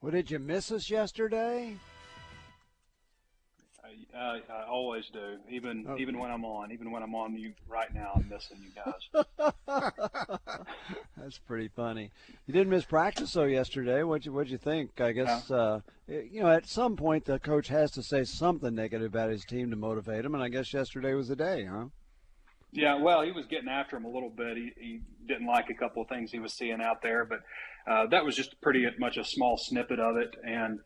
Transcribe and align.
Well, 0.00 0.12
did 0.12 0.30
you 0.30 0.38
miss 0.38 0.70
us 0.70 0.90
yesterday? 0.90 1.76
I, 4.14 4.16
uh, 4.16 4.38
I 4.48 4.64
always 4.68 5.04
do, 5.12 5.38
even 5.50 5.86
okay. 5.88 6.02
even 6.02 6.18
when 6.18 6.30
I'm 6.30 6.44
on, 6.44 6.72
even 6.72 6.90
when 6.90 7.02
I'm 7.02 7.14
on 7.14 7.34
you 7.36 7.52
right 7.66 7.92
now, 7.92 8.12
I'm 8.14 8.28
missing 8.28 8.58
you 8.62 8.70
guys. 8.74 9.46
That's 11.16 11.38
pretty 11.38 11.68
funny. 11.68 12.10
You 12.46 12.54
didn't 12.54 12.68
miss 12.68 12.84
practice 12.84 13.32
though 13.32 13.44
yesterday. 13.44 14.02
What'd 14.02 14.26
you 14.26 14.32
What'd 14.32 14.52
you 14.52 14.58
think? 14.58 15.00
I 15.00 15.12
guess 15.12 15.50
uh, 15.50 15.80
you 16.06 16.42
know 16.42 16.50
at 16.50 16.66
some 16.66 16.96
point 16.96 17.24
the 17.24 17.38
coach 17.38 17.68
has 17.68 17.90
to 17.92 18.02
say 18.02 18.24
something 18.24 18.74
negative 18.74 19.06
about 19.06 19.30
his 19.30 19.44
team 19.44 19.70
to 19.70 19.76
motivate 19.76 20.24
him, 20.24 20.34
and 20.34 20.44
I 20.44 20.48
guess 20.48 20.72
yesterday 20.72 21.14
was 21.14 21.28
the 21.28 21.36
day, 21.36 21.64
huh? 21.64 21.86
Yeah, 22.70 22.96
well, 22.96 23.22
he 23.22 23.32
was 23.32 23.46
getting 23.46 23.68
after 23.68 23.96
him 23.96 24.04
a 24.04 24.10
little 24.10 24.28
bit. 24.28 24.56
He, 24.56 24.72
he 24.78 25.00
didn't 25.26 25.46
like 25.46 25.70
a 25.70 25.74
couple 25.74 26.02
of 26.02 26.08
things 26.08 26.30
he 26.30 26.38
was 26.38 26.52
seeing 26.52 26.82
out 26.82 27.00
there, 27.02 27.24
but 27.24 27.40
uh, 27.88 28.06
that 28.08 28.24
was 28.24 28.36
just 28.36 28.60
pretty 28.60 28.86
much 28.98 29.16
a 29.16 29.24
small 29.24 29.56
snippet 29.56 29.98
of 29.98 30.16
it. 30.16 30.34
And 30.44 30.80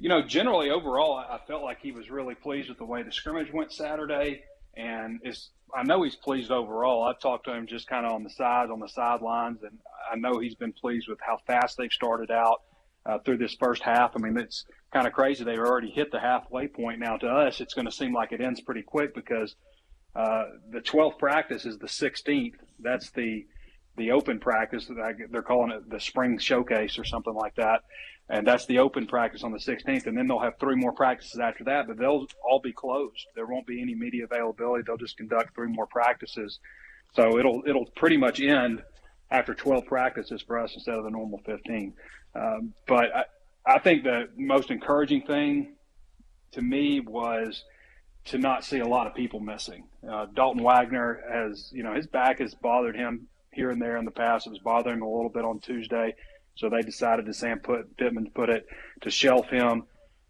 you 0.00 0.08
know, 0.08 0.22
generally 0.22 0.70
overall, 0.70 1.16
I 1.16 1.38
felt 1.46 1.62
like 1.62 1.80
he 1.80 1.92
was 1.92 2.10
really 2.10 2.34
pleased 2.34 2.68
with 2.68 2.78
the 2.78 2.84
way 2.84 3.02
the 3.02 3.12
scrimmage 3.12 3.52
went 3.52 3.72
Saturday, 3.72 4.42
and 4.76 5.20
I 5.74 5.84
know 5.84 6.02
he's 6.02 6.16
pleased 6.16 6.50
overall. 6.50 7.04
I've 7.04 7.20
talked 7.20 7.44
to 7.46 7.54
him 7.54 7.66
just 7.66 7.86
kind 7.86 8.04
of 8.04 8.12
on 8.12 8.24
the 8.24 8.30
side, 8.30 8.70
on 8.70 8.80
the 8.80 8.88
sidelines, 8.88 9.62
and 9.62 9.78
I 10.10 10.16
know 10.16 10.40
he's 10.40 10.56
been 10.56 10.72
pleased 10.72 11.06
with 11.08 11.18
how 11.20 11.38
fast 11.46 11.76
they've 11.78 11.92
started 11.92 12.32
out 12.32 12.62
uh, 13.06 13.18
through 13.24 13.38
this 13.38 13.54
first 13.54 13.82
half. 13.82 14.12
I 14.16 14.18
mean, 14.18 14.36
it's 14.36 14.64
kind 14.92 15.06
of 15.06 15.12
crazy. 15.12 15.44
They've 15.44 15.58
already 15.58 15.90
hit 15.90 16.10
the 16.10 16.20
halfway 16.20 16.66
point 16.66 16.98
now. 16.98 17.16
To 17.18 17.28
us, 17.28 17.60
it's 17.60 17.74
going 17.74 17.86
to 17.86 17.92
seem 17.92 18.12
like 18.12 18.32
it 18.32 18.40
ends 18.40 18.60
pretty 18.60 18.82
quick 18.82 19.14
because 19.14 19.54
uh, 20.16 20.44
the 20.70 20.80
12th 20.80 21.18
practice 21.18 21.64
is 21.64 21.78
the 21.78 21.86
16th. 21.86 22.54
That's 22.80 23.10
the 23.10 23.46
the 23.96 24.10
open 24.10 24.40
practice. 24.40 24.90
They're 25.30 25.42
calling 25.42 25.70
it 25.70 25.88
the 25.88 26.00
spring 26.00 26.38
showcase 26.38 26.98
or 26.98 27.04
something 27.04 27.34
like 27.34 27.54
that. 27.56 27.82
And 28.28 28.46
that's 28.46 28.66
the 28.66 28.78
open 28.78 29.06
practice 29.06 29.44
on 29.44 29.52
the 29.52 29.58
16th. 29.58 30.06
And 30.06 30.16
then 30.16 30.26
they'll 30.26 30.38
have 30.38 30.58
three 30.58 30.76
more 30.76 30.92
practices 30.92 31.38
after 31.38 31.64
that, 31.64 31.86
but 31.86 31.98
they'll 31.98 32.26
all 32.48 32.60
be 32.60 32.72
closed. 32.72 33.26
There 33.34 33.46
won't 33.46 33.66
be 33.66 33.82
any 33.82 33.94
media 33.94 34.24
availability. 34.24 34.84
They'll 34.86 34.96
just 34.96 35.16
conduct 35.16 35.54
three 35.54 35.68
more 35.68 35.86
practices. 35.86 36.58
So 37.14 37.38
it'll, 37.38 37.62
it'll 37.66 37.86
pretty 37.96 38.16
much 38.16 38.40
end 38.40 38.82
after 39.30 39.54
12 39.54 39.84
practices 39.86 40.42
for 40.42 40.58
us 40.58 40.74
instead 40.74 40.94
of 40.94 41.04
the 41.04 41.10
normal 41.10 41.40
15. 41.44 41.92
Um, 42.34 42.72
but 42.86 43.14
I, 43.14 43.24
I 43.66 43.78
think 43.78 44.04
the 44.04 44.28
most 44.36 44.70
encouraging 44.70 45.22
thing 45.22 45.74
to 46.52 46.62
me 46.62 47.00
was 47.00 47.64
to 48.26 48.38
not 48.38 48.64
see 48.64 48.78
a 48.78 48.86
lot 48.86 49.06
of 49.06 49.14
people 49.14 49.40
missing. 49.40 49.84
Uh, 50.08 50.26
Dalton 50.34 50.62
Wagner 50.62 51.22
has, 51.30 51.70
you 51.72 51.82
know, 51.82 51.94
his 51.94 52.06
back 52.06 52.38
has 52.38 52.54
bothered 52.54 52.96
him 52.96 53.28
here 53.54 53.70
and 53.70 53.80
there 53.80 53.96
in 53.96 54.04
the 54.04 54.10
past. 54.10 54.46
It 54.46 54.50
was 54.50 54.58
bothering 54.58 54.98
him 54.98 55.02
a 55.02 55.10
little 55.10 55.30
bit 55.30 55.44
on 55.44 55.60
Tuesday, 55.60 56.14
so 56.56 56.68
they 56.68 56.82
decided 56.82 57.26
to 57.26 57.34
Sam 57.34 57.60
put 57.60 57.96
Pittman 57.96 58.30
put 58.34 58.50
it 58.50 58.66
to 59.02 59.10
shelf 59.10 59.48
him, 59.48 59.84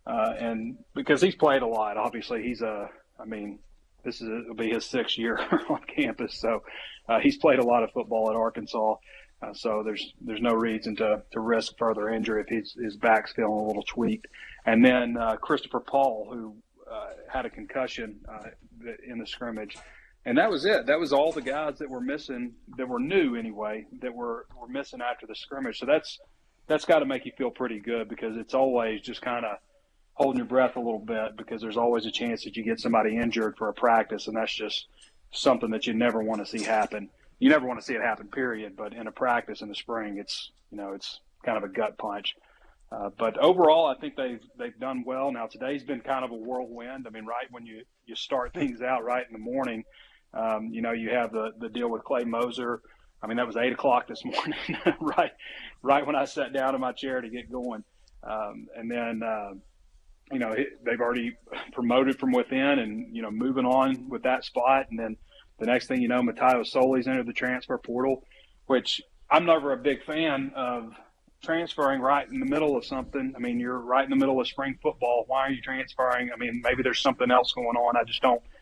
uh, 0.06 0.34
and 0.38 0.78
because 0.94 1.20
he's 1.20 1.34
played 1.34 1.62
a 1.62 1.66
lot. 1.66 1.96
Obviously, 1.96 2.42
he's 2.42 2.62
a. 2.62 2.88
I 3.18 3.24
mean, 3.24 3.60
this 4.04 4.20
is 4.20 4.28
it'll 4.28 4.54
be 4.54 4.70
his 4.70 4.84
sixth 4.84 5.18
year 5.18 5.38
on 5.68 5.80
campus, 5.84 6.34
so 6.34 6.62
uh, 7.08 7.20
he's 7.20 7.36
played 7.36 7.58
a 7.58 7.64
lot 7.64 7.82
of 7.82 7.92
football 7.92 8.30
at 8.30 8.36
Arkansas. 8.36 8.96
Uh, 9.42 9.52
so 9.52 9.82
there's 9.84 10.12
there's 10.20 10.40
no 10.40 10.52
reason 10.52 10.96
to, 10.96 11.22
to 11.32 11.40
risk 11.40 11.76
further 11.78 12.08
injury 12.08 12.42
if 12.42 12.48
his 12.48 12.72
his 12.72 12.96
back's 12.96 13.32
feeling 13.32 13.52
a 13.52 13.66
little 13.66 13.82
tweaked. 13.82 14.26
And 14.66 14.84
then 14.84 15.16
uh, 15.16 15.36
Christopher 15.36 15.80
Paul, 15.80 16.28
who 16.32 16.56
uh, 16.90 17.10
had 17.30 17.44
a 17.44 17.50
concussion 17.50 18.20
uh, 18.28 18.48
in 19.06 19.18
the 19.18 19.26
scrimmage, 19.26 19.76
and 20.26 20.38
that 20.38 20.50
was 20.50 20.64
it. 20.64 20.86
That 20.86 20.98
was 20.98 21.12
all 21.12 21.32
the 21.32 21.42
guys 21.42 21.78
that 21.78 21.90
were 21.90 22.00
missing 22.00 22.54
that 22.76 22.88
were 22.88 23.00
new 23.00 23.36
anyway 23.36 23.86
that 24.00 24.14
were 24.14 24.46
were 24.58 24.68
missing 24.68 25.00
after 25.00 25.26
the 25.26 25.34
scrimmage. 25.34 25.78
So 25.78 25.86
that's 25.86 26.18
that's 26.66 26.84
got 26.84 27.00
to 27.00 27.06
make 27.06 27.26
you 27.26 27.32
feel 27.36 27.50
pretty 27.50 27.78
good 27.78 28.08
because 28.08 28.36
it's 28.36 28.54
always 28.54 29.02
just 29.02 29.20
kind 29.20 29.44
of 29.44 29.58
holding 30.14 30.38
your 30.38 30.46
breath 30.46 30.76
a 30.76 30.80
little 30.80 30.98
bit 30.98 31.36
because 31.36 31.60
there's 31.60 31.76
always 31.76 32.06
a 32.06 32.10
chance 32.10 32.44
that 32.44 32.56
you 32.56 32.62
get 32.62 32.80
somebody 32.80 33.16
injured 33.16 33.56
for 33.56 33.68
a 33.68 33.74
practice, 33.74 34.28
and 34.28 34.36
that's 34.36 34.54
just 34.54 34.86
something 35.32 35.70
that 35.70 35.86
you 35.86 35.92
never 35.92 36.22
want 36.22 36.44
to 36.44 36.46
see 36.46 36.64
happen. 36.64 37.10
You 37.38 37.50
never 37.50 37.66
want 37.66 37.80
to 37.80 37.84
see 37.84 37.94
it 37.94 38.00
happen, 38.00 38.28
period. 38.28 38.76
But 38.76 38.94
in 38.94 39.06
a 39.06 39.12
practice 39.12 39.60
in 39.60 39.68
the 39.68 39.74
spring, 39.74 40.18
it's 40.18 40.52
you 40.70 40.78
know 40.78 40.92
it's 40.92 41.20
kind 41.44 41.58
of 41.58 41.64
a 41.64 41.68
gut 41.68 41.98
punch. 41.98 42.34
Uh, 42.90 43.10
but 43.18 43.36
overall, 43.38 43.86
I 43.86 43.94
think 44.00 44.16
they've 44.16 44.40
they've 44.58 44.78
done 44.78 45.04
well. 45.04 45.32
Now 45.32 45.46
today's 45.46 45.82
been 45.82 46.00
kind 46.00 46.24
of 46.24 46.30
a 46.30 46.36
whirlwind. 46.36 47.06
I 47.06 47.10
mean, 47.10 47.26
right 47.26 47.46
when 47.50 47.66
you 47.66 47.82
you 48.06 48.14
start 48.14 48.54
things 48.54 48.80
out 48.80 49.04
right 49.04 49.26
in 49.26 49.32
the 49.32 49.38
morning, 49.38 49.84
um, 50.34 50.70
you 50.72 50.82
know, 50.82 50.92
you 50.92 51.10
have 51.10 51.32
the, 51.32 51.52
the 51.58 51.68
deal 51.68 51.88
with 51.88 52.04
Clay 52.04 52.24
Moser. 52.24 52.80
I 53.22 53.26
mean, 53.26 53.36
that 53.36 53.46
was 53.46 53.56
eight 53.56 53.72
o'clock 53.72 54.08
this 54.08 54.24
morning, 54.24 54.58
right, 55.00 55.32
right 55.82 56.06
when 56.06 56.16
I 56.16 56.24
sat 56.24 56.52
down 56.52 56.74
in 56.74 56.80
my 56.80 56.92
chair 56.92 57.20
to 57.20 57.28
get 57.28 57.50
going. 57.50 57.84
Um, 58.22 58.66
and 58.76 58.90
then, 58.90 59.22
uh, 59.22 59.50
you 60.32 60.38
know, 60.38 60.52
it, 60.52 60.84
they've 60.84 61.00
already 61.00 61.36
promoted 61.72 62.18
from 62.18 62.32
within 62.32 62.78
and, 62.78 63.14
you 63.14 63.22
know, 63.22 63.30
moving 63.30 63.64
on 63.64 64.08
with 64.08 64.24
that 64.24 64.44
spot. 64.44 64.86
And 64.90 64.98
then 64.98 65.16
the 65.58 65.66
next 65.66 65.86
thing 65.86 66.02
you 66.02 66.08
know, 66.08 66.20
Mataio 66.22 66.66
Soli's 66.66 67.06
entered 67.06 67.26
the 67.26 67.32
transfer 67.32 67.78
portal, 67.78 68.24
which 68.66 69.00
I'm 69.30 69.46
never 69.46 69.72
a 69.72 69.76
big 69.76 70.04
fan 70.04 70.52
of 70.56 70.94
transferring 71.42 72.00
right 72.00 72.26
in 72.28 72.40
the 72.40 72.46
middle 72.46 72.76
of 72.76 72.84
something. 72.84 73.34
I 73.36 73.38
mean, 73.38 73.60
you're 73.60 73.78
right 73.78 74.04
in 74.04 74.10
the 74.10 74.16
middle 74.16 74.40
of 74.40 74.48
spring 74.48 74.78
football. 74.82 75.24
Why 75.26 75.42
are 75.42 75.50
you 75.50 75.60
transferring? 75.60 76.30
I 76.32 76.36
mean, 76.36 76.62
maybe 76.64 76.82
there's 76.82 77.00
something 77.00 77.30
else 77.30 77.52
going 77.52 77.76
on. 77.76 77.96
I 77.96 78.04
just 78.04 78.20
don't– 78.20 78.42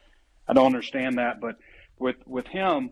I 0.49 0.53
don't 0.53 0.67
understand 0.67 1.19
that. 1.19 1.41
But 1.41 1.57
with 1.99 2.17
with 2.27 2.47
him, 2.47 2.91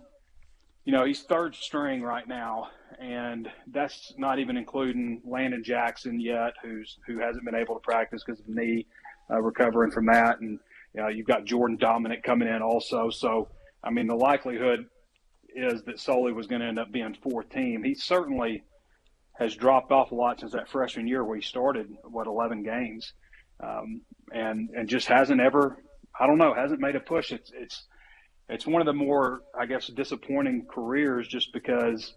you 0.84 0.92
know, 0.92 1.04
he's 1.04 1.22
third 1.22 1.54
string 1.54 2.02
right 2.02 2.26
now, 2.26 2.68
and 2.98 3.48
that's 3.68 4.14
not 4.16 4.38
even 4.38 4.56
including 4.56 5.22
Landon 5.24 5.62
Jackson 5.64 6.20
yet, 6.20 6.54
who's 6.62 6.98
who 7.06 7.18
hasn't 7.18 7.44
been 7.44 7.54
able 7.54 7.74
to 7.74 7.80
practice 7.80 8.22
because 8.24 8.40
of 8.40 8.48
knee, 8.48 8.86
uh, 9.30 9.40
recovering 9.40 9.90
from 9.90 10.06
that, 10.06 10.40
and 10.40 10.58
you 10.94 11.00
know, 11.00 11.08
you've 11.08 11.26
got 11.26 11.44
Jordan 11.44 11.78
Domineck 11.78 12.22
coming 12.22 12.48
in 12.48 12.62
also. 12.62 13.10
So, 13.10 13.48
I 13.82 13.90
mean, 13.90 14.06
the 14.06 14.16
likelihood 14.16 14.86
is 15.54 15.82
that 15.84 16.00
Soli 16.00 16.32
was 16.32 16.46
going 16.46 16.60
to 16.60 16.66
end 16.66 16.78
up 16.78 16.92
being 16.92 17.16
fourth 17.22 17.48
team. 17.50 17.82
He 17.82 17.94
certainly 17.94 18.62
has 19.38 19.54
dropped 19.54 19.90
off 19.92 20.12
a 20.12 20.14
lot 20.14 20.40
since 20.40 20.52
that 20.52 20.68
freshman 20.68 21.06
year 21.06 21.24
where 21.24 21.36
he 21.36 21.42
started 21.42 21.88
what 22.04 22.26
11 22.26 22.62
games, 22.62 23.12
um, 23.62 24.02
and 24.32 24.70
and 24.70 24.88
just 24.88 25.06
hasn't 25.06 25.40
ever 25.40 25.82
I 26.20 26.26
don't 26.26 26.38
know, 26.38 26.52
hasn't 26.52 26.80
made 26.80 26.96
a 26.96 27.00
push. 27.00 27.32
It's 27.32 27.50
it's 27.54 27.84
it's 28.48 28.66
one 28.66 28.82
of 28.82 28.86
the 28.86 28.92
more 28.92 29.40
I 29.58 29.64
guess 29.64 29.86
disappointing 29.86 30.66
careers 30.70 31.26
just 31.26 31.52
because 31.52 32.14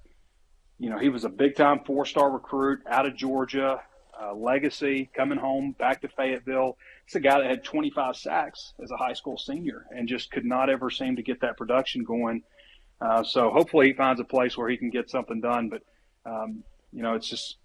you 0.77 0.89
know 0.89 0.99
he 0.99 1.09
was 1.09 1.23
a 1.23 1.29
big 1.29 1.55
time 1.55 1.79
four 1.85 2.05
star 2.05 2.29
recruit 2.29 2.79
out 2.89 3.05
of 3.05 3.15
Georgia, 3.15 3.79
uh, 4.21 4.33
legacy 4.33 5.09
coming 5.15 5.37
home 5.37 5.73
back 5.79 6.01
to 6.01 6.09
Fayetteville. 6.09 6.77
It's 7.05 7.15
a 7.15 7.21
guy 7.21 7.39
that 7.39 7.49
had 7.49 7.63
25 7.63 8.17
sacks 8.17 8.73
as 8.83 8.91
a 8.91 8.97
high 8.97 9.13
school 9.13 9.37
senior 9.37 9.85
and 9.91 10.07
just 10.07 10.31
could 10.31 10.45
not 10.45 10.69
ever 10.69 10.89
seem 10.89 11.15
to 11.15 11.23
get 11.23 11.39
that 11.41 11.57
production 11.57 12.03
going. 12.03 12.43
Uh, 12.99 13.23
so 13.23 13.49
hopefully 13.51 13.87
he 13.87 13.93
finds 13.93 14.19
a 14.19 14.25
place 14.25 14.57
where 14.57 14.69
he 14.69 14.77
can 14.77 14.89
get 14.89 15.09
something 15.09 15.39
done. 15.39 15.69
But 15.69 15.81
um, 16.29 16.63
you 16.91 17.03
know, 17.03 17.13
it's 17.13 17.29
just 17.29 17.57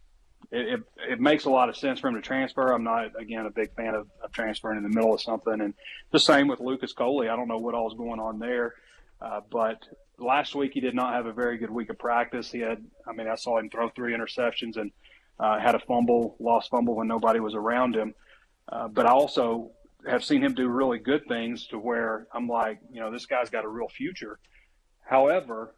it, 0.50 0.74
it, 0.74 0.80
it, 1.12 1.20
makes 1.20 1.44
a 1.44 1.50
lot 1.50 1.68
of 1.68 1.76
sense 1.76 2.00
for 2.00 2.08
him 2.08 2.14
to 2.14 2.22
transfer. 2.22 2.72
I'm 2.72 2.84
not, 2.84 3.20
again, 3.20 3.46
a 3.46 3.50
big 3.50 3.74
fan 3.74 3.94
of, 3.94 4.08
of, 4.22 4.32
transferring 4.32 4.78
in 4.78 4.82
the 4.82 4.88
middle 4.88 5.12
of 5.12 5.20
something. 5.20 5.60
And 5.60 5.74
the 6.10 6.18
same 6.18 6.48
with 6.48 6.60
Lucas 6.60 6.92
Coley. 6.92 7.28
I 7.28 7.36
don't 7.36 7.48
know 7.48 7.58
what 7.58 7.74
all 7.74 7.88
is 7.88 7.96
going 7.96 8.18
on 8.18 8.38
there. 8.38 8.74
Uh, 9.20 9.40
but 9.50 9.82
last 10.18 10.54
week 10.54 10.72
he 10.72 10.80
did 10.80 10.94
not 10.94 11.12
have 11.12 11.26
a 11.26 11.32
very 11.32 11.58
good 11.58 11.70
week 11.70 11.90
of 11.90 11.98
practice. 11.98 12.50
He 12.50 12.60
had, 12.60 12.82
I 13.06 13.12
mean, 13.12 13.28
I 13.28 13.34
saw 13.34 13.58
him 13.58 13.68
throw 13.68 13.90
three 13.90 14.14
interceptions 14.14 14.76
and 14.76 14.90
uh, 15.38 15.58
had 15.58 15.74
a 15.74 15.80
fumble, 15.80 16.36
lost 16.40 16.70
fumble 16.70 16.94
when 16.94 17.08
nobody 17.08 17.40
was 17.40 17.54
around 17.54 17.94
him. 17.94 18.14
Uh, 18.70 18.88
but 18.88 19.06
I 19.06 19.10
also 19.10 19.72
have 20.06 20.24
seen 20.24 20.42
him 20.42 20.54
do 20.54 20.68
really 20.68 20.98
good 20.98 21.26
things 21.26 21.66
to 21.68 21.78
where 21.78 22.26
I'm 22.32 22.48
like, 22.48 22.80
you 22.90 23.00
know, 23.00 23.10
this 23.10 23.26
guy's 23.26 23.50
got 23.50 23.64
a 23.64 23.68
real 23.68 23.88
future. 23.88 24.38
However, 25.04 25.74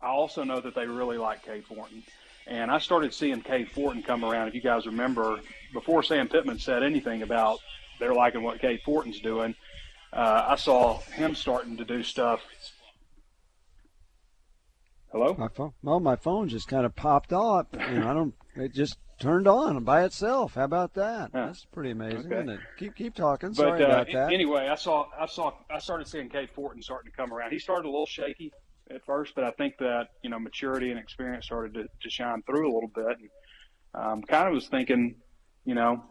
I 0.00 0.08
also 0.08 0.44
know 0.44 0.60
that 0.60 0.74
they 0.74 0.86
really 0.86 1.18
like 1.18 1.44
Cade 1.44 1.64
Fortin. 1.64 2.02
And 2.46 2.70
I 2.70 2.78
started 2.78 3.14
seeing 3.14 3.40
Cade 3.40 3.70
Fortin 3.70 4.02
come 4.02 4.24
around. 4.24 4.48
If 4.48 4.54
you 4.54 4.60
guys 4.60 4.86
remember, 4.86 5.40
before 5.72 6.02
Sam 6.02 6.28
Pittman 6.28 6.58
said 6.58 6.82
anything 6.82 7.22
about 7.22 7.58
they're 7.98 8.14
liking 8.14 8.42
what 8.42 8.60
Cade 8.60 8.80
Fortin's 8.84 9.20
doing, 9.20 9.54
uh, 10.12 10.46
I 10.48 10.56
saw 10.56 10.98
him 11.00 11.34
starting 11.34 11.76
to 11.78 11.84
do 11.84 12.02
stuff. 12.02 12.40
Hello. 15.10 15.34
My 15.38 15.48
phone. 15.48 15.72
Well, 15.82 16.00
my 16.00 16.16
phone 16.16 16.48
just 16.48 16.68
kind 16.68 16.84
of 16.84 16.94
popped 16.96 17.32
off. 17.32 17.66
You 17.72 18.00
know, 18.00 18.10
I 18.10 18.14
don't. 18.14 18.34
it 18.56 18.74
just 18.74 18.98
turned 19.20 19.46
on 19.46 19.84
by 19.84 20.04
itself. 20.04 20.54
How 20.54 20.64
about 20.64 20.94
that? 20.94 21.30
Yeah. 21.32 21.46
That's 21.46 21.64
pretty 21.66 21.92
amazing, 21.92 22.26
Okay. 22.26 22.34
isn't 22.34 22.48
it? 22.48 22.60
Keep 22.78 22.96
keep 22.96 23.14
talking. 23.14 23.50
But 23.50 23.56
Sorry 23.56 23.82
uh, 23.84 23.86
about 23.86 24.08
that. 24.12 24.32
anyway, 24.32 24.66
I 24.68 24.74
saw 24.74 25.06
I 25.18 25.26
saw 25.26 25.52
I 25.70 25.78
started 25.78 26.08
seeing 26.08 26.28
Cade 26.28 26.50
Fortin 26.50 26.82
starting 26.82 27.10
to 27.12 27.16
come 27.16 27.32
around. 27.32 27.52
He 27.52 27.60
started 27.60 27.86
a 27.86 27.90
little 27.90 28.06
shaky 28.06 28.52
at 28.94 29.04
first, 29.04 29.34
but 29.34 29.44
I 29.44 29.50
think 29.52 29.78
that 29.78 30.08
you 30.22 30.30
know 30.30 30.38
maturity 30.38 30.90
and 30.90 30.98
experience 30.98 31.46
started 31.46 31.74
to, 31.74 31.84
to 32.02 32.10
shine 32.10 32.42
through 32.42 32.70
a 32.70 32.74
little 32.74 32.90
bit. 32.94 33.18
And 33.18 33.30
um, 33.94 34.22
kind 34.22 34.48
of 34.48 34.54
was 34.54 34.68
thinking, 34.68 35.16
you 35.64 35.74
know, 35.74 36.04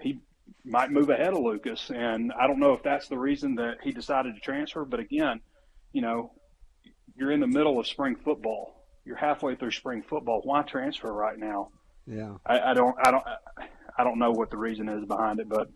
he 0.00 0.20
might 0.64 0.90
move 0.90 1.10
ahead 1.10 1.34
of 1.34 1.40
Lucas, 1.40 1.90
and 1.94 2.32
I 2.32 2.46
don't 2.46 2.60
know 2.60 2.72
if 2.72 2.82
that's 2.82 3.08
the 3.08 3.18
reason 3.18 3.56
that 3.56 3.78
he 3.82 3.92
decided 3.92 4.34
to 4.34 4.40
transfer. 4.40 4.84
But 4.84 5.00
again, 5.00 5.40
you 5.92 6.02
know, 6.02 6.32
you're 7.16 7.32
in 7.32 7.40
the 7.40 7.46
middle 7.46 7.78
of 7.78 7.86
spring 7.86 8.16
football. 8.16 8.86
You're 9.04 9.16
halfway 9.16 9.56
through 9.56 9.72
spring 9.72 10.02
football. 10.02 10.40
Why 10.44 10.62
transfer 10.62 11.12
right 11.12 11.38
now? 11.38 11.70
yeah. 12.08 12.34
I, 12.46 12.60
I 12.70 12.74
don't 12.74 12.96
I 13.04 13.10
don't 13.10 13.24
I 13.98 14.04
don't 14.04 14.18
know 14.18 14.30
what 14.30 14.50
the 14.50 14.56
reason 14.56 14.88
is 14.88 15.04
behind 15.04 15.40
it, 15.40 15.48
but 15.48 15.68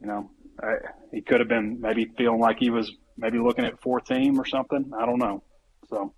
you 0.00 0.06
know, 0.06 0.30
I, 0.62 0.74
he 1.12 1.20
could 1.20 1.40
have 1.40 1.48
been 1.48 1.80
maybe 1.80 2.10
feeling 2.16 2.40
like 2.40 2.58
he 2.58 2.70
was 2.70 2.92
maybe 3.20 3.38
looking 3.38 3.64
at 3.64 3.80
fourth 3.80 4.06
team 4.06 4.40
or 4.40 4.44
something. 4.44 4.92
I 4.98 5.06
don't 5.06 5.18
know. 5.18 5.42
So 5.88 6.12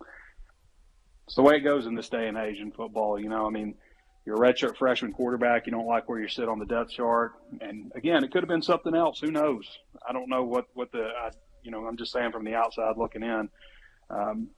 it's 1.26 1.36
the 1.36 1.42
way 1.42 1.56
it 1.56 1.60
goes 1.60 1.86
in 1.86 1.94
this 1.94 2.08
day 2.08 2.28
and 2.28 2.38
age 2.38 2.58
in 2.58 2.72
football. 2.72 3.18
You 3.18 3.28
know, 3.28 3.46
I 3.46 3.50
mean, 3.50 3.74
you're 4.24 4.36
a 4.36 4.52
redshirt 4.52 4.76
freshman 4.76 5.12
quarterback. 5.12 5.66
You 5.66 5.72
don't 5.72 5.86
like 5.86 6.08
where 6.08 6.20
you 6.20 6.28
sit 6.28 6.48
on 6.48 6.58
the 6.58 6.66
depth 6.66 6.90
chart, 6.90 7.32
and 7.60 7.92
again, 7.94 8.22
it 8.22 8.30
could 8.30 8.42
have 8.42 8.48
been 8.48 8.62
something 8.62 8.94
else. 8.94 9.20
Who 9.20 9.30
knows? 9.30 9.66
I 10.08 10.12
don't 10.12 10.28
know 10.28 10.44
what 10.44 10.66
what 10.74 10.92
the 10.92 11.02
I, 11.04 11.30
you 11.62 11.70
know. 11.70 11.86
I'm 11.86 11.96
just 11.96 12.12
saying 12.12 12.32
from 12.32 12.44
the 12.44 12.54
outside 12.54 12.96
looking 12.96 13.22
in. 13.22 13.48
Um, 14.10 14.48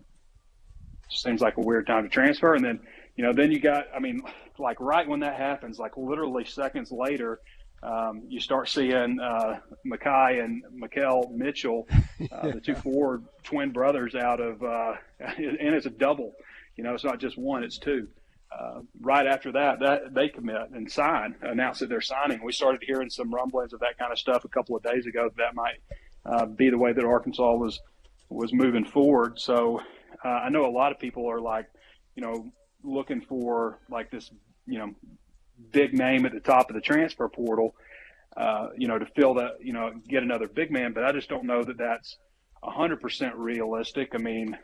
seems 1.10 1.40
like 1.40 1.56
a 1.56 1.60
weird 1.60 1.86
time 1.86 2.02
to 2.02 2.08
transfer, 2.08 2.54
and 2.54 2.64
then 2.64 2.80
you 3.16 3.24
know, 3.24 3.32
then 3.32 3.52
you 3.52 3.60
got, 3.60 3.86
I 3.94 4.00
mean, 4.00 4.22
like 4.58 4.80
right 4.80 5.06
when 5.06 5.20
that 5.20 5.36
happens, 5.36 5.78
like 5.78 5.96
literally 5.96 6.44
seconds 6.44 6.90
later, 6.90 7.40
um, 7.84 8.22
you 8.28 8.40
start 8.40 8.68
seeing 8.68 9.20
uh, 9.20 9.60
Makhi 9.86 10.42
and 10.42 10.64
Makhel 10.74 11.30
Mitchell, 11.30 11.86
uh, 12.32 12.48
the 12.52 12.60
two 12.60 12.74
Ford 12.74 13.24
twin 13.42 13.72
brothers 13.72 14.14
out 14.14 14.40
of, 14.40 14.62
uh, 14.62 14.94
and 15.20 15.74
it's 15.74 15.86
a 15.86 15.90
double. 15.90 16.32
You 16.76 16.84
know, 16.84 16.94
it's 16.94 17.04
not 17.04 17.20
just 17.20 17.36
one, 17.36 17.62
it's 17.62 17.78
two. 17.78 18.08
Uh, 18.50 18.80
right 19.00 19.26
after 19.26 19.52
that, 19.52 19.80
that 19.80 20.14
they 20.14 20.28
commit 20.28 20.70
and 20.72 20.90
sign, 20.90 21.34
announce 21.42 21.80
that 21.80 21.88
they're 21.88 22.00
signing. 22.00 22.42
We 22.42 22.52
started 22.52 22.82
hearing 22.86 23.10
some 23.10 23.34
rumblings 23.34 23.72
of 23.72 23.80
that 23.80 23.98
kind 23.98 24.12
of 24.12 24.18
stuff 24.18 24.44
a 24.44 24.48
couple 24.48 24.76
of 24.76 24.82
days 24.82 25.06
ago. 25.06 25.28
That 25.36 25.54
might 25.54 25.80
uh, 26.24 26.46
be 26.46 26.70
the 26.70 26.78
way 26.78 26.92
that 26.92 27.04
Arkansas 27.04 27.54
was 27.54 27.80
was 28.30 28.52
moving 28.52 28.84
forward. 28.84 29.38
So 29.38 29.80
uh, 30.24 30.28
I 30.28 30.48
know 30.48 30.66
a 30.66 30.70
lot 30.70 30.92
of 30.92 30.98
people 30.98 31.30
are 31.30 31.40
like, 31.40 31.66
you 32.16 32.22
know, 32.22 32.52
looking 32.82 33.20
for 33.20 33.78
like 33.90 34.10
this, 34.10 34.30
you 34.66 34.78
know, 34.78 34.94
big 35.72 35.94
name 35.94 36.26
at 36.26 36.32
the 36.32 36.40
top 36.40 36.70
of 36.70 36.74
the 36.74 36.80
transfer 36.80 37.28
portal, 37.28 37.74
uh, 38.36 38.68
you 38.76 38.88
know, 38.88 38.98
to 38.98 39.06
fill 39.16 39.34
that, 39.34 39.58
you 39.60 39.72
know, 39.72 39.92
get 40.08 40.22
another 40.22 40.48
big 40.48 40.70
man. 40.70 40.92
But 40.92 41.04
I 41.04 41.12
just 41.12 41.28
don't 41.28 41.44
know 41.44 41.62
that 41.62 41.78
that's 41.78 42.16
100% 42.62 43.32
realistic. 43.36 44.10
I 44.14 44.18
mean, 44.18 44.56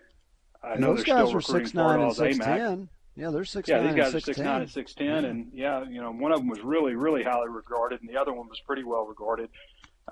I 0.63 0.73
And 0.73 0.81
know 0.81 0.95
those 0.95 1.05
they're 1.05 1.17
guys 1.17 1.29
still 1.29 1.39
are 1.39 1.41
six 1.41 1.75
nine 1.75 2.01
and 2.01 2.15
six 2.15 2.39
ten. 2.39 2.89
Yeah, 3.17 3.31
they're 3.31 3.45
six 3.45 3.69
Yeah, 3.69 3.79
nine 3.79 3.87
these 3.95 3.97
guys 4.05 4.15
are 4.15 4.21
six 4.21 4.39
nine 4.39 4.63
and 4.63 4.71
six 4.71 4.95
ten, 4.95 5.25
and 5.25 5.51
yeah, 5.53 5.85
you 5.85 6.01
know, 6.01 6.11
one 6.13 6.33
of 6.33 6.39
them 6.39 6.49
was 6.49 6.61
really, 6.61 6.95
really 6.95 7.23
highly 7.23 7.49
regarded, 7.49 8.01
and 8.01 8.09
the 8.09 8.17
other 8.17 8.33
one 8.33 8.49
was 8.49 8.61
pretty 8.67 8.85
well 8.85 9.07
regarded. 9.07 9.51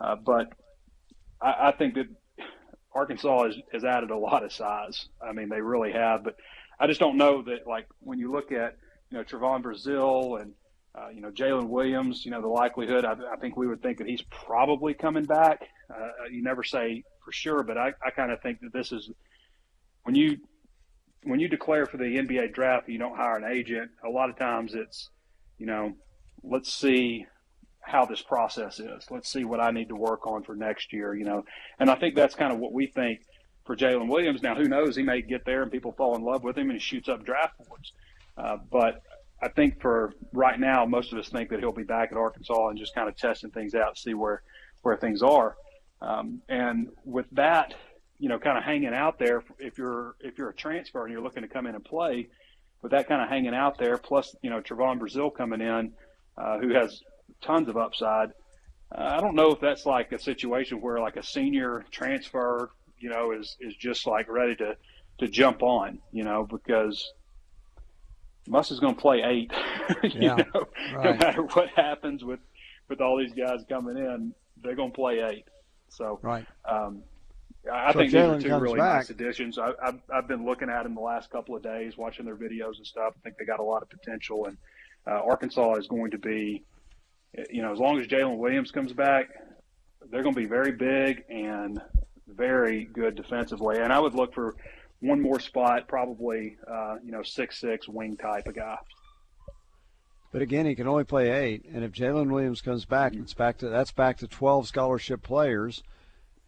Uh, 0.01 0.17
but 0.17 0.53
I, 1.41 1.69
I 1.69 1.73
think 1.73 1.95
that 1.95 2.07
Arkansas 2.95 3.45
has, 3.45 3.55
has 3.73 3.85
added 3.85 4.11
a 4.11 4.17
lot 4.19 4.45
of 4.45 4.53
size. 4.53 5.07
I 5.23 5.33
mean, 5.33 5.49
they 5.49 5.61
really 5.61 5.93
have. 5.93 6.25
But 6.25 6.37
I 6.81 6.87
just 6.87 7.01
don't 7.01 7.17
know 7.17 7.43
that, 7.43 7.67
like, 7.67 7.87
when 8.01 8.19
you 8.19 8.33
look 8.33 8.53
at, 8.53 8.77
you 9.11 9.19
know, 9.19 9.25
Trevon 9.25 9.63
Brazile 9.63 10.41
and, 10.41 10.53
uh, 10.99 11.09
you 11.11 11.21
know, 11.21 11.31
Jaylin 11.31 11.69
Williams, 11.69 12.25
you 12.25 12.31
know, 12.31 12.41
the 12.41 12.49
likelihood, 12.49 13.05
I, 13.05 13.15
I 13.33 13.37
think 13.37 13.57
we 13.57 13.67
would 13.67 13.83
think 13.83 13.99
that 13.99 14.07
he's 14.07 14.23
probably 14.23 14.95
coming 14.95 15.25
back. 15.25 15.69
Uh, 15.91 16.27
you 16.31 16.43
never 16.43 16.63
say 16.63 17.05
for 17.25 17.33
sure, 17.33 17.63
but 17.63 17.77
I, 17.77 17.93
I 18.05 18.11
kind 18.11 18.33
of 18.33 18.41
think 18.41 18.61
that 18.61 18.73
this 18.73 18.93
is 18.93 19.11
when 20.05 20.15
you 20.15 20.39
when 21.25 21.41
you 21.41 21.49
declare 21.49 21.85
for 21.85 21.97
the 21.97 22.05
NBA 22.05 22.55
draft, 22.55 22.89
you 22.89 22.99
don't 22.99 23.17
hire 23.17 23.37
an 23.37 23.45
agent. 23.45 23.91
A 24.07 24.09
lot 24.09 24.31
of 24.31 24.39
times 24.39 24.75
it's, 24.75 25.11
you 25.59 25.67
know, 25.67 25.93
let's 26.43 26.73
see 26.73 27.27
how 27.81 28.07
this 28.07 28.23
process 28.23 28.79
is. 28.79 29.05
Let's 29.11 29.31
see 29.31 29.45
what 29.45 29.61
I 29.61 29.71
need 29.71 29.89
to 29.89 29.97
work 29.97 30.27
on 30.27 30.45
for 30.45 30.55
next 30.55 30.93
year, 30.93 31.15
you 31.15 31.25
know. 31.25 31.45
And 31.81 31.91
I 31.91 31.97
think 31.97 32.15
that's 32.15 32.35
kind 32.35 32.53
of 32.53 32.59
what 32.59 32.73
we 32.73 32.87
think 32.87 33.21
for 33.65 33.77
Jaylin 33.77 34.09
Williams. 34.09 34.43
Now, 34.43 34.55
who 34.55 34.69
knows? 34.69 34.97
He 34.97 35.03
may 35.03 35.21
get 35.21 35.45
there 35.45 35.63
and 35.63 35.73
people 35.73 35.93
fall 35.93 36.17
in 36.17 36.23
love 36.23 36.45
with 36.45 36.57
him 36.57 36.71
and 36.71 36.79
he 36.79 36.79
shoots 36.79 37.09
up 37.09 37.25
draft 37.25 37.55
boards. 37.67 37.93
Uh, 38.37 38.59
but 38.71 39.03
I 39.41 39.49
think 39.49 39.81
for 39.81 40.13
right 40.33 40.59
now, 40.59 40.85
most 40.85 41.13
of 41.13 41.19
us 41.19 41.29
think 41.29 41.51
that 41.51 41.61
he'll 41.61 41.73
be 41.73 41.85
back 41.85 42.11
at 42.11 42.19
Arkansas 42.19 42.69
and 42.69 42.79
just 42.79 42.95
kind 42.95 43.09
of 43.09 43.17
testing 43.17 43.51
things 43.51 43.75
out, 43.75 43.97
see 43.97 44.15
where 44.15 44.43
where 44.83 44.97
things 44.97 45.23
are. 45.23 45.57
Um, 46.01 46.43
and 46.49 46.89
with 47.05 47.27
that, 47.33 47.75
you 48.19 48.29
know, 48.29 48.39
kind 48.39 48.59
of 48.59 48.65
hanging 48.65 48.95
out 48.95 49.19
there, 49.19 49.43
if 49.59 49.79
you're 49.79 50.17
if 50.21 50.39
you're 50.39 50.51
a 50.51 50.55
transfer 50.55 51.05
and 51.05 51.13
you're 51.13 51.23
looking 51.23 51.43
to 51.43 51.49
come 51.49 51.67
in 51.67 51.75
and 51.75 51.85
play, 51.85 52.29
with 52.83 52.93
that 52.93 53.09
kind 53.09 53.23
of 53.23 53.29
hanging 53.29 53.55
out 53.55 53.79
there, 53.79 53.97
plus 53.97 54.35
you 54.43 54.51
know 54.51 54.61
Trevon 54.61 54.99
Brazile 54.99 55.35
coming 55.35 55.61
in, 55.61 55.93
uh, 56.37 56.59
who 56.59 56.75
has 56.75 57.01
tons 57.41 57.69
of 57.69 57.77
upside. 57.77 58.31
Uh, 58.91 59.17
I 59.17 59.21
don't 59.21 59.35
know 59.35 59.53
if 59.53 59.61
that's 59.61 59.87
like 59.87 60.13
a 60.13 60.19
situation 60.19 60.81
where 60.81 60.99
like 60.99 61.17
a 61.17 61.23
senior 61.23 61.85
transfer, 61.91 62.71
you 62.99 63.11
know, 63.11 63.33
is 63.33 63.57
is 63.61 63.75
just 63.77 64.07
like 64.07 64.29
ready 64.29 64.57
to 64.57 64.77
to 65.19 65.29
jump 65.29 65.63
on, 65.63 65.99
you 66.13 66.25
know, 66.25 66.47
because 66.49 67.13
Muss 68.49 68.71
is 68.71 68.81
going 68.81 68.95
to 68.95 69.01
play 69.01 69.23
eight, 69.25 69.53
you 70.21 70.21
Yeah, 70.21 70.45
know, 70.53 70.69
no 71.03 71.15
matter 71.15 71.43
what 71.43 71.69
happens 71.77 72.25
with 72.25 72.41
with 72.89 73.01
all 73.01 73.19
these 73.19 73.35
guys 73.35 73.61
coming 73.69 73.97
in, 73.99 74.35
they're 74.63 74.77
going 74.77 74.91
to 74.91 74.97
play 74.97 75.21
eight. 75.21 75.45
So 75.91 76.21
Right. 76.23 76.47
um, 76.69 77.03
I 77.71 77.91
I 77.91 77.93
So 77.93 77.99
think 77.99 78.13
these 78.13 78.29
are 78.29 78.35
two 78.35 78.59
really 78.59 78.81
back. 78.81 78.83
nice 78.83 79.11
additions. 79.11 79.59
I, 79.59 79.73
I've, 79.83 80.01
I've 80.13 80.29
been 80.29 80.45
looking 80.47 80.71
at 80.71 80.85
them 80.85 80.95
the 80.95 81.01
last 81.01 81.31
couple 81.31 81.57
of 81.57 81.63
days, 81.63 81.97
watching 81.99 82.25
their 82.25 82.37
videos 82.37 82.77
and 82.79 82.87
stuff. 82.87 83.15
I 83.17 83.21
think 83.23 83.37
they 83.39 83.45
got 83.45 83.61
a 83.61 83.65
lot 83.65 83.83
of 83.83 83.91
potential, 83.91 84.47
and 84.47 84.57
uh, 85.07 85.21
Arkansas 85.25 85.75
is 85.75 85.87
going 85.87 86.11
to 86.13 86.19
be, 86.19 86.65
you 87.51 87.63
know, 87.63 87.73
as 87.73 87.79
long 87.79 88.01
as 88.01 88.07
Jaylin 88.07 88.39
Williams 88.39 88.71
comes 88.71 88.93
back, 88.93 89.29
they're 90.11 90.23
going 90.23 90.35
to 90.35 90.41
be 90.41 90.47
very 90.47 90.73
big 90.73 91.25
and 91.29 91.81
very 92.27 92.85
good 92.85 93.15
defensively. 93.17 93.79
And 93.79 93.93
I 93.93 93.99
would 94.01 94.15
look 94.15 94.35
for 94.35 94.57
one 95.01 95.21
more 95.21 95.41
spot, 95.41 95.87
probably, 95.89 96.57
uh, 96.71 96.97
you 97.05 97.13
know, 97.13 97.23
six 97.23 97.61
six 97.61 97.89
wing 97.89 98.17
type 98.17 98.47
of 98.47 98.55
guy. 98.57 98.79
But 100.33 100.43
again, 100.43 100.67
he 100.67 100.75
can 100.75 100.87
only 100.87 101.05
play 101.05 101.31
eight, 101.31 101.65
and 101.73 101.85
if 101.85 101.93
Jaylin 101.93 102.31
Williams 102.31 102.61
comes 102.61 102.85
back, 102.85 103.15
it's 103.15 103.33
back 103.35 103.59
to 103.59 103.69
that's 103.69 103.93
back 103.93 104.19
to 104.19 104.27
twelve 104.29 104.69
scholarship 104.69 105.23
players, 105.23 105.83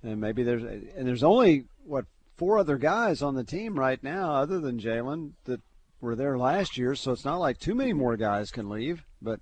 and 0.02 0.21
maybe 0.21 0.42
there's 0.42 0.62
and 0.62 1.07
there's 1.07 1.25
only 1.25 1.64
what 1.87 2.04
four 2.37 2.59
other 2.59 2.76
guys 2.76 3.23
on 3.23 3.35
the 3.35 3.45
team 3.45 3.78
right 3.78 4.02
now, 4.02 4.33
other 4.33 4.61
than 4.61 4.78
Jaylin, 4.80 5.33
that 5.45 5.61
were 6.00 6.14
there 6.14 6.37
last 6.38 6.76
year. 6.76 6.95
So 6.95 7.12
it's 7.12 7.25
not 7.25 7.37
like 7.38 7.59
too 7.59 7.75
many 7.75 7.92
more 7.92 8.16
guys 8.16 8.50
can 8.50 8.69
leave, 8.69 9.02
but 9.23 9.40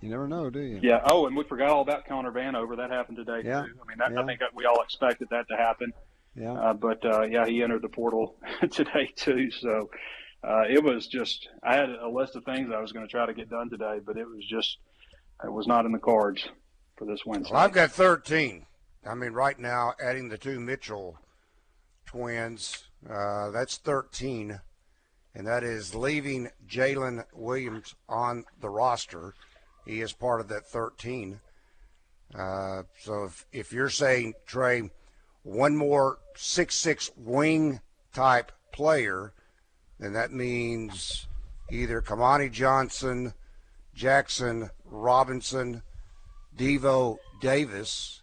you 0.00 0.08
never 0.08 0.26
know, 0.26 0.48
do 0.50 0.60
you? 0.60 0.80
Yeah. 0.82 1.00
Oh, 1.04 1.26
and 1.26 1.36
we 1.36 1.44
forgot 1.44 1.68
all 1.68 1.82
about 1.82 2.06
Connor 2.06 2.32
Vanover. 2.32 2.76
That 2.76 2.90
happened 2.90 3.18
today 3.18 3.42
Yeah. 3.44 3.62
too. 3.66 3.78
I 3.82 3.86
mean, 3.88 3.98
that, 3.98 4.12
Yeah. 4.12 4.22
I 4.22 4.26
think 4.26 4.40
we 4.54 4.64
all 4.64 4.80
expected 4.82 5.28
that 5.30 5.46
to 5.48 5.56
happen. 5.56 5.92
Yeah. 6.34 6.52
Uh, 6.52 6.74
but 6.74 7.04
uh, 7.04 7.22
yeah, 7.22 7.46
he 7.46 7.62
entered 7.62 7.82
the 7.82 7.88
portal 7.88 8.36
today 8.70 9.12
too. 9.16 9.50
So 9.50 9.90
uh, 10.42 10.62
it 10.68 10.82
was 10.82 11.06
just 11.06 11.48
I 11.62 11.74
had 11.76 11.90
a 11.90 12.08
list 12.08 12.36
of 12.36 12.44
things 12.44 12.70
I 12.74 12.80
was 12.80 12.92
going 12.92 13.06
to 13.06 13.10
try 13.10 13.26
to 13.26 13.34
get 13.34 13.50
done 13.50 13.68
today, 13.68 13.98
but 14.04 14.16
it 14.16 14.28
was 14.28 14.44
just 14.46 14.78
it 15.44 15.52
was 15.52 15.66
not 15.66 15.86
in 15.86 15.92
the 15.92 15.98
cards 15.98 16.48
for 16.96 17.04
this 17.06 17.24
Wednesday. 17.24 17.52
Well, 17.52 17.62
I've 17.62 17.72
got 17.72 17.90
13. 17.90 18.66
I 19.06 19.14
mean, 19.14 19.32
right 19.32 19.58
now, 19.58 19.94
adding 20.02 20.28
the 20.28 20.36
two 20.36 20.60
Mitchell 20.60 21.18
twins, 22.04 22.84
uh, 23.08 23.50
that's 23.50 23.78
13. 23.78 24.60
And 25.34 25.46
that 25.46 25.62
is 25.62 25.94
leaving 25.94 26.50
Jaylin 26.68 27.24
Williams 27.32 27.94
on 28.08 28.44
the 28.60 28.68
roster. 28.68 29.34
He 29.86 30.00
is 30.00 30.12
part 30.12 30.40
of 30.40 30.48
that 30.48 30.66
13. 30.66 31.40
Uh, 32.34 32.82
so 32.98 33.24
if, 33.24 33.46
if 33.52 33.72
you're 33.72 33.88
saying, 33.88 34.34
Trey, 34.46 34.90
one 35.42 35.76
more 35.76 36.18
six-six 36.36 37.10
wing 37.16 37.80
type 38.12 38.52
player, 38.72 39.32
then 39.98 40.12
that 40.12 40.32
means 40.32 41.26
either 41.70 42.00
Kamani 42.02 42.50
Johnson, 42.50 43.32
Jackson 43.94 44.70
Robinson, 44.84 45.82
Devo 46.56 47.18
Davis. 47.40 48.22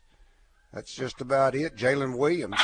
That's 0.73 0.93
just 0.93 1.21
about 1.21 1.55
it. 1.55 1.75
Jaylin 1.75 2.17
Williams 2.17 2.57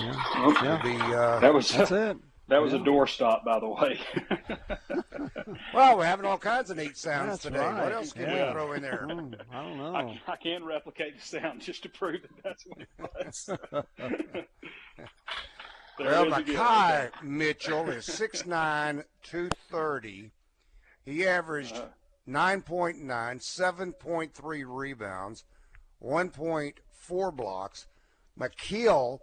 Yeah. 0.00 0.46
would 0.46 0.82
be. 0.82 0.96
Uh, 1.00 1.40
that 1.40 1.52
was 1.52 1.68
That's 1.70 1.90
it. 1.90 2.16
That 2.50 2.60
was 2.60 2.72
Yeah. 2.72 2.80
a 2.80 2.82
doorstop, 2.82 3.44
by 3.44 3.60
the 3.60 3.68
way. 3.68 4.00
well, 5.74 5.96
we're 5.96 6.04
having 6.04 6.26
all 6.26 6.36
kinds 6.36 6.68
of 6.68 6.78
neat 6.78 6.96
sounds 6.96 7.30
That's 7.30 7.42
today. 7.44 7.60
right. 7.60 7.84
What 7.84 7.92
else 7.92 8.12
can 8.12 8.22
Yeah. 8.22 8.48
we 8.48 8.52
throw 8.52 8.72
in 8.72 8.82
there? 8.82 9.06
Hmm, 9.08 9.34
I 9.52 9.62
don't 9.62 9.78
know. 9.78 9.94
I, 9.94 10.20
I 10.26 10.36
can 10.36 10.64
replicate 10.64 11.16
the 11.16 11.24
sound 11.24 11.60
just 11.60 11.84
to 11.84 11.88
prove 11.88 12.22
that 12.22 12.42
that's 12.42 12.66
what 12.66 12.80
it 12.80 12.88
was. 12.98 13.50
Well, 15.98 16.24
it 16.24 16.28
is 16.28 16.38
again. 16.38 16.56
Makhi 16.56 17.22
Mitchell 17.22 17.90
is 17.90 18.06
6'9", 18.06 19.04
230. 19.22 20.30
He 21.04 21.26
averaged 21.26 21.76
uh, 21.76 21.88
9.9, 22.26 23.04
7.3 23.04 24.64
rebounds, 24.66 25.44
1.4 26.02 27.36
blocks. 27.36 27.86
Makhel 28.38 29.18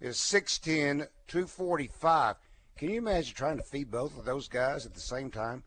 is 0.00 0.18
6'10, 0.18 1.08
245. 1.28 2.36
Can 2.78 2.90
you 2.90 2.98
imagine 2.98 3.34
trying 3.34 3.56
to 3.56 3.64
feed 3.64 3.90
both 3.90 4.16
of 4.16 4.24
those 4.24 4.46
guys 4.46 4.86
at 4.86 4.94
the 4.94 5.00
same 5.00 5.32
time? 5.32 5.64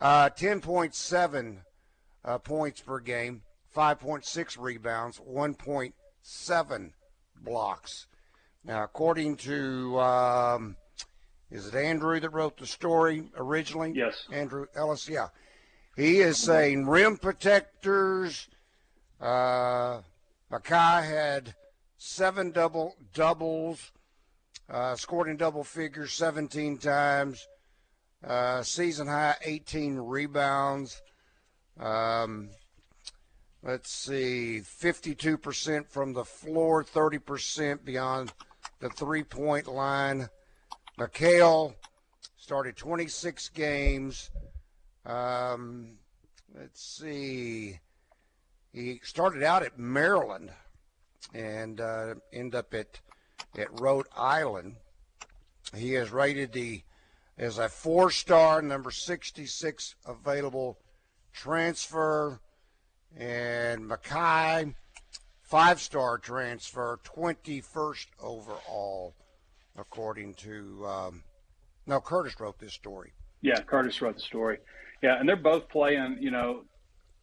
Uh, 0.00 0.28
10.7 0.28 1.58
uh, 2.24 2.38
points 2.38 2.80
per 2.80 2.98
game, 2.98 3.42
5.6 3.76 4.58
rebounds, 4.58 5.20
1.7 5.20 6.92
blocks. 7.40 8.06
Now, 8.64 8.82
according 8.82 9.36
to, 9.36 10.00
um, 10.00 10.76
is 11.48 11.68
it 11.68 11.76
Andrew 11.76 12.18
that 12.18 12.30
wrote 12.30 12.58
the 12.58 12.66
story 12.66 13.30
originally? 13.36 13.92
Yes. 13.94 14.26
Andrew 14.32 14.66
Ellis, 14.74 15.08
yeah. 15.08 15.28
He 15.94 16.18
is 16.18 16.38
saying 16.38 16.86
rim 16.86 17.18
protectors. 17.18 18.48
Uh, 19.20 20.00
Makhi 20.50 21.04
had 21.08 21.54
seven 21.98 22.50
double 22.50 22.96
doubles, 23.14 23.92
uh, 24.70 24.94
scored 24.96 25.28
in 25.28 25.36
double 25.36 25.64
figures 25.64 26.12
17 26.12 26.78
times, 26.78 27.46
uh, 28.26 28.62
season 28.62 29.06
high 29.06 29.36
18 29.42 29.96
rebounds. 29.96 31.00
Um, 31.78 32.50
let's 33.62 33.90
see, 33.90 34.60
52% 34.62 35.88
from 35.88 36.12
the 36.12 36.24
floor, 36.24 36.84
30% 36.84 37.84
beyond 37.84 38.32
the 38.80 38.90
three 38.90 39.22
point 39.24 39.66
line. 39.66 40.28
Makhel 40.98 41.74
started 42.36 42.76
26 42.76 43.48
games. 43.50 44.30
Um, 45.06 45.98
let's 46.58 46.82
see. 46.82 47.78
He 48.72 49.00
started 49.02 49.42
out 49.42 49.62
at 49.62 49.78
Maryland 49.78 50.50
and 51.32 51.80
uh, 51.80 52.14
ended 52.32 52.54
up 52.54 52.74
at 52.74 53.00
at 53.56 53.80
Rhode 53.80 54.06
Island. 54.16 54.76
He 55.74 55.94
is 55.94 56.10
rated 56.10 56.52
the 56.52 56.82
as 57.36 57.58
a 57.58 57.68
four-star, 57.68 58.62
number 58.62 58.90
66 58.90 59.94
available 60.06 60.78
transfer, 61.32 62.40
and 63.16 63.82
Makhi, 63.82 64.74
five-star 65.42 66.18
transfer, 66.18 66.98
21st 67.04 68.06
overall, 68.20 69.14
according 69.76 70.34
to. 70.34 70.84
Um, 70.86 71.22
no, 71.86 72.00
Curtis 72.00 72.38
wrote 72.40 72.58
this 72.58 72.74
story. 72.74 73.12
Yeah, 73.40 73.60
Curtis 73.60 74.02
wrote 74.02 74.16
the 74.16 74.22
story. 74.22 74.58
Yeah, 75.00 75.20
and 75.20 75.28
they're 75.28 75.36
both 75.36 75.68
playing, 75.68 76.18
you 76.20 76.32
know, 76.32 76.64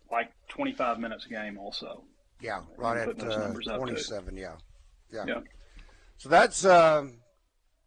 like 0.09 0.31
25 0.47 0.97
minutes 0.97 1.25
a 1.25 1.29
game 1.29 1.57
also. 1.57 2.03
Yeah, 2.41 2.61
right 2.77 2.97
at 2.97 3.21
uh, 3.21 3.51
27. 3.51 4.37
Yeah. 4.37 4.55
yeah, 5.11 5.25
yeah. 5.27 5.39
So 6.17 6.29
that's 6.29 6.65
uh, 6.65 7.07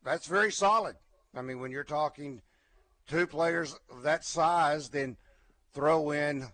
that's 0.04 0.26
very 0.26 0.52
solid. 0.52 0.96
I 1.34 1.42
mean, 1.42 1.60
when 1.60 1.70
you're 1.70 1.84
talking 1.84 2.42
two 3.06 3.26
players 3.26 3.76
of 3.90 4.02
that 4.02 4.24
size, 4.24 4.88
then 4.88 5.16
throw 5.74 6.10
in, 6.10 6.46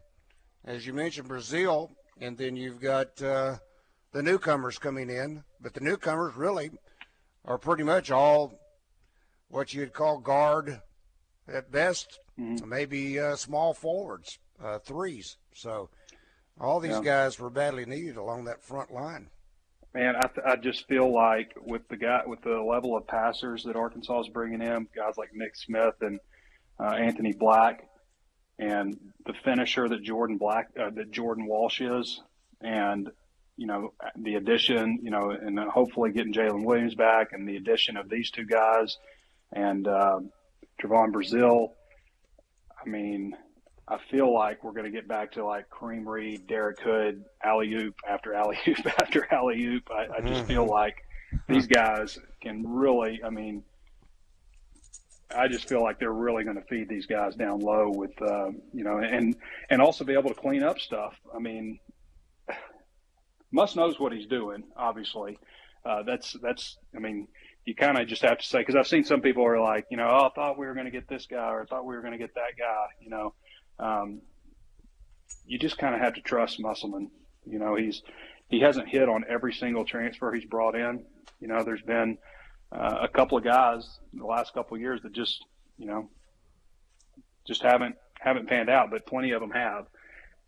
as 0.65 0.87
you 0.87 0.93
mentioned, 0.93 1.29
Brazile, 1.29 1.91
and 2.21 2.37
then 2.37 2.57
you've 2.57 2.81
got 2.81 3.21
uh, 3.23 3.57
the 4.13 4.23
newcomers 4.23 4.79
coming 4.79 5.11
in. 5.11 5.45
But 5.61 5.75
the 5.75 5.81
newcomers 5.81 6.37
really 6.37 6.71
are 7.45 7.59
pretty 7.59 7.83
much 7.83 8.11
all 8.11 8.59
what 9.49 9.75
you'd 9.75 9.93
call 9.93 10.19
guard 10.19 10.81
at 11.49 11.71
best, 11.71 12.19
mm-hmm. 12.39 12.69
maybe 12.69 13.19
uh, 13.19 13.37
small 13.37 13.75
forwards, 13.75 14.39
uh, 14.63 14.79
threes. 14.79 15.37
So 15.55 15.91
all 16.61 16.81
these 16.81 16.93
yeah. 16.93 17.03
guys 17.03 17.39
were 17.39 17.51
badly 17.51 17.85
needed 17.85 18.17
along 18.17 18.45
that 18.45 18.63
front 18.63 18.93
line. 18.93 19.29
Man, 19.95 20.17
I, 20.17 20.27
th- 20.27 20.45
I 20.45 20.57
just 20.57 20.89
feel 20.89 21.15
like 21.15 21.53
with 21.57 21.87
the 21.89 21.97
guy 21.97 22.23
with 22.27 22.43
the 22.43 22.61
level 22.61 22.97
of 22.97 23.07
passers 23.07 23.63
that 23.63 23.77
Arkansas 23.77 24.23
is 24.23 24.29
bringing 24.29 24.61
in, 24.61 24.89
guys 24.95 25.17
like 25.17 25.31
Nick 25.33 25.55
Smith 25.55 25.95
and 26.01 26.19
uh, 26.81 26.95
Anthony 26.97 27.33
Black, 27.33 27.87
and 28.59 28.99
the 29.25 29.35
finisher 29.45 29.89
that 29.89 30.03
Jordan 30.03 30.37
Black 30.37 30.71
uh, 30.81 30.91
that 30.91 31.13
Jordan 31.13 31.47
Walsh 31.47 31.81
is, 31.81 32.21
and 32.61 33.09
you 33.57 33.69
know 33.69 33.93
the 34.17 34.35
addition, 34.35 34.99
you 35.01 35.13
know, 35.13 35.31
and 35.31 35.61
hopefully 35.61 36.11
getting 36.11 36.33
Jaylin 36.33 36.65
Williams 36.65 36.97
back, 36.97 37.29
and 37.33 37.49
the 37.49 37.57
addition 37.57 37.97
of 37.97 38.11
these 38.11 38.33
two 38.33 38.47
guys, 38.47 38.97
and 39.53 39.87
uh, 39.87 40.19
Trevon 40.83 41.13
Brazile. 41.13 41.69
I 42.85 42.89
mean, 42.89 43.37
I 43.87 43.99
feel 44.11 44.33
like 44.33 44.65
we're 44.65 44.73
going 44.73 44.87
to 44.87 44.91
get 44.91 45.07
back 45.07 45.33
to 45.33 45.45
like 45.45 45.69
Kareem 45.69 46.07
Reed, 46.07 46.47
Derek 46.47 46.81
Hood, 46.81 47.25
alley 47.43 47.73
oop 47.75 47.95
after 48.09 48.35
alley 48.35 48.59
oop 48.69 48.87
after 49.01 49.33
alley 49.33 49.63
oop. 49.63 49.91
I, 49.91 50.17
I 50.17 50.21
just 50.21 50.47
feel 50.47 50.63
mm-hmm. 50.63 50.71
like 50.71 50.97
these 51.49 51.67
guys 51.67 52.19
can 52.41 52.65
really. 52.67 53.21
I 53.23 53.31
mean, 53.31 53.63
I 55.37 55.49
just 55.49 55.69
feel 55.69 55.83
like 55.83 55.99
they're 55.99 56.13
really 56.13 56.45
going 56.45 56.57
to 56.57 56.65
feed 56.65 56.89
these 56.89 57.07
guys 57.07 57.35
down 57.35 57.61
low 57.61 57.91
with, 57.91 58.21
uh, 58.23 58.51
you 58.73 58.85
know, 58.85 58.99
and 58.99 59.37
and 59.69 59.83
also 59.83 60.05
be 60.05 60.15
able 60.15 60.31
to 60.31 60.41
clean 60.41 60.63
up 60.63 60.79
stuff. 60.79 61.15
I 61.35 61.39
mean, 61.39 61.79
Muss 63.53 63.77
knows 63.77 64.01
what 64.01 64.13
he's 64.13 64.27
doing. 64.27 64.65
Obviously, 64.77 65.39
uh, 65.85 66.03
that's 66.05 66.37
that's. 66.43 66.79
I 66.97 67.01
mean, 67.01 67.29
you 67.65 67.75
kind 67.75 67.99
of 67.99 68.07
just 68.07 68.23
have 68.23 68.39
to 68.39 68.47
say 68.47 68.59
because 68.61 68.77
I've 68.77 68.87
seen 68.87 69.05
some 69.05 69.21
people 69.21 69.45
are 69.45 69.61
like, 69.61 69.87
you 69.91 69.97
know, 69.97 70.09
oh, 70.09 70.27
I 70.27 70.31
thought 70.35 70.59
we 70.59 70.67
were 70.67 70.75
going 70.75 70.87
to 70.87 70.91
get 70.91 71.09
this 71.09 71.27
guy 71.27 71.49
or 71.51 71.63
I 71.63 71.65
thought 71.67 71.85
we 71.85 71.95
were 71.95 72.01
going 72.03 72.13
to 72.13 72.19
get 72.19 72.35
that 72.35 72.57
guy. 72.59 72.87
You 73.01 73.11
know, 73.11 73.35
um, 73.79 74.21
you 75.47 75.59
just 75.59 75.79
kind 75.79 75.95
of 75.95 76.01
have 76.01 76.15
to 76.15 76.21
trust 76.21 76.61
Musselman. 76.61 77.11
You 77.47 77.59
know, 77.59 77.77
he's 77.77 78.03
he 78.49 78.61
hasn't 78.61 78.89
hit 78.89 79.09
on 79.09 79.25
every 79.29 79.53
single 79.53 79.85
transfer 79.85 80.33
he's 80.33 80.45
brought 80.45 80.75
in. 80.75 81.05
You 81.41 81.49
know, 81.49 81.63
there's 81.63 81.83
been 81.83 82.19
uh, 82.73 82.99
a 83.03 83.09
couple 83.09 83.39
of 83.39 83.45
guys 83.45 83.99
in 84.13 84.19
the 84.19 84.27
last 84.27 84.55
couple 84.55 84.75
of 84.75 84.81
years 84.81 85.01
that 85.03 85.13
just 85.13 85.45
you 85.77 85.87
know 85.87 86.09
just 87.47 87.63
haven't 87.63 87.97
haven't 88.21 88.49
panned 88.49 88.71
out, 88.71 88.91
but 88.91 89.07
plenty 89.07 89.33
of 89.33 89.41
them 89.41 89.51
have, 89.51 89.87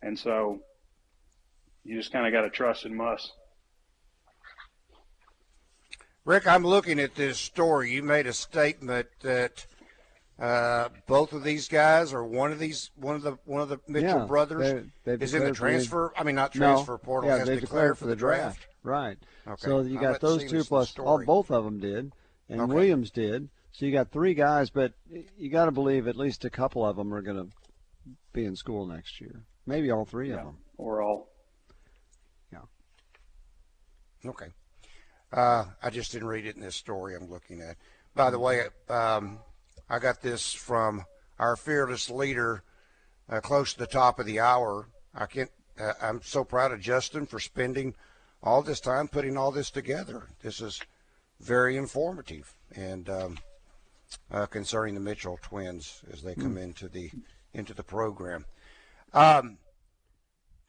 and 0.02 0.18
so 0.18 0.60
you 1.84 1.96
just 1.96 2.12
kind 2.12 2.26
of 2.26 2.32
got 2.32 2.42
to 2.42 2.50
trust 2.50 2.84
in 2.84 2.96
Muss. 2.96 3.32
Rick, 6.24 6.48
I'm 6.48 6.66
looking 6.66 6.98
at 6.98 7.14
this 7.14 7.38
story. 7.38 7.92
You 7.92 8.02
made 8.02 8.26
a 8.26 8.32
statement 8.32 9.06
that 9.20 9.64
uh, 10.38 10.90
both 11.06 11.32
of 11.32 11.44
these 11.44 11.68
guys, 11.68 12.12
or 12.12 12.24
one 12.24 12.52
of 12.52 12.58
these, 12.58 12.90
one 12.96 13.14
of 13.14 13.22
the 13.22 13.38
one 13.44 13.62
of 13.62 13.68
the 13.68 13.80
Mitchell 13.88 14.20
yeah, 14.20 14.24
brothers, 14.26 14.84
they, 15.04 15.12
is 15.14 15.32
in 15.32 15.44
the 15.44 15.52
transfer. 15.52 16.12
I 16.16 16.24
mean, 16.24 16.34
not 16.34 16.52
transfer 16.52 16.92
no, 16.92 16.98
portal. 16.98 17.30
Yeah, 17.30 17.38
has 17.38 17.48
they 17.48 17.54
declared, 17.54 17.94
declared 17.94 17.98
for 17.98 18.06
the 18.06 18.16
draft. 18.16 18.60
draft. 18.60 18.66
Right. 18.82 19.18
Okay. 19.48 19.56
So 19.58 19.80
you 19.80 19.98
got 19.98 20.20
those 20.20 20.44
two 20.44 20.62
plus 20.64 20.98
all, 20.98 21.24
both 21.24 21.50
of 21.50 21.64
them 21.64 21.80
did, 21.80 22.12
and 22.48 22.60
okay. 22.60 22.72
Williams 22.72 23.10
did. 23.10 23.48
So 23.72 23.86
you 23.86 23.92
got 23.92 24.10
three 24.10 24.34
guys, 24.34 24.70
but 24.70 24.92
you 25.38 25.50
got 25.50 25.66
to 25.66 25.70
believe 25.70 26.06
at 26.06 26.16
least 26.16 26.44
a 26.44 26.50
couple 26.50 26.84
of 26.84 26.96
them 26.96 27.12
are 27.12 27.22
going 27.22 27.36
to 27.36 27.48
be 28.32 28.44
in 28.44 28.56
school 28.56 28.86
next 28.86 29.20
year. 29.20 29.42
Maybe 29.66 29.90
all 29.90 30.04
three 30.04 30.30
yeah, 30.30 30.36
of 30.36 30.44
them, 30.44 30.58
or 30.76 31.02
all. 31.02 31.30
Yeah. 32.52 32.60
Okay. 34.24 34.46
Uh, 35.32 35.64
I 35.82 35.90
just 35.90 36.12
didn't 36.12 36.28
read 36.28 36.46
it 36.46 36.56
in 36.56 36.62
this 36.62 36.76
story 36.76 37.16
I'm 37.16 37.30
looking 37.30 37.60
at. 37.60 37.76
By 38.14 38.30
the 38.30 38.38
way, 38.38 38.62
um, 38.88 39.40
I 39.88 39.98
got 39.98 40.20
this 40.20 40.52
from 40.52 41.04
our 41.38 41.56
fearless 41.56 42.10
leader 42.10 42.62
uh, 43.28 43.40
close 43.40 43.72
to 43.72 43.78
the 43.78 43.86
top 43.86 44.18
of 44.18 44.26
the 44.26 44.40
hour. 44.40 44.88
I 45.14 45.26
can't. 45.26 45.50
Uh, 45.78 45.92
I'm 46.00 46.22
so 46.22 46.44
proud 46.44 46.72
of 46.72 46.80
Justin 46.80 47.26
for 47.26 47.38
spending 47.38 47.94
all 48.42 48.62
this 48.62 48.80
time 48.80 49.08
putting 49.08 49.36
all 49.36 49.50
this 49.50 49.70
together. 49.70 50.28
This 50.42 50.60
is 50.60 50.80
very 51.40 51.76
informative 51.76 52.56
and 52.74 53.08
um, 53.08 53.38
uh, 54.30 54.46
concerning 54.46 54.94
the 54.94 55.00
Mitchell 55.00 55.38
twins 55.42 56.02
as 56.12 56.22
they 56.22 56.34
come 56.34 56.56
mm. 56.56 56.62
into 56.62 56.88
the 56.88 57.10
into 57.52 57.74
the 57.74 57.82
program. 57.82 58.44
Um, 59.12 59.58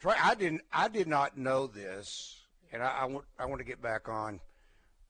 I 0.06 0.36
didn't. 0.36 0.62
I 0.72 0.88
did 0.90 1.08
not 1.08 1.38
know 1.38 1.68
this, 1.68 2.44
and 2.72 2.84
I, 2.84 3.00
I 3.02 3.06
want. 3.06 3.26
I 3.40 3.46
want 3.46 3.60
to 3.60 3.66
get 3.66 3.82
back 3.82 4.08
on 4.08 4.40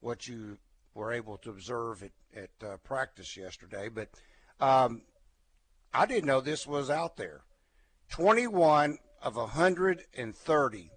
what 0.00 0.26
you 0.26 0.56
were 0.98 1.12
able 1.12 1.38
to 1.38 1.50
observe 1.50 2.02
at 2.02 2.10
at 2.36 2.50
uh, 2.66 2.76
practice 2.78 3.36
yesterday, 3.36 3.88
but 3.88 4.08
um, 4.60 5.02
I 5.94 6.06
didn't 6.06 6.26
know 6.26 6.40
this 6.40 6.66
was 6.66 6.90
out 6.90 7.16
there. 7.16 7.42
21 8.10 8.98
of 9.22 9.36
130 9.36 10.90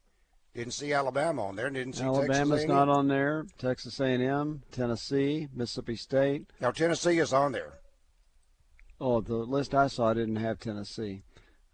Didn't 0.53 0.73
see 0.73 0.91
Alabama 0.91 1.45
on 1.45 1.55
there. 1.55 1.69
Didn't 1.69 1.93
see 1.93 2.03
Alabama's 2.03 2.65
not 2.65 2.89
on 2.89 3.07
there. 3.07 3.45
Texas 3.57 3.99
A&M, 3.99 4.63
Tennessee, 4.71 5.47
Mississippi 5.53 5.95
State. 5.95 6.47
Now 6.59 6.71
Tennessee 6.71 7.19
is 7.19 7.31
on 7.31 7.51
there. 7.51 7.73
Oh, 8.99 9.21
the 9.21 9.35
list 9.35 9.75
I 9.75 9.87
saw 9.87 10.13
didn't 10.13 10.37
have 10.37 10.59
Tennessee, 10.59 11.21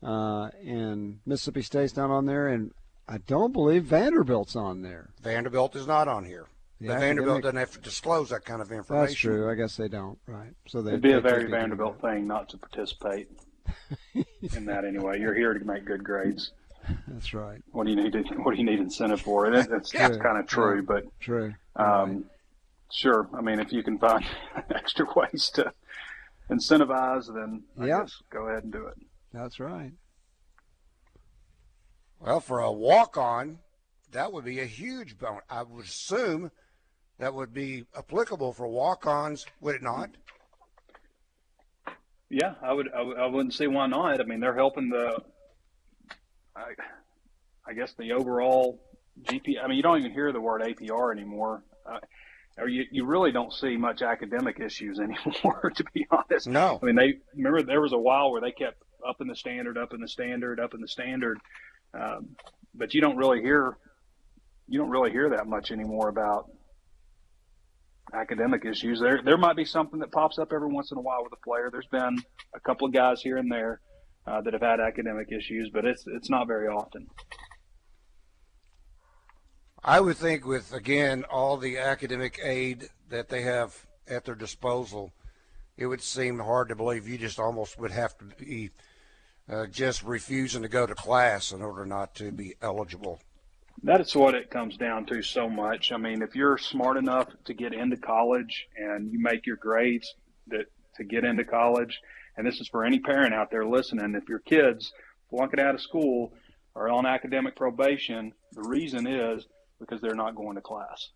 uh, 0.01 0.49
and 0.65 1.19
Mississippi 1.25 1.61
State's 1.61 1.95
not 1.95 2.09
on 2.09 2.25
there, 2.25 2.47
and 2.47 2.71
I 3.07 3.17
don't 3.19 3.53
believe 3.53 3.85
Vanderbilt's 3.85 4.55
on 4.55 4.81
there. 4.81 5.09
Vanderbilt 5.21 5.75
is 5.75 5.87
not 5.87 6.07
on 6.07 6.25
here. 6.25 6.47
The 6.81 6.87
but 6.89 6.99
Vanderbilt 6.99 7.43
doesn't 7.43 7.57
have 7.57 7.71
to 7.71 7.79
disclose 7.79 8.29
that 8.29 8.43
kind 8.43 8.61
of 8.61 8.71
information. 8.71 9.05
That's 9.05 9.15
true. 9.17 9.49
I 9.49 9.55
guess 9.55 9.77
they 9.77 9.87
don't. 9.87 10.17
Right. 10.27 10.53
So 10.67 10.81
they, 10.81 10.91
It'd 10.91 11.01
be 11.01 11.09
they 11.11 11.17
a 11.17 11.21
very 11.21 11.43
could 11.43 11.51
Vanderbilt 11.51 12.01
thing 12.01 12.27
not 12.27 12.49
to 12.49 12.57
participate 12.57 13.29
in 14.13 14.65
that 14.65 14.83
anyway. 14.83 15.19
You're 15.19 15.33
here 15.33 15.53
to 15.53 15.63
make 15.63 15.85
good 15.85 16.03
grades. 16.03 16.51
That's 17.07 17.33
right. 17.33 17.61
What 17.71 17.85
do 17.85 17.91
you 17.91 17.95
need? 17.95 18.13
What 18.39 18.51
do 18.51 18.57
you 18.57 18.65
need 18.65 18.79
incentive 18.79 19.21
for? 19.21 19.45
And 19.45 19.55
it, 19.55 19.69
that's, 19.69 19.91
that's 19.91 20.17
kind 20.17 20.37
of 20.37 20.45
true, 20.47 20.83
but 20.83 21.05
True. 21.21 21.53
um, 21.77 22.25
sure. 22.91 23.29
I 23.33 23.39
mean, 23.39 23.59
if 23.61 23.71
you 23.71 23.81
can 23.83 23.97
find 23.97 24.25
extra 24.75 25.05
ways 25.15 25.49
to 25.51 25.71
incentivize, 26.49 27.33
then 27.33 27.63
I 27.79 27.87
Yeah. 27.87 27.99
guess 28.01 28.21
go 28.29 28.47
ahead 28.47 28.63
and 28.63 28.71
do 28.73 28.87
it. 28.87 28.97
That's 29.31 29.59
right. 29.59 29.93
Well, 32.19 32.39
for 32.39 32.59
a 32.59 32.71
walk 32.71 33.17
on, 33.17 33.59
that 34.11 34.31
would 34.31 34.45
be 34.45 34.59
a 34.59 34.65
huge 34.65 35.17
bonus. 35.17 35.43
I 35.49 35.63
would 35.63 35.85
assume 35.85 36.51
that 37.17 37.33
would 37.33 37.53
be 37.53 37.85
applicable 37.97 38.53
for 38.53 38.67
walk 38.67 39.05
ons, 39.05 39.45
would 39.59 39.75
it 39.75 39.81
not? 39.83 40.11
Yeah, 42.29 42.55
I 42.61 42.73
would. 42.73 42.91
I, 42.93 43.01
would- 43.01 43.17
I 43.19 43.25
wouldn't 43.27 43.53
see 43.53 43.67
why 43.67 43.87
not. 43.87 44.19
I 44.19 44.23
mean, 44.23 44.39
they're 44.39 44.55
helping 44.55 44.89
the. 44.89 45.21
I, 46.55 46.73
I 47.67 47.73
guess 47.73 47.93
the 47.93 48.11
overall 48.13 48.79
GP. 49.23 49.63
I 49.63 49.67
mean, 49.67 49.77
you 49.77 49.83
don't 49.83 49.99
even 49.99 50.11
hear 50.13 50.31
the 50.31 50.41
word 50.41 50.61
APR 50.61 51.11
anymore. 51.11 51.63
Uh, 51.85 51.99
or 52.57 52.67
you, 52.67 52.85
you 52.91 53.05
really 53.05 53.31
don't 53.31 53.51
see 53.51 53.77
much 53.77 54.01
academic 54.01 54.59
issues 54.59 54.99
anymore, 55.03 55.71
to 55.75 55.83
be 55.93 56.05
honest. 56.11 56.47
No. 56.47 56.79
I 56.81 56.85
mean, 56.85 56.95
they 56.95 57.15
remember 57.35 57.63
there 57.63 57.81
was 57.81 57.93
a 57.93 57.97
while 57.97 58.31
where 58.31 58.41
they 58.41 58.51
kept 58.51 58.81
up 59.07 59.21
in 59.21 59.27
the 59.27 59.35
standard, 59.35 59.77
up 59.77 59.93
in 59.93 60.01
the 60.01 60.07
standard, 60.07 60.59
up 60.59 60.73
in 60.73 60.81
the 60.81 60.87
standard, 60.87 61.39
um, 61.93 62.35
but 62.73 62.93
you 62.93 63.01
don't 63.01 63.17
really 63.17 63.41
hear 63.41 63.77
you 64.67 64.79
don't 64.79 64.89
really 64.89 65.11
hear 65.11 65.29
that 65.31 65.45
much 65.45 65.71
anymore 65.71 66.07
about 66.07 66.49
academic 68.13 68.65
issues. 68.65 68.99
There 68.99 69.21
there 69.23 69.37
might 69.37 69.55
be 69.55 69.65
something 69.65 69.99
that 69.99 70.11
pops 70.11 70.39
up 70.39 70.53
every 70.53 70.69
once 70.69 70.91
in 70.91 70.97
a 70.97 71.01
while 71.01 71.23
with 71.23 71.33
a 71.33 71.43
player. 71.43 71.69
There's 71.71 71.87
been 71.87 72.17
a 72.55 72.59
couple 72.59 72.87
of 72.87 72.93
guys 72.93 73.21
here 73.21 73.37
and 73.37 73.51
there 73.51 73.81
uh, 74.25 74.41
that 74.41 74.53
have 74.53 74.61
had 74.61 74.79
academic 74.79 75.31
issues, 75.31 75.69
but 75.73 75.85
it's 75.85 76.05
it's 76.07 76.29
not 76.29 76.47
very 76.47 76.67
often. 76.67 77.07
I 79.85 79.99
would 79.99 80.15
think 80.15 80.45
with 80.45 80.73
again 80.73 81.25
all 81.25 81.57
the 81.57 81.77
academic 81.77 82.39
aid 82.41 82.87
that 83.09 83.27
they 83.27 83.41
have 83.41 83.85
at 84.07 84.23
their 84.23 84.35
disposal, 84.35 85.11
it 85.77 85.87
would 85.87 86.01
seem 86.01 86.39
hard 86.39 86.69
to 86.69 86.75
believe 86.75 87.07
you 87.07 87.17
just 87.17 87.37
almost 87.37 87.77
would 87.77 87.91
have 87.91 88.17
to 88.19 88.25
be 88.25 88.69
uh, 89.49 89.65
just 89.67 90.03
refusing 90.03 90.61
to 90.61 90.69
go 90.69 90.85
to 90.85 90.95
class 90.95 91.51
in 91.51 91.61
order 91.61 91.85
not 91.85 92.15
to 92.15 92.31
be 92.31 92.55
eligible. 92.61 93.19
That 93.83 93.99
is 93.99 94.15
what 94.15 94.35
it 94.35 94.49
comes 94.49 94.77
down 94.77 95.05
to 95.07 95.21
so 95.21 95.49
much. 95.49 95.91
I 95.91 95.97
mean, 95.97 96.21
if 96.21 96.33
you're 96.33 96.57
smart 96.57 96.95
enough 96.95 97.27
to 97.43 97.53
get 97.53 97.73
into 97.73 97.97
college 97.97 98.67
and 98.77 99.11
you 99.11 99.19
make 99.19 99.45
your 99.45 99.57
grades 99.57 100.13
that 100.47 100.67
to 100.95 101.03
get 101.03 101.25
into 101.25 101.43
college, 101.43 101.99
and 102.37 102.47
this 102.47 102.61
is 102.61 102.69
for 102.69 102.85
any 102.85 102.99
parent 102.99 103.33
out 103.33 103.51
there 103.51 103.65
listening, 103.65 104.15
if 104.15 104.29
your 104.29 104.39
kids 104.39 104.93
flunking 105.29 105.59
out 105.59 105.75
of 105.75 105.81
school 105.81 106.31
or 106.73 106.87
on 106.89 107.05
academic 107.05 107.57
probation, 107.57 108.31
the 108.53 108.61
reason 108.61 109.07
is 109.07 109.45
because 109.85 110.01
they're 110.01 110.15
not 110.15 110.35
going 110.35 110.55
to 110.55 110.61
class. 110.61 111.09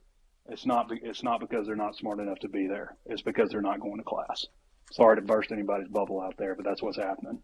It's 0.49 0.65
not. 0.65 0.89
It's 1.03 1.23
not 1.23 1.39
because 1.39 1.67
they're 1.67 1.75
not 1.75 1.95
smart 1.95 2.19
enough 2.19 2.39
to 2.39 2.49
be 2.49 2.67
there. 2.67 2.95
It's 3.06 3.21
because 3.21 3.49
they're 3.49 3.62
not 3.62 3.80
going 3.80 3.97
to 3.97 4.03
class. 4.03 4.45
Sorry 4.91 5.17
to 5.17 5.21
burst 5.21 5.51
anybody's 5.51 5.89
bubble 5.89 6.21
out 6.21 6.36
there, 6.38 6.56
but 6.56 6.63
that's 6.63 6.82
what's 6.82 6.97
happening. 6.97 7.41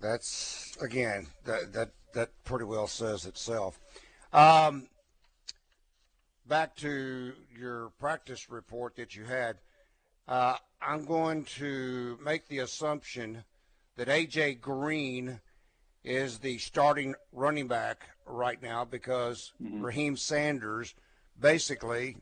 That's 0.00 0.76
again 0.82 1.26
that 1.44 1.72
that 1.72 1.90
that 2.14 2.30
pretty 2.44 2.66
well 2.66 2.86
says 2.86 3.24
itself. 3.24 3.80
Um, 4.32 4.88
back 6.46 6.76
to 6.76 7.32
your 7.58 7.90
practice 7.98 8.50
report 8.50 8.96
that 8.96 9.16
you 9.16 9.24
had. 9.24 9.56
Uh, 10.26 10.56
I'm 10.82 11.06
going 11.06 11.44
to 11.56 12.18
make 12.22 12.48
the 12.48 12.58
assumption 12.58 13.44
that 13.96 14.08
AJ 14.08 14.60
Green 14.60 15.40
is 16.08 16.38
the 16.38 16.58
starting 16.58 17.14
running 17.32 17.68
back 17.68 18.08
right 18.26 18.60
now 18.62 18.84
because 18.84 19.52
Raheim 19.62 20.18
Sanders 20.18 20.94
basically 21.38 22.16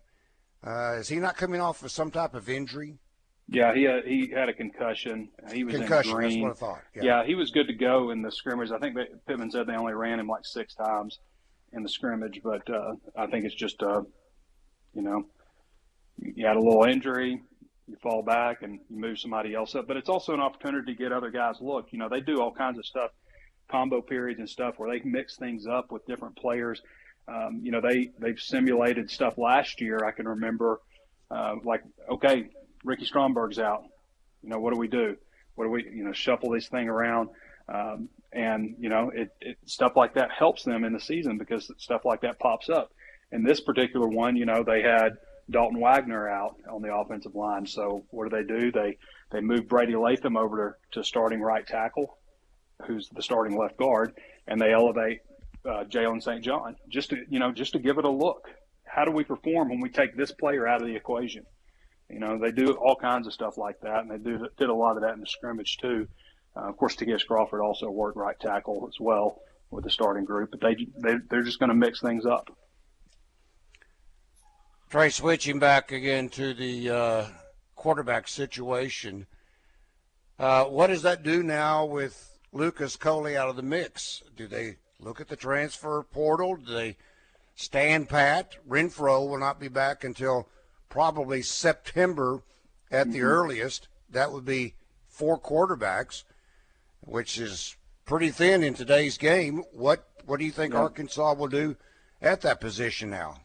uh, 0.67 0.97
is 0.99 1.09
he 1.09 1.17
not 1.17 1.37
coming 1.37 1.61
off 1.61 1.83
of 1.85 1.91
some 1.93 2.11
type 2.11 2.35
of 2.35 2.49
injury? 2.49 2.99
Yeah, 3.49 3.73
he 3.75 3.85
had, 3.85 4.05
he 4.05 4.29
had 4.35 4.49
a 4.49 4.53
concussion. 4.53 5.29
He 5.53 5.63
was 5.63 5.77
Concussion. 5.77 6.17
in 6.17 6.23
That's 6.23 6.35
green. 6.35 6.43
what 6.43 6.51
I 6.51 6.55
thought. 6.55 6.81
Yeah. 7.01 7.25
he 7.25 7.37
was 7.37 7.53
good 7.53 7.69
to 7.69 7.75
go 7.75 8.11
in 8.11 8.21
the 8.23 8.33
scrimmage. 8.33 8.73
I 8.73 8.79
think 8.79 8.97
Pittman 9.29 9.53
said 9.53 9.69
they 9.69 9.77
only 9.77 9.95
ran 9.95 10.19
him 10.19 10.27
like 10.27 10.45
six 10.45 10.75
times 10.75 11.21
in 11.73 11.85
the 11.85 11.89
scrimmage, 11.89 12.41
but 12.43 12.69
uh, 12.69 12.95
I 13.17 13.29
think 13.29 13.45
it's 13.45 13.55
just, 13.55 13.81
uh, 13.85 14.03
you 14.95 15.03
know, 15.03 15.27
you 16.19 16.45
had 16.45 16.57
a 16.57 16.61
little 16.61 16.83
injury, 16.85 17.41
you 17.87 17.97
fall 18.03 18.23
back 18.23 18.63
and 18.63 18.81
you 18.91 18.99
move 18.99 19.21
somebody 19.21 19.55
else 19.55 19.77
up. 19.77 19.87
But 19.87 19.97
it's 19.97 20.09
also 20.09 20.35
an 20.35 20.41
opportunity 20.41 20.93
to 20.93 20.99
get 20.99 21.13
other 21.13 21.31
guys 21.31 21.57
look. 21.61 21.87
You 21.93 22.01
know, 22.01 22.09
they 22.09 22.21
do 22.21 22.41
all 22.41 22.51
kinds 22.53 22.79
of 22.79 22.85
stuff, 22.87 23.13
combo 23.71 24.01
periods 24.01 24.39
and 24.39 24.49
stuff 24.49 24.75
where 24.79 24.91
they 24.91 25.05
mix 25.05 25.37
things 25.37 25.67
up 25.67 25.91
with 25.91 26.07
different 26.07 26.37
players. 26.37 26.81
Um, 27.29 27.61
you 27.63 27.73
know, 27.73 27.81
they 27.81 28.11
they've 28.19 28.39
simulated 28.39 29.11
stuff 29.11 29.37
last 29.37 29.81
year. 29.81 29.99
I 30.05 30.13
can 30.13 30.29
remember, 30.29 30.81
uh, 31.31 31.57
like, 31.65 31.83
okay, 32.11 32.49
Ricky 32.85 33.05
Stromberg's 33.05 33.59
out. 33.59 33.85
You 34.43 34.51
know, 34.51 34.59
what 34.59 34.73
do 34.73 34.79
we 34.79 34.89
do? 34.89 35.17
What 35.57 35.65
do 35.65 35.71
we, 35.71 35.85
you 35.85 36.05
know, 36.05 36.13
shuffle 36.13 36.51
this 36.51 36.69
thing 36.69 36.89
around? 36.89 37.31
Um, 37.69 38.09
and 38.33 38.77
you 38.79 38.89
know, 38.89 39.11
it, 39.13 39.31
it 39.41 39.59
stuff 39.65 39.97
like 39.97 40.15
that 40.15 40.31
helps 40.31 40.63
them 40.63 40.85
in 40.85 40.93
the 40.93 41.01
season 41.01 41.39
because 41.39 41.71
stuff 41.79 42.05
like 42.05 42.21
that 42.21 42.39
pops 42.39 42.69
up. 42.69 42.93
In 43.33 43.43
this 43.43 43.61
particular 43.61 44.07
one, 44.07 44.37
you 44.37 44.47
know, 44.47 44.63
they 44.63 44.83
had 44.83 45.17
Dalton 45.51 45.81
Wagner 45.81 46.29
out 46.29 46.57
on 46.71 46.83
the 46.83 46.95
offensive 46.95 47.35
line. 47.35 47.67
So 47.67 48.05
what 48.11 48.31
do 48.31 48.37
they 48.37 48.47
do? 48.47 48.71
They 48.71 48.99
they 49.33 49.41
move 49.41 49.69
Brady 49.69 49.97
Latham 49.97 50.37
over 50.37 50.79
to, 50.93 51.01
to 51.01 51.05
starting 51.05 51.41
right 51.41 51.67
tackle, 51.67 52.19
who's 52.85 53.09
the 53.11 53.23
starting 53.23 53.57
left 53.57 53.77
guard, 53.77 54.13
and 54.47 54.61
they 54.61 54.73
elevate 54.73 55.21
uh, 55.65 55.85
Jalen 55.85 56.23
St. 56.23 56.43
John 56.43 56.77
just 56.89 57.11
to 57.11 57.25
you 57.29 57.39
know 57.39 57.53
just 57.53 57.73
to 57.73 57.79
give 57.79 57.99
it 57.99 58.05
a 58.05 58.11
look. 58.11 58.49
How 58.85 59.05
do 59.05 59.11
we 59.11 59.25
perform 59.25 59.69
when 59.69 59.81
we 59.81 59.91
take 59.91 60.17
this 60.17 60.33
player 60.33 60.67
out 60.67 60.81
of 60.81 60.87
the 60.87 60.97
equation? 60.97 61.45
You 62.09 62.21
know, 62.21 62.39
they 62.39 62.53
do 62.53 62.73
all 62.73 62.97
kinds 62.97 63.27
of 63.27 63.33
stuff 63.33 63.59
like 63.59 63.81
that, 63.81 64.01
and 64.01 64.11
they 64.11 64.19
do 64.19 64.49
did 64.57 64.69
a 64.69 64.75
lot 64.75 64.97
of 64.97 65.03
that 65.03 65.15
in 65.15 65.21
the 65.21 65.27
scrimmage 65.27 65.79
too. 65.79 66.07
Uh, 66.57 66.69
of 66.69 66.77
course, 66.77 66.97
T.S. 66.97 67.25
Crawford 67.25 67.61
also 67.61 67.91
worked 67.91 68.17
right 68.17 68.39
tackle 68.39 68.87
as 68.89 68.99
well 69.01 69.41
with 69.71 69.85
the 69.85 69.91
starting 69.91 70.25
group, 70.25 70.51
but 70.53 70.61
they, 70.61 70.75
they 70.97 71.17
they're 71.29 71.43
just 71.43 71.59
going 71.59 71.69
to 71.69 71.75
mix 71.75 72.01
things 72.01 72.25
up. 72.25 72.57
Trey, 74.89 75.11
switching 75.11 75.59
back 75.59 75.91
again 75.91 76.29
to 76.31 76.55
the 76.55 76.91
uh, 76.91 77.27
quarterback 77.75 78.29
situation, 78.29 79.27
uh, 80.39 80.65
what 80.65 80.87
does 80.87 81.03
that 81.03 81.25
do 81.25 81.43
now 81.43 81.85
with 81.85 82.36
Lucas 82.57 82.97
Coley 82.97 83.37
out 83.37 83.49
of 83.49 83.57
the 83.57 83.63
mix? 83.63 84.23
Do 84.37 84.47
they 84.47 84.77
look 84.99 85.21
at 85.21 85.29
the 85.29 85.37
transfer 85.37 86.03
portal? 86.03 86.57
Do 86.57 86.73
they 86.73 86.97
stand 87.55 88.09
pat? 88.09 88.57
Renfro 88.69 89.29
will 89.29 89.39
not 89.39 89.61
be 89.61 89.69
back 89.69 90.05
until 90.05 90.49
probably 90.89 91.43
September 91.43 92.43
at 92.91 93.11
the 93.13 93.19
mm-hmm. 93.19 93.27
earliest. 93.27 93.89
That 94.11 94.33
would 94.33 94.45
be 94.45 94.75
four 95.09 95.39
quarterbacks, 95.39 96.25
which 97.01 97.39
is 97.39 97.77
pretty 98.05 98.31
thin 98.31 98.63
in 98.63 98.75
today's 98.75 99.19
game. 99.19 99.63
What 99.73 100.09
what 100.25 100.39
do 100.39 100.45
you 100.45 100.53
think 100.53 100.73
yeah. 100.73 100.81
Arkansas 100.81 101.35
will 101.35 101.49
do 101.49 101.77
at 102.23 102.41
that 102.41 102.61
position 102.61 103.11
now? 103.11 103.41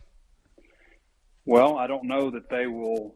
Well, 1.46 1.78
I 1.78 1.88
don't 1.88 2.06
know 2.06 2.30
that 2.32 2.50
they 2.50 2.68
will. 2.68 3.16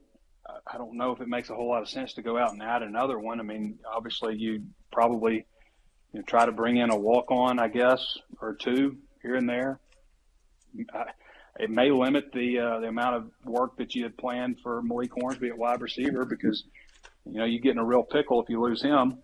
I 0.71 0.77
don't 0.77 0.95
know 0.97 1.11
if 1.11 1.21
it 1.21 1.27
makes 1.27 1.49
a 1.49 1.55
whole 1.55 1.69
lot 1.69 1.81
of 1.81 1.89
sense 1.89 2.13
to 2.13 2.21
go 2.21 2.37
out 2.37 2.51
and 2.51 2.61
add 2.61 2.83
another 2.83 3.17
one. 3.17 3.39
I 3.39 3.43
mean, 3.43 3.79
obviously, 3.91 4.35
you 4.35 4.63
probably 4.91 5.45
you 6.15 6.21
know, 6.21 6.25
try 6.25 6.45
to 6.45 6.53
bring 6.53 6.77
in 6.77 6.91
a 6.91 6.95
walk 6.95 7.29
on, 7.29 7.59
I 7.59 7.67
guess, 7.67 8.17
or 8.39 8.55
two 8.55 8.95
here 9.21 9.35
and 9.35 9.49
there. 9.49 9.81
It 11.59 11.69
may 11.69 11.91
limit 11.91 12.31
the 12.31 12.59
uh, 12.59 12.79
the 12.79 12.87
amount 12.87 13.15
of 13.17 13.31
work 13.43 13.75
that 13.77 13.95
you 13.95 14.03
had 14.03 14.17
planned 14.17 14.61
for 14.63 14.81
Malik 14.81 15.11
Hornsby 15.11 15.49
at 15.49 15.57
wide 15.57 15.81
receiver 15.81 16.23
because 16.23 16.63
you 17.25 17.37
know 17.37 17.43
you 17.43 17.59
get 17.59 17.71
in 17.71 17.79
a 17.79 17.83
real 17.83 18.03
pickle 18.03 18.41
if 18.41 18.47
you 18.47 18.61
lose 18.61 18.81
him 18.81 19.17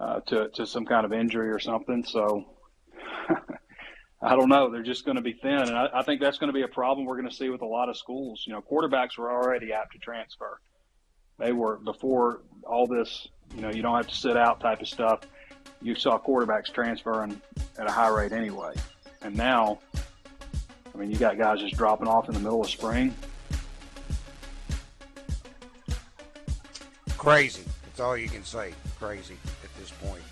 uh, 0.00 0.20
to 0.20 0.48
to 0.54 0.66
some 0.66 0.86
kind 0.86 1.04
of 1.04 1.12
injury 1.12 1.50
or 1.50 1.58
something. 1.58 2.04
So 2.04 2.46
I 4.22 4.34
don't 4.34 4.48
know. 4.48 4.70
They're 4.70 4.82
just 4.82 5.04
going 5.04 5.16
to 5.16 5.22
be 5.22 5.34
thin, 5.34 5.52
and 5.52 5.76
I, 5.76 5.88
I 5.96 6.02
think 6.04 6.22
that's 6.22 6.38
going 6.38 6.48
to 6.48 6.54
be 6.54 6.62
a 6.62 6.68
problem 6.68 7.06
we're 7.06 7.18
going 7.20 7.28
to 7.28 7.36
see 7.36 7.50
with 7.50 7.60
a 7.60 7.66
lot 7.66 7.90
of 7.90 7.98
schools. 7.98 8.44
You 8.46 8.54
know, 8.54 8.62
quarterbacks 8.62 9.18
were 9.18 9.30
already 9.30 9.74
apt 9.74 9.92
to 9.92 9.98
transfer. 9.98 10.58
They 11.38 11.52
were 11.52 11.76
before 11.76 12.40
all 12.62 12.86
this. 12.86 13.28
You 13.54 13.60
know, 13.60 13.70
you 13.70 13.82
don't 13.82 13.96
have 13.96 14.08
to 14.08 14.14
sit 14.14 14.38
out 14.38 14.60
type 14.60 14.80
of 14.80 14.88
stuff. 14.88 15.20
You 15.84 15.94
saw 15.94 16.18
quarterbacks 16.18 16.72
transferring 16.72 17.40
at 17.78 17.86
a 17.86 17.92
high 17.92 18.08
rate 18.08 18.32
anyway, 18.32 18.74
and 19.22 19.36
now 19.36 19.78
I 20.94 20.98
mean, 20.98 21.10
you 21.10 21.18
got 21.18 21.36
guys 21.36 21.60
just 21.60 21.76
dropping 21.76 22.06
off 22.06 22.28
in 22.28 22.34
the 22.34 22.40
middle 22.40 22.62
of 22.62 22.70
spring. 22.70 23.14
Crazy. 27.18 27.64
That's 27.84 28.00
all 28.00 28.16
you 28.16 28.28
can 28.28 28.44
say. 28.44 28.72
Crazy 28.98 29.36
at 29.62 29.78
this 29.78 29.90
point. 29.90 30.22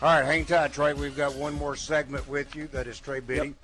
All 0.00 0.08
right, 0.08 0.24
hang 0.24 0.44
tight, 0.44 0.72
Trey. 0.72 0.94
We've 0.94 1.16
got 1.16 1.34
one 1.34 1.54
more 1.54 1.76
segment 1.76 2.28
with 2.28 2.54
you. 2.54 2.68
That 2.68 2.86
is 2.86 2.98
Trey 3.00 3.20
Biddy 3.20 3.48
yep. 3.48 3.56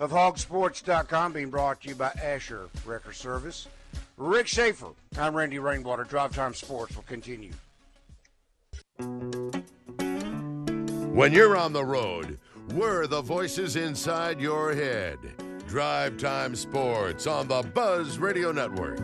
of 0.00 0.10
hawgsports.com 0.12 1.32
being 1.32 1.50
brought 1.50 1.82
to 1.82 1.88
you 1.88 1.94
by 1.94 2.12
Asher 2.22 2.68
Wrecker 2.86 3.12
Service. 3.12 3.66
Rick 4.16 4.46
Schaefer. 4.46 4.90
I'm 5.18 5.34
Randy 5.34 5.58
Rainwater. 5.58 6.04
Drive 6.04 6.34
Time 6.34 6.54
Sports 6.54 6.96
will 6.96 7.02
continue. 7.02 7.52
When 11.12 11.30
you're 11.34 11.58
on 11.58 11.74
the 11.74 11.84
road, 11.84 12.38
we're 12.72 13.06
the 13.06 13.20
voices 13.20 13.76
inside 13.76 14.40
your 14.40 14.74
head. 14.74 15.18
Drive 15.68 16.16
Time 16.16 16.56
Sports 16.56 17.26
on 17.26 17.48
the 17.48 17.62
Buzz 17.74 18.18
Radio 18.18 18.50
Network. 18.50 18.96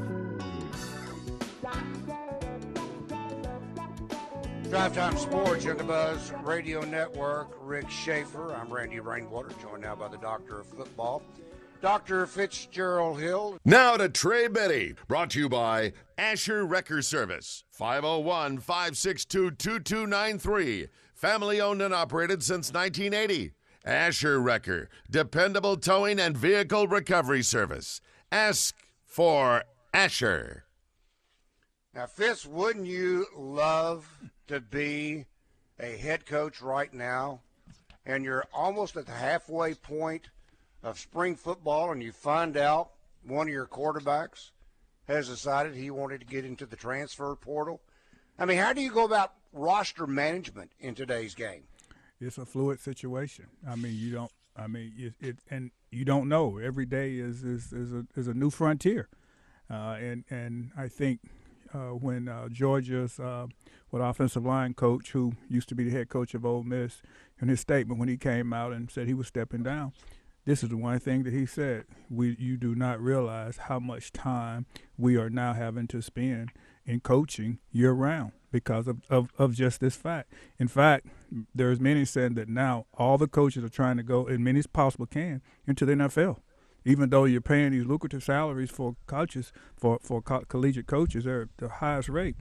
Drive 4.70 4.94
Time 4.94 5.18
Sports 5.18 5.66
on 5.66 5.76
the 5.76 5.84
Buzz 5.84 6.32
Radio 6.42 6.80
Network. 6.80 7.48
Rick 7.60 7.90
Schaefer. 7.90 8.54
I'm 8.54 8.72
Randy 8.72 9.00
Rainwater, 9.00 9.50
joined 9.60 9.82
now 9.82 9.94
by 9.94 10.08
the 10.08 10.16
Doctor 10.16 10.60
of 10.60 10.66
Football, 10.66 11.22
Dr. 11.82 12.26
Fitzgerald 12.26 13.20
Hill. 13.20 13.58
Now 13.66 13.98
to 13.98 14.08
Trey 14.08 14.48
Biddy, 14.48 14.94
brought 15.08 15.28
to 15.30 15.40
you 15.40 15.50
by 15.50 15.92
Asher 16.16 16.64
Wrecker 16.64 17.02
Service, 17.02 17.64
501 17.70 18.60
562 18.60 19.50
2293. 19.50 20.88
Family 21.18 21.60
owned 21.60 21.82
and 21.82 21.92
operated 21.92 22.44
since 22.44 22.72
1980. 22.72 23.50
Asher 23.84 24.40
Wrecker, 24.40 24.88
dependable 25.10 25.76
towing 25.76 26.20
and 26.20 26.36
vehicle 26.36 26.86
recovery 26.86 27.42
service. 27.42 28.00
Ask 28.30 28.76
for 29.04 29.64
Asher. 29.92 30.62
Now, 31.92 32.06
Fitz, 32.06 32.46
wouldn't 32.46 32.86
you 32.86 33.26
love 33.36 34.06
to 34.46 34.60
be 34.60 35.24
a 35.80 35.96
head 35.96 36.24
coach 36.24 36.62
right 36.62 36.94
now 36.94 37.40
and 38.06 38.24
you're 38.24 38.44
almost 38.54 38.96
at 38.96 39.06
the 39.06 39.12
halfway 39.12 39.74
point 39.74 40.28
of 40.84 41.00
spring 41.00 41.34
football 41.34 41.90
and 41.90 42.00
you 42.00 42.12
find 42.12 42.56
out 42.56 42.90
one 43.26 43.48
of 43.48 43.52
your 43.52 43.66
quarterbacks 43.66 44.52
has 45.08 45.28
decided 45.28 45.74
he 45.74 45.90
wanted 45.90 46.20
to 46.20 46.26
get 46.26 46.44
into 46.44 46.64
the 46.64 46.76
transfer 46.76 47.34
portal? 47.34 47.80
I 48.38 48.44
mean, 48.44 48.58
how 48.58 48.72
do 48.72 48.80
you 48.80 48.92
go 48.92 49.04
about 49.04 49.32
roster 49.58 50.06
management 50.06 50.72
in 50.80 50.94
today's 50.94 51.34
game? 51.34 51.64
it's 52.20 52.38
a 52.38 52.44
fluid 52.46 52.80
situation. 52.80 53.46
I 53.68 53.76
mean, 53.76 53.94
you 53.94 54.12
don't. 54.12 54.32
I 54.56 54.66
mean, 54.66 54.92
it, 54.96 55.14
it 55.20 55.36
and 55.50 55.70
you 55.90 56.04
don't 56.04 56.28
know. 56.28 56.58
Every 56.58 56.86
day 56.86 57.14
is 57.14 57.44
is 57.44 57.72
is 57.72 57.92
a 57.92 58.06
is 58.16 58.28
a 58.28 58.34
new 58.34 58.50
frontier, 58.50 59.08
uh, 59.70 59.96
and 60.00 60.24
and 60.30 60.70
I 60.76 60.88
think 60.88 61.20
uh, 61.72 61.90
when 61.90 62.28
uh, 62.28 62.48
Georgia's 62.48 63.20
uh, 63.20 63.46
what 63.90 64.00
offensive 64.00 64.44
line 64.44 64.74
coach, 64.74 65.12
who 65.12 65.34
used 65.48 65.68
to 65.68 65.74
be 65.74 65.84
the 65.84 65.90
head 65.90 66.08
coach 66.08 66.34
of 66.34 66.44
Ole 66.44 66.64
Miss, 66.64 67.02
in 67.40 67.48
his 67.48 67.60
statement 67.60 68.00
when 68.00 68.08
he 68.08 68.16
came 68.16 68.52
out 68.52 68.72
and 68.72 68.90
said 68.90 69.06
he 69.06 69.14
was 69.14 69.28
stepping 69.28 69.62
down, 69.62 69.92
this 70.44 70.62
is 70.62 70.70
the 70.70 70.76
one 70.76 70.98
thing 70.98 71.22
that 71.22 71.32
he 71.32 71.46
said: 71.46 71.84
we 72.10 72.36
you 72.38 72.56
do 72.56 72.74
not 72.74 73.00
realize 73.00 73.58
how 73.58 73.78
much 73.78 74.12
time 74.12 74.66
we 74.96 75.16
are 75.16 75.30
now 75.30 75.52
having 75.52 75.86
to 75.88 76.02
spend 76.02 76.50
in 76.84 76.98
coaching 76.98 77.58
year 77.70 77.92
round 77.92 78.32
because 78.50 78.88
of, 78.88 78.98
of, 79.10 79.28
of 79.38 79.54
just 79.54 79.80
this 79.80 79.96
fact. 79.96 80.32
In 80.58 80.68
fact, 80.68 81.06
there's 81.54 81.80
many 81.80 82.04
saying 82.04 82.34
that 82.34 82.48
now 82.48 82.86
all 82.94 83.18
the 83.18 83.28
coaches 83.28 83.64
are 83.64 83.68
trying 83.68 83.96
to 83.96 84.02
go, 84.02 84.24
as 84.24 84.38
many 84.38 84.58
as 84.58 84.66
possible 84.66 85.06
can, 85.06 85.42
into 85.66 85.84
the 85.84 85.92
NFL. 85.92 86.38
Even 86.84 87.10
though 87.10 87.24
you're 87.24 87.40
paying 87.40 87.72
these 87.72 87.84
lucrative 87.84 88.22
salaries 88.22 88.70
for 88.70 88.96
coaches, 89.06 89.52
for, 89.76 89.98
for 90.02 90.22
co- 90.22 90.44
collegiate 90.48 90.86
coaches, 90.86 91.24
they're 91.24 91.48
the 91.58 91.68
highest 91.68 92.08
rate. 92.08 92.36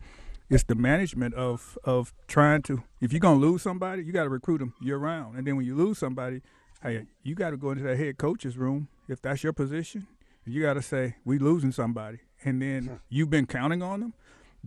It's 0.50 0.63
the 0.63 0.76
management 0.76 1.34
of, 1.34 1.78
of 1.84 2.13
trying 2.28 2.62
to, 2.63 2.84
if 3.02 3.12
you're 3.12 3.20
going 3.20 3.41
to 3.41 3.46
lose 3.46 3.62
somebody, 3.62 4.04
you 4.04 4.13
got 4.13 4.24
to 4.24 4.30
recruit 4.30 4.60
them 4.60 4.74
year 4.82 4.98
round. 4.98 5.38
And 5.38 5.46
then 5.46 5.58
when 5.58 5.65
you 5.65 5.76
lose 5.76 5.98
somebody, 5.98 6.41
hey, 6.82 7.06
you 7.24 7.36
got 7.36 7.50
to 7.50 7.58
go 7.58 7.72
into 7.72 7.84
that 7.84 7.98
head 7.98 8.17
coach's 8.17 8.58
room, 8.58 8.88
if 9.10 9.22
that's 9.22 9.43
your 9.43 9.52
position, 9.52 10.08
you 10.46 10.62
got 10.62 10.76
to 10.76 10.82
say, 10.82 11.15
we 11.26 11.38
losing 11.39 11.74
somebody. 11.74 12.20
And 12.46 12.62
then 12.62 13.02
you've 13.10 13.30
been 13.30 13.48
counting 13.48 13.82
on 13.82 14.00
them 14.00 14.13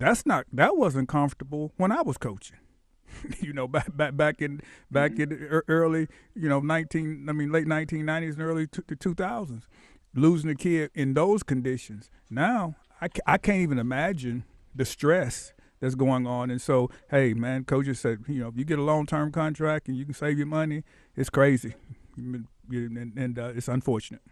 that's 0.00 0.26
not 0.26 0.46
that 0.52 0.76
wasn't 0.76 1.08
comfortable 1.08 1.72
when 1.76 1.92
I 1.92 2.02
was 2.02 2.16
coaching. 2.16 2.56
you 3.40 3.52
know, 3.52 3.68
back 3.68 3.94
back 3.96 4.16
back 4.16 4.42
in 4.42 4.60
back 4.90 5.12
mm-hmm. 5.12 5.32
in 5.32 5.62
early, 5.68 6.08
you 6.34 6.48
know, 6.48 6.60
nineteen. 6.60 7.26
I 7.28 7.32
mean, 7.32 7.52
late 7.52 7.66
nineteen 7.66 8.06
nineties 8.06 8.34
and 8.34 8.42
early 8.42 8.66
two 8.66 9.14
thousands, 9.14 9.68
losing 10.14 10.50
a 10.50 10.54
kid 10.54 10.90
in 10.94 11.14
those 11.14 11.42
conditions. 11.42 12.10
Now 12.30 12.76
I, 13.00 13.08
I 13.26 13.38
can't 13.38 13.60
even 13.60 13.78
imagine 13.78 14.44
the 14.74 14.84
stress 14.84 15.52
that's 15.80 15.94
going 15.94 16.26
on. 16.26 16.50
And 16.50 16.60
so, 16.60 16.90
hey, 17.10 17.34
man, 17.34 17.64
coaches 17.64 18.00
said, 18.00 18.20
you 18.28 18.40
know, 18.40 18.48
if 18.48 18.56
you 18.56 18.64
get 18.64 18.78
a 18.78 18.82
long 18.82 19.06
term 19.06 19.32
contract 19.32 19.88
and 19.88 19.96
you 19.96 20.04
can 20.04 20.14
save 20.14 20.38
your 20.38 20.46
money, 20.46 20.84
it's 21.16 21.30
crazy, 21.30 21.74
and, 22.16 22.46
and 22.70 23.38
uh, 23.38 23.52
it's 23.54 23.68
unfortunate. 23.68 24.22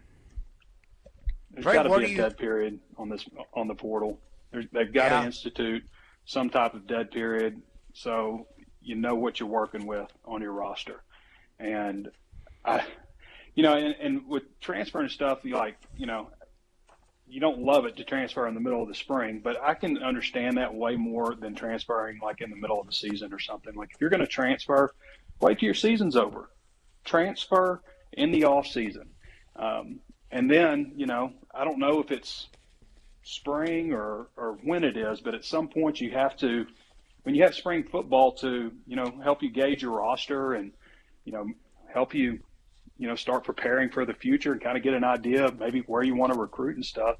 There's 1.51 1.65
got 1.65 1.83
to 1.83 1.97
be 1.97 2.13
a 2.13 2.17
dead 2.17 2.37
period 2.37 2.79
on 2.97 3.09
this 3.09 3.25
on 3.53 3.67
the 3.67 3.75
portal 3.75 4.19
they've 4.51 4.93
got 4.93 5.11
yeah. 5.11 5.21
to 5.21 5.25
institute 5.25 5.83
some 6.25 6.49
type 6.49 6.73
of 6.73 6.87
dead 6.87 7.11
period 7.11 7.61
so 7.93 8.47
you 8.81 8.95
know 8.95 9.15
what 9.15 9.39
you're 9.39 9.49
working 9.49 9.85
with 9.85 10.07
on 10.25 10.41
your 10.41 10.51
roster. 10.51 11.03
And 11.59 12.09
I, 12.63 12.83
you 13.55 13.63
know, 13.63 13.73
and, 13.73 13.95
and 13.99 14.27
with 14.27 14.43
transferring 14.61 15.09
stuff, 15.09 15.39
you 15.43 15.55
like, 15.55 15.75
you 15.97 16.05
know, 16.05 16.29
you 17.27 17.39
don't 17.39 17.59
love 17.59 17.85
it 17.85 17.97
to 17.97 18.03
transfer 18.03 18.47
in 18.47 18.55
the 18.55 18.59
middle 18.59 18.81
of 18.81 18.87
the 18.87 18.95
spring, 18.95 19.41
but 19.43 19.61
I 19.61 19.75
can 19.75 19.99
understand 19.99 20.57
that 20.57 20.73
way 20.73 20.95
more 20.95 21.35
than 21.35 21.53
transferring 21.53 22.19
like 22.23 22.41
in 22.41 22.49
the 22.49 22.55
middle 22.55 22.79
of 22.79 22.87
the 22.87 22.93
season 22.93 23.33
or 23.33 23.39
something. 23.39 23.75
Like 23.75 23.89
if 23.93 24.01
you're 24.01 24.09
going 24.09 24.21
to 24.21 24.27
transfer, 24.27 24.91
wait 25.39 25.59
till 25.59 25.67
your 25.67 25.75
season's 25.75 26.15
over. 26.15 26.49
Transfer 27.05 27.81
in 28.13 28.31
the 28.31 28.45
off 28.45 28.65
season. 28.65 29.09
Um, 29.55 29.99
and 30.31 30.49
then, 30.49 30.93
you 30.95 31.05
know, 31.05 31.33
I 31.53 31.65
don't 31.65 31.79
know 31.79 31.99
if 31.99 32.11
it's 32.11 32.47
spring 33.29 33.93
or, 33.93 34.27
or 34.35 34.57
when 34.63 34.83
it 34.83 34.97
is, 34.97 35.21
but 35.21 35.35
at 35.35 35.45
some 35.45 35.67
point 35.67 36.01
you 36.01 36.11
have 36.11 36.35
to, 36.37 36.65
when 37.23 37.35
you 37.35 37.43
have 37.43 37.53
spring 37.53 37.83
football 37.83 38.31
to, 38.31 38.71
you 38.87 38.95
know, 38.95 39.13
help 39.23 39.43
you 39.43 39.49
gauge 39.51 39.83
your 39.83 39.91
roster 39.91 40.53
and, 40.53 40.71
you 41.25 41.31
know, 41.31 41.47
help 41.93 42.15
you, 42.15 42.39
you 42.97 43.07
know, 43.07 43.15
start 43.15 43.43
preparing 43.43 43.89
for 43.89 44.03
the 44.05 44.13
future 44.13 44.51
and 44.51 44.61
kind 44.61 44.77
of 44.77 44.83
get 44.83 44.93
an 44.93 45.03
idea 45.03 45.45
of 45.45 45.59
maybe 45.59 45.81
where 45.81 46.01
you 46.01 46.15
want 46.15 46.33
to 46.33 46.39
recruit 46.39 46.75
and 46.75 46.85
stuff. 46.85 47.17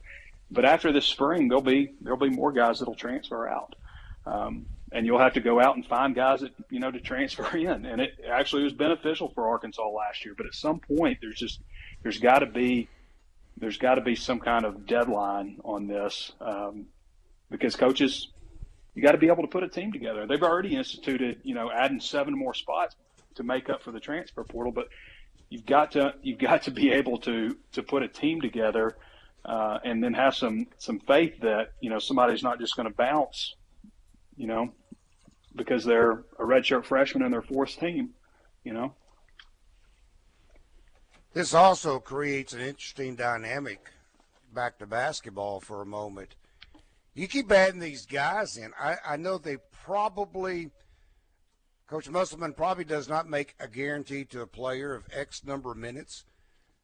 But 0.50 0.66
after 0.66 0.92
this 0.92 1.06
spring, 1.06 1.48
there'll 1.48 1.62
be 1.62 1.94
there'll 2.02 2.18
be 2.18 2.30
more 2.30 2.52
guys 2.52 2.80
that'll 2.80 2.96
transfer 2.96 3.48
out, 3.48 3.76
um, 4.26 4.66
and 4.92 5.06
you'll 5.06 5.20
have 5.20 5.34
to 5.34 5.40
go 5.42 5.62
out 5.62 5.76
and 5.76 5.86
find 5.86 6.16
guys 6.16 6.42
that 6.42 6.54
you 6.72 6.80
know 6.80 6.90
to 6.90 7.00
transfer 7.12 7.56
in. 7.56 7.86
And 7.86 8.02
it 8.02 8.20
actually 8.28 8.64
was 8.64 8.74
beneficial 8.74 9.30
for 9.36 9.48
Arkansas 9.48 9.88
last 9.88 10.26
year. 10.26 10.34
But 10.36 10.48
at 10.48 10.56
some 10.56 10.80
point, 10.80 11.20
there's 11.22 11.38
just 11.38 11.60
there's 12.02 12.18
got 12.18 12.40
to 12.40 12.48
be 12.48 12.90
there's 13.60 13.78
got 13.78 13.96
to 13.96 14.02
be 14.02 14.16
some 14.16 14.40
kind 14.40 14.66
of 14.66 14.86
deadline 14.86 15.60
on 15.64 15.88
this 15.88 16.32
um, 16.40 16.86
because 17.52 17.76
coaches, 17.76 18.30
you 18.96 19.04
got 19.04 19.12
to 19.12 19.18
be 19.18 19.28
able 19.28 19.44
to 19.44 19.48
put 19.48 19.64
a 19.64 19.68
team 19.68 19.92
together. 19.92 20.26
They've 20.26 20.42
already 20.42 20.76
instituted, 20.76 21.42
you 21.44 21.54
know, 21.54 21.70
adding 21.72 22.00
seven 22.00 22.38
more 22.38 22.54
spots 22.54 22.96
to 23.36 23.44
make 23.44 23.70
up 23.70 23.84
for 23.84 23.92
the 23.92 24.00
transfer 24.00 24.44
portal, 24.44 24.72
but 24.72 24.88
you've 25.50 25.66
got 25.66 25.92
to 25.94 26.14
you've 26.22 26.40
got 26.40 26.64
to 26.64 26.72
be 26.72 26.92
able 26.92 27.18
to 27.20 27.58
to 27.74 27.84
put 27.84 28.04
a 28.04 28.08
team 28.08 28.42
together 28.42 28.98
uh, 29.46 29.80
and 29.84 30.04
then 30.04 30.14
have 30.14 30.36
some 30.36 30.68
some 30.78 31.00
faith 31.00 31.40
that 31.42 31.74
you 31.82 31.90
know 31.90 32.00
somebody's 32.00 32.44
not 32.44 32.60
just 32.60 32.76
going 32.76 32.88
to 32.88 32.96
bounce, 32.96 33.56
you 34.38 34.48
know, 34.48 34.72
because 35.56 35.84
they're 35.84 36.24
a 36.38 36.44
redshirt 36.44 36.86
freshman 36.86 37.24
in 37.24 37.32
their 37.32 37.42
fourth 37.42 37.78
team. 37.78 38.12
You 38.64 38.74
know. 38.74 38.94
This 41.32 41.54
also 41.54 42.00
creates 42.00 42.54
an 42.54 42.62
interesting 42.62 43.16
dynamic. 43.16 43.92
Back 44.52 44.80
to 44.80 44.88
basketball 44.88 45.60
for 45.60 45.82
a 45.82 45.86
moment. 45.86 46.36
You 47.14 47.28
keep 47.28 47.52
adding 47.52 47.80
these 47.80 48.08
guys 48.08 48.58
in. 48.58 48.72
I, 48.80 48.96
I 49.08 49.18
know 49.18 49.38
they 49.38 49.58
probably, 49.84 50.72
Coach 51.88 52.10
Musselman 52.10 52.54
probably 52.54 52.84
does 52.84 53.08
not 53.08 53.30
make 53.30 53.54
a 53.60 53.68
guarantee 53.68 54.26
to 54.26 54.42
a 54.42 54.48
player 54.48 54.96
of 54.96 55.06
X 55.14 55.46
number 55.46 55.72
of 55.72 55.78
minutes, 55.78 56.26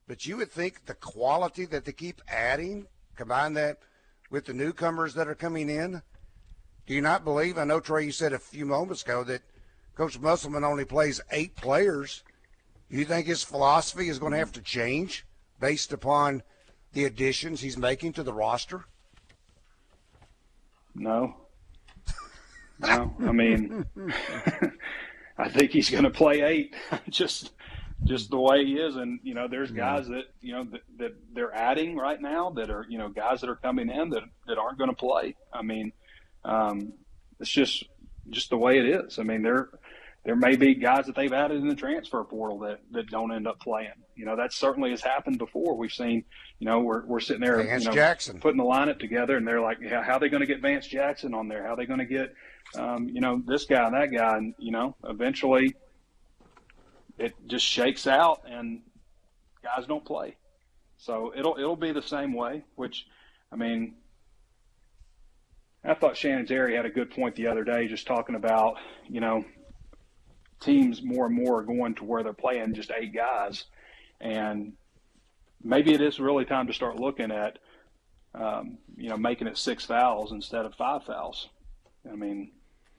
but 0.07 0.27
you 0.27 0.37
would 0.37 0.51
think 0.51 0.85
the 0.85 0.93
quality 0.93 1.65
that 1.65 1.85
they 1.85 1.91
keep 1.91 2.21
adding, 2.27 2.85
combine 3.15 3.53
that 3.53 3.79
with 4.29 4.45
the 4.45 4.53
newcomers 4.53 5.15
that 5.15 5.27
are 5.27 5.35
coming 5.35 5.69
in. 5.69 6.03
Do 6.85 6.93
you 6.93 7.01
not 7.01 7.23
believe? 7.23 7.57
I 7.57 7.63
know 7.63 7.79
Trey, 7.79 8.05
you 8.05 8.11
said 8.11 8.33
a 8.33 8.39
few 8.39 8.67
moments 8.67 9.01
ago 9.01 9.23
that 9.23 9.41
Coach 9.95 10.19
Musselman 10.19 10.63
only 10.63 10.85
plays 10.85 11.19
eight 11.31 11.55
players. 11.55 12.23
You 12.89 13.05
think 13.05 13.27
his 13.27 13.43
philosophy 13.43 14.09
is 14.09 14.19
going 14.19 14.31
to 14.31 14.37
have 14.37 14.51
to 14.53 14.61
change 14.61 15.25
based 15.59 15.91
upon 15.91 16.43
the 16.93 17.05
additions 17.05 17.61
he's 17.61 17.77
making 17.77 18.13
to 18.13 18.23
the 18.23 18.33
roster? 18.33 18.85
No. 20.93 21.35
No. 22.79 23.13
I 23.19 23.31
mean, 23.31 23.85
I 25.37 25.49
think 25.49 25.71
he's 25.71 25.89
going 25.89 26.03
to 26.03 26.09
play 26.09 26.41
eight. 26.41 26.75
just 27.09 27.51
just 28.03 28.29
the 28.29 28.39
way 28.39 28.65
he 28.65 28.73
is 28.73 28.97
and 28.97 29.19
you 29.23 29.33
know 29.33 29.47
there's 29.47 29.71
guys 29.71 30.07
that 30.07 30.25
you 30.41 30.53
know 30.53 30.65
that, 30.65 30.81
that, 30.97 31.15
they're 31.33 31.53
adding 31.53 31.95
right 31.95 32.21
now 32.21 32.49
that 32.49 32.69
are 32.69 32.85
you 32.89 32.97
know 32.97 33.07
guys 33.09 33.39
that 33.41 33.49
are 33.49 33.55
coming 33.55 33.89
in 33.89 34.09
that 34.09 34.23
that 34.47 34.57
aren't 34.57 34.77
going 34.77 34.89
to 34.89 34.95
play 34.95 35.33
i 35.53 35.61
mean 35.61 35.93
um, 36.43 36.91
it's 37.39 37.49
just 37.49 37.85
just 38.29 38.49
the 38.49 38.57
way 38.57 38.77
it 38.77 38.85
is 38.85 39.17
i 39.17 39.23
mean 39.23 39.41
there 39.41 39.69
there 40.25 40.35
may 40.35 40.55
be 40.55 40.73
guys 40.73 41.05
that 41.05 41.15
they've 41.15 41.31
added 41.31 41.61
in 41.61 41.67
the 41.67 41.75
transfer 41.75 42.23
portal 42.23 42.59
that 42.59 42.79
that 42.91 43.07
don't 43.09 43.31
end 43.31 43.47
up 43.47 43.59
playing 43.59 43.93
you 44.15 44.25
know 44.25 44.35
that 44.35 44.51
certainly 44.51 44.89
has 44.89 45.01
happened 45.01 45.37
before 45.37 45.77
we've 45.77 45.91
seen 45.91 46.23
you 46.59 46.65
know 46.65 46.79
we're, 46.79 47.05
we're 47.05 47.19
sitting 47.19 47.41
there 47.41 47.61
Vance 47.63 47.83
you 47.83 47.89
know, 47.89 47.95
Jackson. 47.95 48.39
putting 48.39 48.57
the 48.57 48.63
lineup 48.63 48.99
together 48.99 49.37
and 49.37 49.47
they're 49.47 49.61
like 49.61 49.77
how, 49.89 50.01
how 50.01 50.13
are 50.13 50.19
they 50.19 50.29
going 50.29 50.41
to 50.41 50.47
get 50.47 50.61
vance 50.61 50.87
jackson 50.87 51.33
on 51.33 51.47
there 51.47 51.63
how 51.63 51.73
are 51.73 51.77
they 51.77 51.85
going 51.85 51.99
to 51.99 52.05
get 52.05 52.33
um, 52.77 53.07
you 53.09 53.21
know 53.21 53.41
this 53.45 53.65
guy 53.65 53.85
and 53.85 53.95
that 53.95 54.11
guy 54.11 54.37
and 54.37 54.53
you 54.57 54.71
know 54.71 54.95
eventually 55.05 55.75
it 57.17 57.33
just 57.47 57.65
shakes 57.65 58.07
out 58.07 58.41
and 58.49 58.81
guys 59.63 59.87
don't 59.87 60.05
play. 60.05 60.35
So 60.97 61.33
it'll 61.35 61.57
it'll 61.57 61.75
be 61.75 61.91
the 61.91 62.01
same 62.01 62.33
way. 62.33 62.63
Which, 62.75 63.05
I 63.51 63.55
mean, 63.55 63.95
I 65.83 65.93
thought 65.93 66.17
Shannon 66.17 66.45
Terry 66.45 66.75
had 66.75 66.85
a 66.85 66.89
good 66.89 67.11
point 67.11 67.35
the 67.35 67.47
other 67.47 67.63
day, 67.63 67.87
just 67.87 68.07
talking 68.07 68.35
about 68.35 68.75
you 69.09 69.21
know 69.21 69.43
teams 70.59 71.01
more 71.01 71.25
and 71.25 71.35
more 71.35 71.59
are 71.59 71.63
going 71.63 71.95
to 71.95 72.03
where 72.03 72.23
they're 72.23 72.33
playing 72.33 72.73
just 72.73 72.91
eight 72.91 73.13
guys, 73.13 73.65
and 74.19 74.73
maybe 75.63 75.93
it 75.93 76.01
is 76.01 76.19
really 76.19 76.45
time 76.45 76.67
to 76.67 76.73
start 76.73 76.99
looking 76.99 77.31
at 77.31 77.59
um, 78.33 78.77
you 78.97 79.09
know 79.09 79.17
making 79.17 79.47
it 79.47 79.57
six 79.57 79.85
fouls 79.85 80.31
instead 80.31 80.65
of 80.65 80.75
five 80.75 81.03
fouls. 81.03 81.49
I 82.09 82.15
mean, 82.15 82.51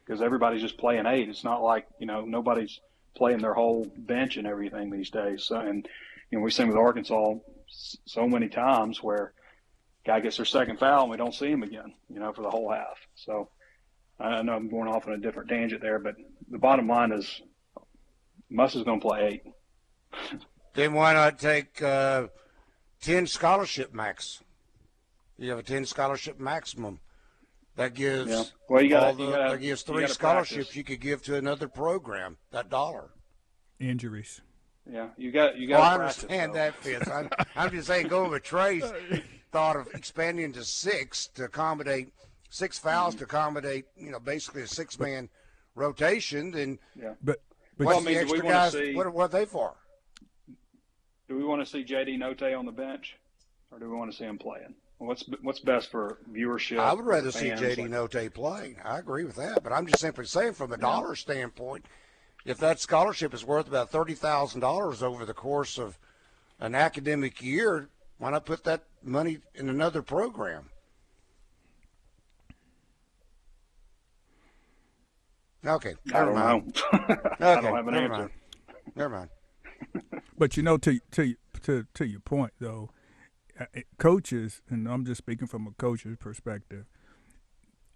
because 0.04 0.22
everybody's 0.22 0.62
just 0.62 0.78
playing 0.78 1.06
eight. 1.06 1.28
It's 1.28 1.44
not 1.44 1.62
like 1.62 1.86
you 1.98 2.06
know 2.06 2.24
nobody's 2.24 2.80
playing 3.16 3.38
their 3.38 3.54
whole 3.54 3.86
bench 3.96 4.36
and 4.36 4.46
everything 4.46 4.90
these 4.90 5.10
days. 5.10 5.44
So, 5.44 5.58
and 5.58 5.88
you 6.30 6.38
know, 6.38 6.44
we've 6.44 6.52
seen 6.52 6.68
with 6.68 6.76
Arkansas 6.76 7.34
so 7.68 8.28
many 8.28 8.48
times 8.48 9.02
where 9.02 9.32
guy 10.04 10.20
gets 10.20 10.36
their 10.36 10.46
second 10.46 10.78
foul 10.78 11.02
and 11.02 11.10
we 11.10 11.16
don't 11.16 11.34
see 11.34 11.50
him 11.50 11.62
again, 11.62 11.92
you 12.08 12.20
know, 12.20 12.32
for 12.32 12.42
the 12.42 12.50
whole 12.50 12.70
half. 12.70 12.98
So 13.16 13.48
I 14.20 14.42
know 14.42 14.54
I'm 14.54 14.68
going 14.68 14.88
off 14.88 15.06
on 15.06 15.14
a 15.14 15.18
different 15.18 15.48
tangent 15.48 15.82
there, 15.82 15.98
but 15.98 16.14
the 16.48 16.58
bottom 16.58 16.86
line 16.86 17.12
is 17.12 17.42
Muss 18.50 18.74
is 18.74 18.82
going 18.82 19.00
to 19.00 19.06
play 19.06 19.42
eight. 19.44 20.42
then 20.74 20.94
why 20.94 21.14
not 21.14 21.38
take 21.38 21.82
uh, 21.82 22.28
10 23.02 23.26
scholarship 23.26 23.94
max? 23.94 24.42
You 25.38 25.50
have 25.50 25.58
a 25.58 25.62
10 25.62 25.84
scholarship 25.86 26.38
maximum. 26.38 27.00
That 27.76 27.92
gives 27.92 28.30
yeah. 28.30 28.44
well, 28.70 28.82
you 28.82 28.88
got 28.88 29.18
that 29.18 29.60
gives 29.60 29.82
three 29.82 30.06
scholarships 30.06 30.54
practice. 30.54 30.76
you 30.76 30.82
could 30.82 30.98
give 30.98 31.22
to 31.24 31.36
another 31.36 31.68
program. 31.68 32.38
That 32.50 32.70
dollar. 32.70 33.10
Injuries. 33.78 34.40
Yeah, 34.90 35.08
you 35.18 35.30
got 35.30 35.58
you 35.58 35.68
got. 35.68 35.80
Well, 35.80 35.90
I 35.90 35.94
understand 35.94 36.54
though. 36.54 36.58
that, 36.58 36.74
Fitz. 36.76 37.06
I'm, 37.10 37.28
I'm 37.54 37.70
just 37.70 37.86
saying, 37.86 38.08
go 38.08 38.30
with 38.30 38.44
Trey's 38.44 38.90
thought 39.52 39.76
of 39.76 39.88
expanding 39.92 40.54
to 40.54 40.64
six 40.64 41.26
to 41.34 41.44
accommodate 41.44 42.08
six 42.50 42.78
fouls 42.78 43.14
to 43.16 43.24
accommodate, 43.24 43.84
you 43.96 44.10
know, 44.10 44.20
basically 44.20 44.62
a 44.62 44.66
six-man 44.66 45.28
rotation. 45.74 46.50
Then, 46.50 46.78
yeah. 46.94 47.14
But 47.22 47.40
but 47.76 47.86
Well, 47.86 47.96
I 47.98 48.00
mean, 48.00 48.14
the 48.14 48.24
do 48.24 48.32
we 48.32 48.38
extra 48.38 48.48
guys? 48.48 48.72
see- 48.72 48.94
What, 48.94 49.12
what 49.12 49.24
are 49.24 49.28
they 49.28 49.44
for? 49.44 49.74
Do 51.28 51.36
we 51.36 51.44
want 51.44 51.60
to 51.64 51.66
see 51.66 51.84
JD 51.84 52.18
Notae 52.18 52.56
on 52.56 52.66
the 52.66 52.72
bench, 52.72 53.16
or 53.72 53.78
do 53.78 53.90
we 53.90 53.96
want 53.96 54.10
to 54.12 54.16
see 54.16 54.24
him 54.24 54.38
playing? 54.38 54.74
What's 54.98 55.24
what's 55.42 55.58
best 55.60 55.90
for 55.90 56.18
viewership? 56.32 56.78
I 56.78 56.94
would 56.94 57.04
rather 57.04 57.30
see? 57.30 57.50
JD 57.50 57.78
Like- 57.78 57.90
Notae 57.90 58.32
play. 58.32 58.76
I 58.84 58.98
agree 58.98 59.24
with 59.24 59.36
that, 59.36 59.62
but 59.62 59.72
I'm 59.72 59.86
just 59.86 60.00
simply 60.00 60.24
saying, 60.24 60.54
from 60.54 60.72
a 60.72 60.76
dollar 60.78 61.14
standpoint, 61.16 61.84
if 62.46 62.58
that 62.58 62.80
scholarship 62.80 63.34
is 63.34 63.44
worth 63.44 63.66
about 63.68 63.90
thirty 63.90 64.14
thousand 64.14 64.60
dollars 64.60 65.02
over 65.02 65.24
the 65.26 65.34
course 65.34 65.78
of 65.78 65.98
an 66.60 66.74
academic 66.74 67.42
year, 67.42 67.88
why 68.18 68.30
not 68.30 68.46
put 68.46 68.64
that 68.64 68.84
money 69.02 69.38
in 69.54 69.68
another 69.68 70.00
program? 70.00 70.70
Okay, 75.66 75.94
I 76.14 76.18
never 76.18 76.24
don't 76.26 76.34
mind. 76.34 76.82
know. 76.92 76.98
Okay, 77.00 77.14
I 77.40 77.60
don't 77.60 77.76
have 77.76 77.88
an 77.88 77.94
never 77.94 78.04
answer. 78.04 78.08
mind. 78.08 78.30
Never 78.94 79.08
mind. 79.10 79.28
But 80.38 80.56
you 80.56 80.62
know, 80.62 80.76
to 80.78 81.00
to 81.12 81.34
to 81.62 81.86
to 81.94 82.06
your 82.06 82.20
point 82.20 82.52
though, 82.60 82.90
uh, 83.58 83.64
coaches, 83.98 84.62
and 84.68 84.88
I'm 84.88 85.04
just 85.04 85.18
speaking 85.18 85.46
from 85.48 85.66
a 85.66 85.70
coach's 85.72 86.16
perspective. 86.16 86.86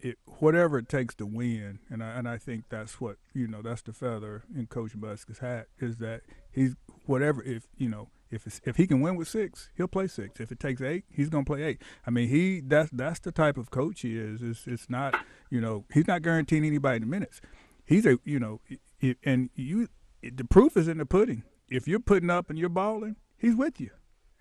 It 0.02 0.18
whatever 0.38 0.78
it 0.78 0.88
takes 0.88 1.14
to 1.16 1.26
win, 1.26 1.80
and 1.90 2.02
I 2.02 2.12
and 2.18 2.28
I 2.28 2.38
think 2.38 2.64
that's 2.70 3.00
what 3.00 3.16
you 3.34 3.46
know. 3.46 3.60
That's 3.62 3.82
the 3.82 3.92
feather 3.92 4.44
in 4.54 4.66
Coach 4.66 4.96
Muss's 4.96 5.38
hat 5.38 5.66
is 5.78 5.98
that 5.98 6.22
he's 6.50 6.74
whatever. 7.04 7.42
If 7.42 7.68
you 7.76 7.90
know 7.90 8.08
if 8.30 8.46
it's, 8.46 8.60
if 8.64 8.76
he 8.76 8.86
can 8.86 9.00
win 9.00 9.16
with 9.16 9.28
six, 9.28 9.68
he'll 9.76 9.88
play 9.88 10.06
six. 10.06 10.40
If 10.40 10.50
it 10.52 10.60
takes 10.60 10.80
eight, 10.80 11.04
he's 11.10 11.28
gonna 11.28 11.44
play 11.44 11.62
eight. 11.64 11.82
I 12.06 12.10
mean, 12.10 12.28
he 12.28 12.60
that's 12.60 12.88
that's 12.92 13.20
the 13.20 13.32
type 13.32 13.58
of 13.58 13.70
coach 13.70 14.00
he 14.00 14.16
is. 14.16 14.40
It's 14.40 14.66
it's 14.66 14.88
not 14.88 15.14
you 15.50 15.60
know 15.60 15.84
he's 15.92 16.06
not 16.06 16.22
guaranteeing 16.22 16.64
anybody 16.64 17.00
the 17.00 17.06
minutes. 17.06 17.40
He's 17.90 18.06
a 18.06 18.18
you 18.24 18.38
know, 18.38 18.60
and 19.24 19.50
you 19.56 19.88
the 20.22 20.44
proof 20.44 20.76
is 20.76 20.86
in 20.86 20.98
the 20.98 21.04
pudding. 21.04 21.42
If 21.68 21.88
you're 21.88 21.98
putting 21.98 22.30
up 22.30 22.48
and 22.48 22.56
you're 22.56 22.68
balling, 22.68 23.16
he's 23.36 23.56
with 23.56 23.80
you. 23.80 23.90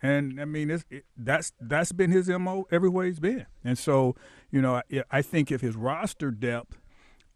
And 0.04 0.40
I 0.40 0.46
mean, 0.46 0.70
it's, 0.70 0.86
it, 0.92 1.06
that's 1.18 1.52
that's 1.60 1.92
been 1.92 2.12
his 2.12 2.30
mo 2.30 2.68
everywhere 2.70 3.08
he's 3.08 3.20
been. 3.20 3.48
And 3.64 3.76
so, 3.76 4.16
you 4.52 4.62
know, 4.62 4.76
I, 4.76 5.04
I 5.10 5.24
think 5.24 5.52
if 5.52 5.62
his 5.62 5.76
roster 5.76 6.30
depth 6.30 6.78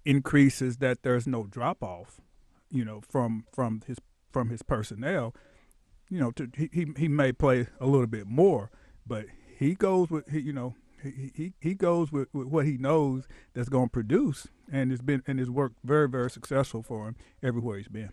increases, 0.06 0.78
that 0.78 1.02
there's 1.02 1.26
no 1.26 1.45
drop 1.45 1.82
off, 1.82 2.21
you 2.69 2.86
know, 2.86 3.02
from 3.10 3.45
from 3.52 3.82
his 3.88 3.97
from 4.32 4.49
his 4.49 4.62
personnel. 4.62 5.34
You 6.12 6.19
know, 6.19 6.32
to, 6.34 6.47
he 6.56 6.93
he 6.95 7.08
may 7.08 7.32
play 7.32 7.65
a 7.80 7.88
little 7.88 8.06
bit 8.06 8.28
more, 8.28 8.69
but 9.08 9.26
he 9.58 9.73
goes 9.73 10.12
with 10.12 10.30
he, 10.30 10.41
you 10.41 10.54
know 10.54 10.76
he 11.03 11.31
he, 11.35 11.53
he 11.59 11.73
goes 11.73 12.11
with, 12.11 12.27
with 12.33 12.47
what 12.47 12.65
he 12.65 12.77
knows 12.77 13.27
that's 13.53 13.69
going 13.69 13.87
to 13.87 13.91
produce, 13.91 14.47
and 14.71 14.91
it's 14.91 15.01
been 15.01 15.23
and 15.27 15.39
it's 15.39 15.49
worked 15.49 15.77
very 15.83 16.09
very 16.09 16.29
successful 16.29 16.81
for 16.83 17.07
him 17.07 17.15
everywhere 17.41 17.77
he's 17.77 17.87
been. 17.87 18.11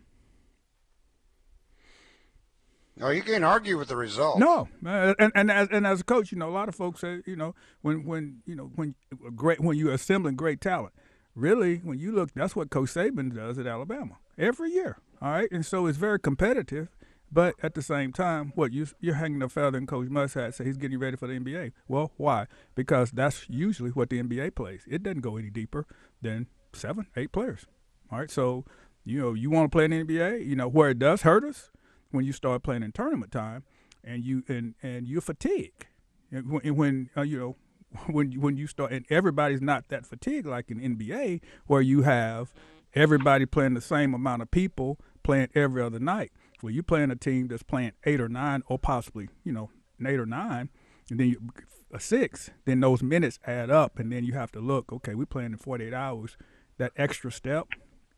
No, 2.96 3.08
you 3.08 3.22
can't 3.22 3.44
argue 3.44 3.78
with 3.78 3.88
the 3.88 3.96
result. 3.96 4.38
No, 4.38 4.68
and 4.84 5.32
and 5.34 5.50
as 5.50 5.68
and 5.70 5.86
as 5.86 6.00
a 6.00 6.04
coach, 6.04 6.32
you 6.32 6.38
know, 6.38 6.48
a 6.48 6.52
lot 6.52 6.68
of 6.68 6.74
folks 6.74 7.00
say, 7.00 7.22
you 7.26 7.34
know, 7.34 7.54
when 7.80 8.04
when 8.04 8.42
you 8.46 8.54
know 8.54 8.70
when 8.74 8.94
great 9.34 9.60
when 9.60 9.78
you're 9.78 9.92
assembling 9.92 10.36
great 10.36 10.60
talent, 10.60 10.92
really, 11.34 11.76
when 11.78 11.98
you 11.98 12.12
look, 12.12 12.30
that's 12.34 12.54
what 12.54 12.68
Coach 12.70 12.90
Saban 12.90 13.34
does 13.34 13.58
at 13.58 13.66
Alabama 13.66 14.18
every 14.38 14.72
year. 14.72 14.98
All 15.22 15.30
right, 15.30 15.48
and 15.50 15.64
so 15.64 15.86
it's 15.86 15.96
very 15.96 16.18
competitive, 16.18 16.88
but 17.32 17.54
at 17.62 17.74
the 17.74 17.82
same 17.82 18.12
time, 18.12 18.52
what 18.54 18.72
you 18.72 18.86
you're 19.00 19.14
hanging 19.14 19.42
a 19.42 19.48
feather 19.48 19.78
in 19.78 19.86
Coach 19.86 20.08
Muss's 20.08 20.34
hat, 20.34 20.54
say 20.54 20.64
he's 20.64 20.76
getting 20.76 20.98
ready 20.98 21.16
for 21.16 21.26
the 21.26 21.34
NBA. 21.34 21.72
Well, 21.88 22.12
why? 22.16 22.46
Because 22.74 23.10
that's 23.10 23.48
usually 23.48 23.90
what 23.90 24.10
the 24.10 24.22
NBA 24.22 24.54
plays. 24.54 24.84
It 24.88 25.02
doesn't 25.02 25.20
go 25.20 25.36
any 25.36 25.50
deeper 25.50 25.86
than 26.20 26.48
seven, 26.72 27.06
eight 27.16 27.32
players. 27.32 27.66
All 28.10 28.18
right, 28.18 28.30
so 28.30 28.64
you 29.04 29.20
know 29.20 29.34
you 29.34 29.50
want 29.50 29.70
to 29.70 29.76
play 29.76 29.84
in 29.84 29.90
the 29.90 30.04
NBA, 30.04 30.46
you 30.46 30.56
know 30.56 30.68
where 30.68 30.90
it 30.90 30.98
does 30.98 31.22
hurt 31.22 31.44
us 31.44 31.70
when 32.10 32.24
you 32.24 32.32
start 32.32 32.62
playing 32.62 32.82
in 32.82 32.92
tournament 32.92 33.30
time, 33.30 33.64
and 34.02 34.24
you 34.24 34.42
and 34.48 34.74
and 34.82 35.06
you 35.06 35.20
fatigue, 35.20 35.86
and 36.32 36.50
when, 36.50 36.74
when 36.74 37.10
uh, 37.16 37.22
you 37.22 37.38
know 37.38 37.56
when 38.06 38.32
when 38.40 38.56
you 38.56 38.66
start 38.66 38.92
and 38.92 39.04
everybody's 39.10 39.60
not 39.60 39.88
that 39.88 40.06
fatigued 40.06 40.46
like 40.46 40.70
in 40.70 40.80
NBA 40.80 41.40
where 41.66 41.80
you 41.80 42.02
have 42.02 42.52
everybody 42.94 43.46
playing 43.46 43.74
the 43.74 43.80
same 43.80 44.14
amount 44.14 44.42
of 44.42 44.50
people 44.50 44.98
playing 45.22 45.48
every 45.54 45.82
other 45.82 45.98
night. 45.98 46.32
Well, 46.62 46.72
you 46.72 46.82
playing 46.82 47.10
a 47.10 47.16
team 47.16 47.48
that's 47.48 47.62
playing 47.62 47.92
eight 48.04 48.20
or 48.20 48.28
nine, 48.28 48.62
or 48.66 48.78
possibly 48.78 49.28
you 49.44 49.52
know 49.52 49.70
eight 50.04 50.20
or 50.20 50.26
nine, 50.26 50.70
and 51.10 51.20
then 51.20 51.28
you, 51.28 51.50
a 51.92 52.00
six. 52.00 52.50
Then 52.64 52.80
those 52.80 53.02
minutes 53.02 53.38
add 53.46 53.70
up, 53.70 53.98
and 53.98 54.12
then 54.12 54.24
you 54.24 54.32
have 54.34 54.52
to 54.52 54.60
look. 54.60 54.92
Okay, 54.92 55.14
we're 55.14 55.26
playing 55.26 55.52
in 55.52 55.58
48 55.58 55.92
hours. 55.92 56.36
That 56.78 56.92
extra 56.96 57.30
step, 57.30 57.68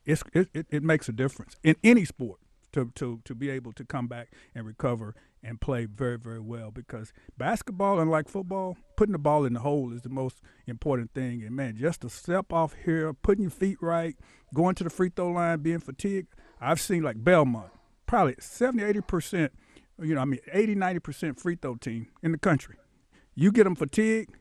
it, 0.07 0.23
it 0.35 0.67
it 0.71 0.83
makes 0.83 1.09
a 1.09 1.13
difference 1.13 1.57
in 1.65 1.77
any 1.83 2.05
sport 2.05 2.39
to, 2.73 2.91
to, 2.95 3.21
to 3.25 3.35
be 3.35 3.51
able 3.51 3.73
to 3.73 3.85
come 3.85 4.07
back 4.07 4.29
and 4.55 4.67
recover 4.67 5.15
and 5.43 5.61
play 5.61 5.87
very, 5.87 6.17
very 6.17 6.41
well 6.41 6.71
because 6.71 7.13
basketball, 7.37 7.99
unlike 7.99 8.29
football, 8.29 8.77
putting 8.97 9.13
the 9.13 9.19
ball 9.19 9.45
in 9.45 9.55
the 9.55 9.61
hole 9.61 9.93
is 9.93 10.03
the 10.03 10.09
most 10.09 10.41
important 10.67 11.13
thing. 11.13 11.43
And 11.43 11.55
man, 11.57 11.77
just 11.77 12.03
to 12.03 12.09
step 12.09 12.53
off 12.53 12.75
here, 12.85 13.13
putting 13.13 13.43
your 13.43 13.51
feet 13.51 13.79
right, 13.81 14.17
going 14.55 14.75
to 14.77 14.85
the 14.85 14.91
free 14.91 15.11
throw 15.15 15.29
line, 15.29 15.61
being 15.61 15.81
fatigued. 15.81 16.35
I've 16.61 16.81
seen 16.81 17.03
like 17.03 17.23
Belmont, 17.23 17.71
probably 18.13 18.35
70, 18.39 19.01
80%, 19.01 19.49
you 20.03 20.15
know, 20.15 20.21
I 20.21 20.27
mean, 20.27 20.41
80, 20.53 20.75
90% 20.75 21.41
free 21.41 21.57
throw 21.57 21.77
team 21.77 22.09
in 22.23 22.33
the 22.33 22.37
country. 22.37 22.77
You 23.35 23.51
get 23.51 23.65
them 23.65 23.75
fatigued, 23.75 24.37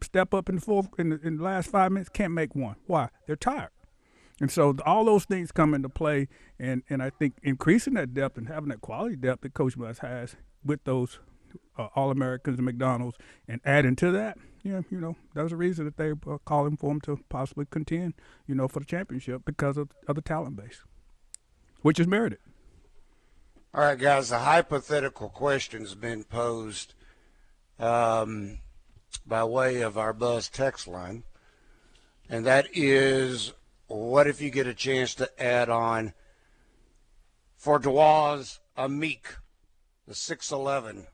step 0.00 0.34
up 0.34 0.48
in 0.48 0.56
the 0.56 0.60
fourth, 0.60 0.88
in 0.98 1.10
the, 1.10 1.20
in 1.22 1.36
the 1.36 1.44
last 1.44 1.70
five 1.70 1.92
minutes, 1.92 2.08
can't 2.08 2.32
make 2.32 2.56
one. 2.56 2.74
Why? 2.88 3.10
They're 3.28 3.36
tired. 3.36 3.70
And 4.40 4.50
so 4.50 4.74
all 4.84 5.04
those 5.04 5.24
things 5.24 5.52
come 5.52 5.72
into 5.72 5.88
play, 5.88 6.26
and, 6.58 6.82
and 6.90 7.00
I 7.00 7.10
think 7.10 7.34
increasing 7.44 7.94
that 7.94 8.12
depth 8.12 8.36
and 8.38 8.48
having 8.48 8.70
that 8.70 8.80
quality 8.80 9.14
depth 9.14 9.42
that 9.42 9.54
Coach 9.54 9.76
Muss 9.76 9.98
has 9.98 10.34
with 10.64 10.82
those 10.82 11.20
uh, 11.78 11.90
All 11.94 12.10
Americans 12.10 12.58
and 12.58 12.64
McDonald's, 12.64 13.18
and 13.46 13.60
adding 13.64 13.94
to 13.96 14.10
that, 14.10 14.36
yeah, 14.64 14.80
you 14.90 15.00
know, 15.00 15.14
that 15.36 15.44
was 15.44 15.52
the 15.52 15.56
reason 15.56 15.84
that 15.84 15.96
they 15.96 16.08
are 16.26 16.40
calling 16.44 16.76
for 16.76 16.90
him 16.90 17.00
to 17.02 17.20
possibly 17.28 17.66
contend, 17.70 18.14
you 18.48 18.56
know, 18.56 18.66
for 18.66 18.80
the 18.80 18.86
championship 18.86 19.42
because 19.44 19.76
of, 19.76 19.90
of 20.08 20.16
the 20.16 20.22
talent 20.22 20.56
base, 20.56 20.82
which 21.82 22.00
is 22.00 22.08
merited. 22.08 22.40
All 23.74 23.80
right, 23.80 23.98
guys, 23.98 24.30
a 24.30 24.38
hypothetical 24.38 25.30
question's 25.30 25.94
been 25.94 26.24
posed 26.24 26.92
um, 27.78 28.58
by 29.26 29.44
way 29.44 29.80
of 29.80 29.96
our 29.96 30.12
Buzz 30.12 30.50
text 30.50 30.86
line, 30.86 31.22
and 32.28 32.44
that 32.44 32.66
is 32.74 33.54
what 33.86 34.26
if 34.26 34.42
you 34.42 34.50
get 34.50 34.66
a 34.66 34.74
chance 34.74 35.14
to 35.14 35.42
add 35.42 35.70
on 35.70 36.12
for 37.56 37.80
Dawaz 37.80 38.58
Amick, 38.76 39.36
the 40.06 40.12
6'11? 40.12 41.06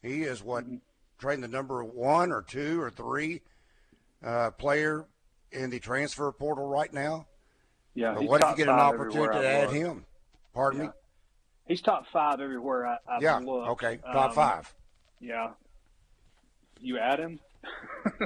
He 0.00 0.22
is 0.22 0.42
what, 0.42 0.64
trained 1.18 1.42
the 1.42 1.48
number 1.48 1.84
one 1.84 2.32
or 2.32 2.40
two 2.40 2.80
or 2.80 2.88
three 2.88 3.42
uh, 4.24 4.52
player 4.52 5.04
in 5.52 5.68
the 5.68 5.80
transfer 5.80 6.32
portal 6.32 6.66
right 6.66 6.94
now? 6.94 7.26
Yeah. 7.94 8.14
But 8.14 8.22
what 8.22 8.42
if 8.42 8.50
you 8.52 8.56
get 8.56 8.68
an 8.68 8.80
opportunity 8.80 9.38
to 9.38 9.46
add 9.46 9.68
him? 9.68 10.06
Pardon 10.54 10.80
yeah. 10.80 10.86
me? 10.86 10.92
He's 11.66 11.80
top 11.80 12.06
five 12.12 12.40
everywhere 12.40 12.86
I, 12.86 12.96
I've 13.08 13.22
yeah, 13.22 13.38
looked. 13.38 13.68
okay, 13.70 13.98
top 14.12 14.30
um, 14.30 14.34
five. 14.34 14.74
Yeah. 15.20 15.50
You 16.80 16.98
add 16.98 17.18
him? 17.18 17.40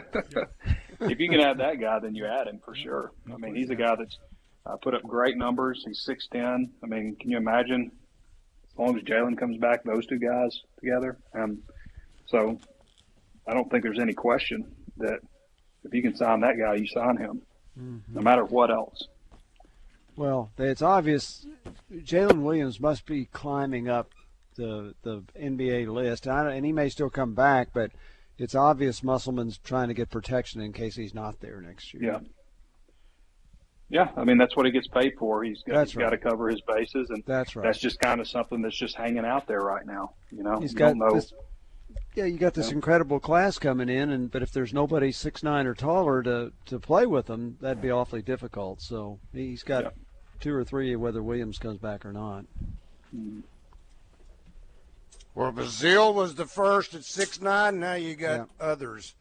if 1.01 1.19
you 1.19 1.29
can 1.29 1.41
add 1.41 1.59
that 1.59 1.81
guy, 1.81 1.99
then 2.01 2.15
you 2.15 2.27
add 2.27 2.47
him 2.47 2.61
for 2.65 2.75
sure. 2.75 3.13
I 3.33 3.37
mean, 3.37 3.55
he's 3.55 3.71
a 3.71 3.75
guy 3.75 3.95
that's 3.97 4.19
uh, 4.67 4.77
put 4.77 4.95
up 4.95 5.03
great 5.03 5.37
numbers. 5.37 5.83
He's 5.87 6.01
six 6.05 6.29
ten. 6.31 6.71
I 6.83 6.87
mean, 6.87 7.17
can 7.19 7.31
you 7.31 7.39
imagine? 7.39 7.93
As 8.73 8.79
long 8.79 8.97
as 8.97 9.03
Jaylin 9.03 9.39
comes 9.39 9.57
back, 9.59 9.83
those 9.85 10.07
two 10.07 10.19
guys 10.19 10.61
together. 10.79 11.17
Um, 11.35 11.63
so 12.27 12.59
I 13.47 13.55
don't 13.55 13.71
think 13.71 13.83
there's 13.83 13.99
any 13.99 14.13
question 14.13 14.71
that 14.99 15.21
if 15.85 15.95
you 15.95 16.03
can 16.03 16.15
sign 16.15 16.41
that 16.41 16.59
guy, 16.59 16.75
you 16.75 16.87
sign 16.87 17.17
him, 17.17 17.43
mm-hmm. 17.79 18.15
no 18.15 18.21
matter 18.21 18.45
what 18.45 18.71
else. 18.71 19.09
Well, 20.17 20.51
it's 20.59 20.83
obvious 20.83 21.47
Jaylin 21.93 22.43
Williams 22.43 22.81
must 22.81 23.07
be 23.07 23.27
climbing 23.27 23.89
up 23.89 24.11
the 24.57 24.95
the 25.03 25.23
NBA 25.39 25.93
list, 25.93 26.27
and 26.27 26.65
he 26.65 26.73
may 26.73 26.89
still 26.89 27.11
come 27.11 27.35
back, 27.35 27.69
but 27.73 27.93
it's 28.39 28.55
obvious 28.55 29.03
Musselman's 29.03 29.59
trying 29.59 29.89
to 29.89 29.95
get 29.95 30.11
protection 30.11 30.61
in 30.61 30.73
case 30.73 30.97
he's 30.97 31.15
not 31.15 31.41
there 31.41 31.61
next 31.61 31.93
year. 31.95 32.03
Yeah. 32.05 32.19
Yeah, 33.93 34.09
I 34.17 34.23
mean 34.23 34.39
that's 34.39 34.57
what 34.57 34.67
he 34.67 34.73
gets 34.73 34.87
paid 34.87 35.15
for. 35.19 35.43
He's 35.43 35.65
got, 35.65 35.85
he's 35.85 35.97
right. 35.97 36.05
got 36.05 36.11
to 36.11 36.19
cover 36.19 36.49
his 36.49 36.61
bases, 36.61 37.11
and 37.11 37.25
that's 37.27 37.57
right. 37.57 37.65
That's 37.65 37.81
just 37.81 37.99
kind 37.99 38.21
of 38.21 38.29
something 38.29 38.63
that's 38.63 38.79
just 38.79 38.95
hanging 38.95 39.25
out 39.25 39.49
there 39.49 39.61
right 39.61 39.85
now. 39.85 40.13
You 40.31 40.45
know, 40.45 40.61
he's 40.61 40.73
you 40.73 40.79
got 40.79 40.95
this, 41.13 41.33
yeah, 42.15 42.25
you 42.25 42.39
got 42.39 42.55
this 42.55 42.73
incredible 42.73 43.21
class 43.21 43.59
coming 43.59 43.89
in, 43.89 44.11
and 44.11 44.31
but 44.31 44.43
if 44.43 44.53
there's 44.53 44.73
nobody 44.73 45.13
six 45.13 45.43
nine 45.43 45.67
or 45.67 45.75
taller 45.75 46.23
to 46.23 46.53
to 46.67 46.79
play 46.79 47.07
with 47.07 47.27
them, 47.27 47.57
that'd 47.61 47.83
be 47.83 47.91
awfully 47.91 48.23
difficult. 48.23 48.83
So 48.83 49.19
he's 49.33 49.63
got 49.63 49.85
yeah. 49.85 49.91
two 50.41 50.55
or 50.55 50.65
three, 50.65 50.97
whether 50.97 51.23
Williams 51.23 51.59
comes 51.59 51.79
back 51.79 52.05
or 52.05 52.13
not. 52.13 52.45
Mm-hmm. 53.15 53.41
Well, 55.35 55.53
Brazile 55.53 56.13
was 56.13 56.35
the 56.35 56.47
first 56.47 56.95
at 56.95 57.05
six 57.05 57.41
nine. 57.41 57.79
Now 57.79 57.95
you 57.95 58.17
got 58.17 58.49
yeah. 58.49 58.67
others 58.67 59.15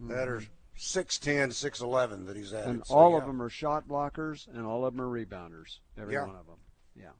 that 0.00 0.28
are 0.28 0.42
6'10", 0.78 1.48
6'11", 1.48 2.26
that 2.26 2.36
he's 2.36 2.54
added. 2.54 2.68
And 2.68 2.86
so, 2.86 2.94
all 2.94 3.10
yeah. 3.12 3.18
of 3.18 3.26
them 3.26 3.42
are 3.42 3.50
shot 3.50 3.88
blockers, 3.88 4.46
and 4.54 4.64
all 4.64 4.84
of 4.84 4.94
them 4.94 5.04
are 5.04 5.08
rebounders. 5.08 5.78
Every 6.00 6.16
one 6.16 6.30
of 6.30 6.46
them. 6.46 6.56
Yeah. 6.96 7.10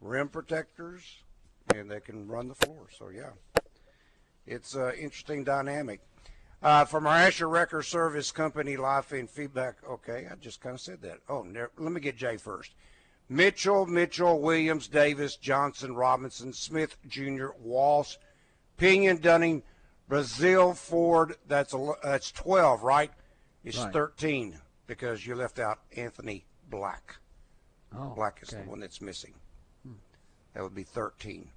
Rim 0.00 0.28
protectors, 0.28 1.02
and 1.74 1.90
they 1.90 2.00
can 2.00 2.28
run 2.28 2.48
the 2.48 2.54
floor. 2.54 2.88
So 2.98 3.08
yeah, 3.08 3.30
it's 4.46 4.74
an 4.74 4.94
interesting 4.94 5.44
dynamic. 5.44 6.00
Uh, 6.62 6.84
from 6.84 7.06
our 7.06 7.16
Asher 7.16 7.48
Wrecker 7.48 7.82
Service 7.82 8.30
Company 8.30 8.76
live 8.76 9.10
and 9.12 9.30
feedback. 9.30 9.76
Okay, 9.88 10.28
I 10.30 10.34
just 10.34 10.60
kind 10.60 10.74
of 10.74 10.80
said 10.80 11.00
that. 11.02 11.20
Oh, 11.28 11.46
let 11.78 11.92
me 11.92 12.00
get 12.00 12.16
Jay 12.16 12.36
first. 12.36 12.74
Mitchell, 13.30 13.86
Mitchell, 13.86 14.40
Williams, 14.40 14.88
Davis, 14.88 15.36
Johnson, 15.36 15.94
Robinson, 15.94 16.52
Smith 16.52 16.96
Jr., 17.06 17.48
Walsh, 17.62 18.16
Pinion, 18.76 19.18
Dunning, 19.18 19.62
Brazile, 20.10 20.76
Ford. 20.76 21.36
That's 21.46 21.72
a, 21.72 21.92
that's 22.02 22.32
twelve, 22.32 22.82
right? 22.82 23.12
It's 23.64 23.78
right. 23.78 23.92
thirteen 23.92 24.58
because 24.86 25.24
you 25.24 25.36
left 25.36 25.60
out 25.60 25.78
Anthony 25.96 26.44
Black. 26.68 27.16
Oh, 27.96 28.12
Black 28.16 28.40
is 28.42 28.52
okay. 28.52 28.62
the 28.62 28.68
one 28.68 28.80
that's 28.80 29.00
missing. 29.00 29.34
Hmm. 29.86 29.94
That 30.52 30.62
would 30.62 30.74
be 30.74 30.82
thirteen. 30.82 31.50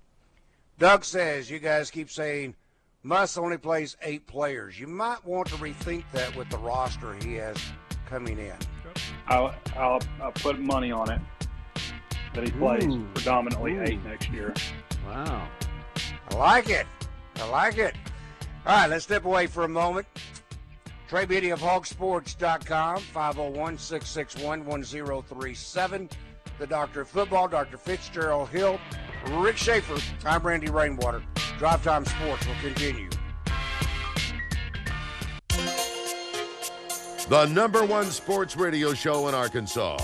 Doug 0.78 1.04
says 1.04 1.50
you 1.50 1.60
guys 1.60 1.92
keep 1.92 2.10
saying 2.10 2.56
Muss 3.04 3.38
only 3.38 3.58
plays 3.58 3.98
eight 4.02 4.26
players. 4.28 4.80
You 4.80 4.88
might 4.88 5.24
want 5.26 5.50
to 5.50 5.56
rethink 5.56 6.06
that 6.14 6.34
with 6.38 6.50
the 6.50 6.58
roster 6.58 7.14
he 7.16 7.34
has 7.36 7.58
coming 8.06 8.40
in. 8.40 8.56
I'll, 9.28 9.54
I'll, 9.76 10.00
I'll 10.22 10.32
put 10.32 10.60
money 10.60 10.92
on 10.92 11.12
it 11.12 11.20
that 12.34 12.46
he 12.46 12.52
plays 12.52 12.86
Ooh. 12.86 13.06
predominantly 13.14 13.76
Ooh. 13.76 13.84
eight 13.84 14.04
next 14.06 14.30
year. 14.30 14.54
Wow. 15.06 15.48
I 16.30 16.36
like 16.36 16.70
it. 16.70 16.88
I 17.36 17.50
like 17.50 17.78
it. 17.78 17.94
All 18.66 18.78
right, 18.78 18.90
let's 18.90 19.04
step 19.04 19.26
away 19.26 19.48
for 19.48 19.66
a 19.66 19.70
moment. 19.70 20.08
Trey 21.10 21.26
Biddy 21.26 21.50
of 21.50 21.60
hawgsports.com, 21.60 23.00
501 23.00 23.78
661 23.78 24.66
1037. 24.66 26.10
The 26.58 26.68
Doctor 26.68 27.02
of 27.02 27.10
Football, 27.10 27.50
Dr. 27.50 27.78
Fitzgerald 27.78 28.48
Hill, 28.50 28.80
Rick 29.32 29.58
Schaeffer. 29.58 29.98
I'm 30.26 30.42
Randy 30.42 30.70
Rainwater. 30.72 31.22
Drive 31.60 31.84
Time 31.84 32.06
Sports 32.06 32.48
will 32.48 32.56
continue. 32.62 33.10
The 37.30 37.46
number 37.54 37.86
one 37.86 38.06
sports 38.12 38.58
radio 38.58 38.94
show 38.94 39.28
in 39.28 39.36
Arkansas. 39.36 39.98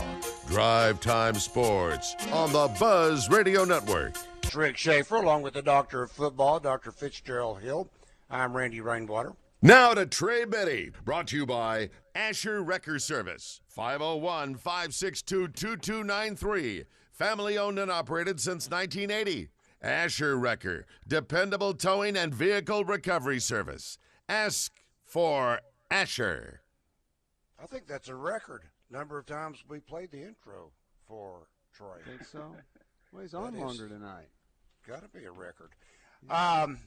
Drive 0.48 1.00
Time 1.02 1.36
Sports 1.36 2.16
on 2.32 2.52
the 2.54 2.74
Buzz 2.80 3.30
Radio 3.30 3.66
Network. 3.66 4.16
Rick 4.56 4.78
Schaeffer, 4.78 5.18
along 5.18 5.42
with 5.42 5.54
the 5.54 5.62
Doctor 5.62 6.04
of 6.04 6.12
Football, 6.12 6.60
Dr. 6.60 6.92
Fitzgerald 6.92 7.62
Hill. 7.62 7.90
I'm 8.30 8.56
Randy 8.56 8.82
Rainwater. 8.82 9.34
Now 9.62 9.94
to 9.94 10.06
Trey 10.06 10.46
Biddy, 10.46 10.92
brought 11.04 11.28
to 11.28 11.36
you 11.36 11.46
by 11.46 11.90
Asher 12.16 12.64
Wrecker 12.64 13.00
Service, 13.00 13.60
501 13.68 14.56
562 14.56 15.50
2293. 15.50 16.86
Family 17.12 17.58
owned 17.58 17.78
and 17.80 17.92
operated 17.92 18.40
since 18.40 18.70
1980. 18.70 19.50
Asher 19.82 20.38
Wrecker, 20.38 20.86
dependable 21.08 21.74
towing 21.74 22.18
and 22.18 22.34
vehicle 22.34 22.84
recovery 22.84 23.40
service. 23.40 23.98
Ask 24.28 24.74
for 25.04 25.62
Asher. 25.90 26.62
I 27.62 27.66
think 27.66 27.88
that's 27.88 28.10
a 28.10 28.16
record 28.16 28.64
number 28.92 29.18
of 29.18 29.26
times 29.26 29.64
we 29.68 29.80
played 29.80 30.12
the 30.12 30.22
intro 30.24 30.72
for 31.08 31.48
Troy. 31.74 31.96
I 32.06 32.10
Think 32.10 32.26
so? 32.26 32.56
Well, 33.12 33.24
he's 33.24 33.34
on 33.34 33.58
longer 33.58 33.88
tonight. 33.88 34.28
Got 34.88 35.02
to 35.02 35.08
be 35.08 35.26
a 35.26 35.32
record. 35.32 35.72
Um, 36.30 36.78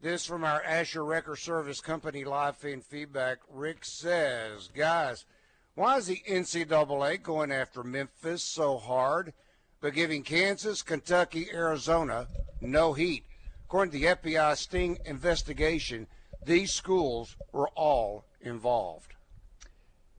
this 0.00 0.24
from 0.24 0.44
our 0.44 0.62
Asher 0.62 1.04
Wrecker 1.04 1.36
Service 1.36 1.80
Company 1.80 2.24
live 2.24 2.56
feed 2.56 2.82
feedback. 2.84 3.36
Rick 3.50 3.84
says, 3.84 4.70
guys, 4.74 5.26
why 5.74 5.98
is 5.98 6.06
the 6.06 6.22
NCAA 6.26 7.22
going 7.22 7.52
after 7.52 7.82
Memphis 7.82 8.42
so 8.42 8.78
hard, 8.78 9.34
but 9.80 9.94
giving 9.94 10.22
Kansas, 10.22 10.82
Kentucky, 10.82 11.48
Arizona 11.52 12.28
no 12.60 12.92
heat? 12.92 13.24
According 13.66 13.92
to 13.92 13.98
the 13.98 14.04
FBI 14.06 14.56
Sting 14.56 14.98
investigation, 15.04 16.06
these 16.44 16.72
schools 16.72 17.36
were 17.52 17.68
all 17.74 18.24
involved. 18.40 19.14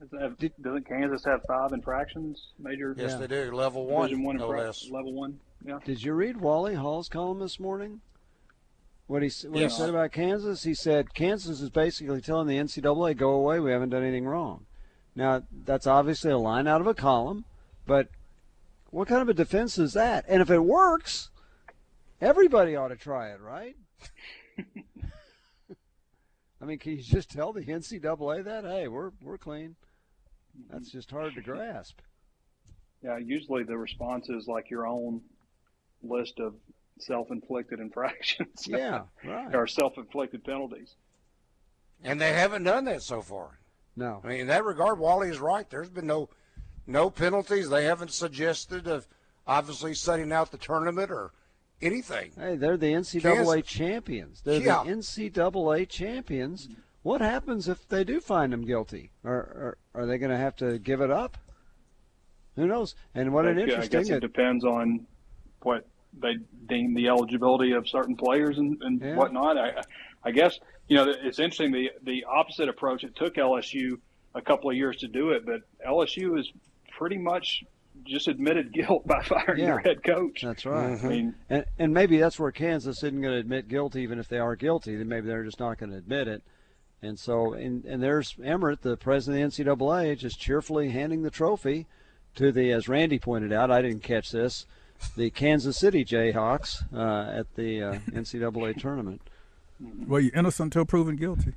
Doesn't 0.00 0.88
Kansas 0.88 1.24
have 1.24 1.42
five 1.46 1.72
infractions? 1.72 2.52
Major. 2.58 2.94
Yes, 2.96 3.12
yeah. 3.12 3.16
they 3.18 3.26
do. 3.26 3.52
Level 3.52 3.86
one. 3.86 4.22
one 4.22 4.36
no 4.36 4.48
less. 4.48 4.88
Level 4.90 5.12
one. 5.12 5.38
Yeah. 5.64 5.78
Did 5.84 6.02
you 6.02 6.14
read 6.14 6.40
Wally 6.40 6.74
Hall's 6.74 7.08
column 7.08 7.38
this 7.38 7.60
morning? 7.60 8.00
What 9.08 9.22
he 9.22 9.30
what 9.48 9.60
yes. 9.60 9.72
he 9.72 9.78
said 9.78 9.90
about 9.90 10.12
Kansas? 10.12 10.62
He 10.62 10.72
said 10.72 11.12
Kansas 11.12 11.60
is 11.60 11.68
basically 11.68 12.20
telling 12.20 12.46
the 12.46 12.56
NCAA, 12.56 13.16
"Go 13.16 13.32
away. 13.32 13.60
We 13.60 13.72
haven't 13.72 13.90
done 13.90 14.04
anything 14.04 14.26
wrong." 14.26 14.66
Now 15.14 15.42
that's 15.66 15.86
obviously 15.86 16.30
a 16.30 16.38
line 16.38 16.66
out 16.66 16.80
of 16.80 16.86
a 16.86 16.94
column, 16.94 17.44
but 17.86 18.08
what 18.90 19.08
kind 19.08 19.22
of 19.22 19.28
a 19.28 19.34
defense 19.34 19.78
is 19.78 19.92
that? 19.94 20.24
And 20.28 20.42
if 20.42 20.50
it 20.50 20.60
works, 20.60 21.30
everybody 22.20 22.76
ought 22.76 22.88
to 22.88 22.96
try 22.96 23.30
it, 23.30 23.40
right? 23.40 23.76
I 26.62 26.66
mean, 26.66 26.78
can 26.78 26.92
you 26.92 27.02
just 27.02 27.30
tell 27.30 27.52
the 27.52 27.62
NCAA 27.62 28.44
that? 28.44 28.64
Hey, 28.64 28.88
we're 28.88 29.12
we're 29.22 29.38
clean. 29.38 29.76
That's 30.70 30.90
just 30.90 31.10
hard 31.10 31.34
to 31.34 31.40
grasp. 31.40 32.00
Yeah, 33.02 33.16
usually 33.16 33.62
the 33.62 33.78
response 33.78 34.28
is 34.28 34.46
like 34.46 34.68
your 34.68 34.86
own 34.86 35.22
list 36.02 36.38
of 36.38 36.54
self-inflicted 36.98 37.80
infractions. 37.80 38.66
Yeah, 38.66 39.02
right. 39.24 39.54
or 39.54 39.66
self-inflicted 39.66 40.44
penalties. 40.44 40.96
And 42.02 42.20
they 42.20 42.32
haven't 42.32 42.64
done 42.64 42.84
that 42.86 43.02
so 43.02 43.22
far. 43.22 43.58
No. 43.96 44.20
I 44.24 44.28
mean, 44.28 44.40
in 44.40 44.46
that 44.48 44.64
regard, 44.64 44.98
Wally 44.98 45.28
is 45.28 45.38
right. 45.38 45.68
There's 45.68 45.90
been 45.90 46.06
no 46.06 46.28
no 46.90 47.10
penalties. 47.10 47.68
They 47.70 47.84
haven't 47.84 48.12
suggested 48.12 48.86
of 48.86 49.06
obviously 49.46 49.94
setting 49.94 50.32
out 50.32 50.50
the 50.50 50.58
tournament 50.58 51.10
or 51.10 51.32
anything. 51.80 52.32
Hey, 52.36 52.56
they're 52.56 52.76
the 52.76 52.92
NCAA 52.92 53.22
Kansas. 53.22 53.66
champions. 53.66 54.42
They're 54.42 54.60
Yeah. 54.60 54.82
the 54.84 54.90
NCAA 54.90 55.86
champions. 55.86 56.68
What 57.02 57.20
happens 57.20 57.68
if 57.68 57.88
they 57.88 58.04
do 58.04 58.20
find 58.20 58.52
them 58.52 58.66
guilty? 58.66 59.10
Or, 59.24 59.32
or 59.94 60.02
are 60.02 60.06
they 60.06 60.18
going 60.18 60.30
to 60.30 60.36
have 60.36 60.56
to 60.56 60.78
give 60.78 61.00
it 61.00 61.10
up? 61.10 61.38
Who 62.56 62.66
knows? 62.66 62.94
And 63.14 63.32
what 63.32 63.46
an 63.46 63.58
interesting. 63.58 63.82
I 63.82 63.86
guess 63.86 64.08
interesting. 64.10 64.16
it 64.16 64.20
depends 64.20 64.64
on 64.64 65.06
what 65.62 65.86
they 66.20 66.36
deem 66.66 66.94
the 66.94 67.08
eligibility 67.08 67.72
of 67.72 67.88
certain 67.88 68.16
players 68.16 68.58
and, 68.58 68.76
and 68.82 69.00
Yeah. 69.00 69.14
whatnot. 69.14 69.56
I, 69.56 69.82
I 70.24 70.30
guess 70.32 70.58
you 70.88 70.96
know 70.96 71.08
it's 71.08 71.38
interesting 71.38 71.70
the 71.72 71.90
the 72.02 72.24
opposite 72.24 72.68
approach. 72.68 73.04
It 73.04 73.14
took 73.16 73.36
LSU 73.36 73.98
a 74.34 74.42
couple 74.42 74.68
of 74.68 74.76
years 74.76 74.96
to 74.98 75.08
do 75.08 75.30
it, 75.30 75.46
but 75.46 75.62
LSU 75.86 76.38
is 76.38 76.52
pretty 77.00 77.16
much 77.16 77.64
just 78.04 78.28
admitted 78.28 78.72
guilt 78.74 79.06
by 79.06 79.22
firing 79.22 79.58
Yeah. 79.60 79.66
their 79.66 79.78
head 79.78 80.04
coach. 80.04 80.42
That's 80.42 80.66
right. 80.66 81.02
I 81.02 81.08
mean, 81.08 81.34
And, 81.48 81.64
and 81.78 81.94
maybe 81.94 82.18
that's 82.18 82.38
where 82.38 82.52
Kansas 82.52 82.98
isn't 82.98 83.22
going 83.22 83.32
to 83.32 83.40
admit 83.40 83.68
guilt, 83.68 83.96
even 83.96 84.18
if 84.18 84.28
they 84.28 84.38
are 84.38 84.54
guilty. 84.54 84.96
Then 84.96 85.08
maybe 85.08 85.26
they're 85.26 85.42
just 85.44 85.58
not 85.58 85.78
going 85.78 85.90
to 85.92 85.96
admit 85.96 86.28
it. 86.28 86.42
And 87.02 87.18
so, 87.18 87.54
and, 87.54 87.86
and 87.86 88.02
there's 88.02 88.36
Emmert, 88.44 88.82
the 88.82 88.98
president 88.98 89.42
of 89.42 89.56
the 89.56 89.64
NCAA, 89.64 90.18
just 90.18 90.38
cheerfully 90.38 90.90
handing 90.90 91.22
the 91.22 91.30
trophy 91.30 91.86
to 92.34 92.52
the, 92.52 92.70
as 92.72 92.86
Randy 92.86 93.18
pointed 93.18 93.50
out, 93.52 93.70
I 93.70 93.80
didn't 93.80 94.02
catch 94.02 94.30
this, 94.30 94.66
the 95.16 95.30
Kansas 95.30 95.78
City 95.78 96.04
Jayhawks 96.04 96.82
uh, 96.94 97.38
at 97.38 97.54
the 97.56 97.82
uh, 97.82 97.92
NCAA 98.10 98.78
tournament. 98.78 99.22
Well, 99.80 100.20
you're 100.20 100.34
innocent 100.34 100.66
until 100.74 100.84
proven 100.84 101.16
guilty. 101.16 101.54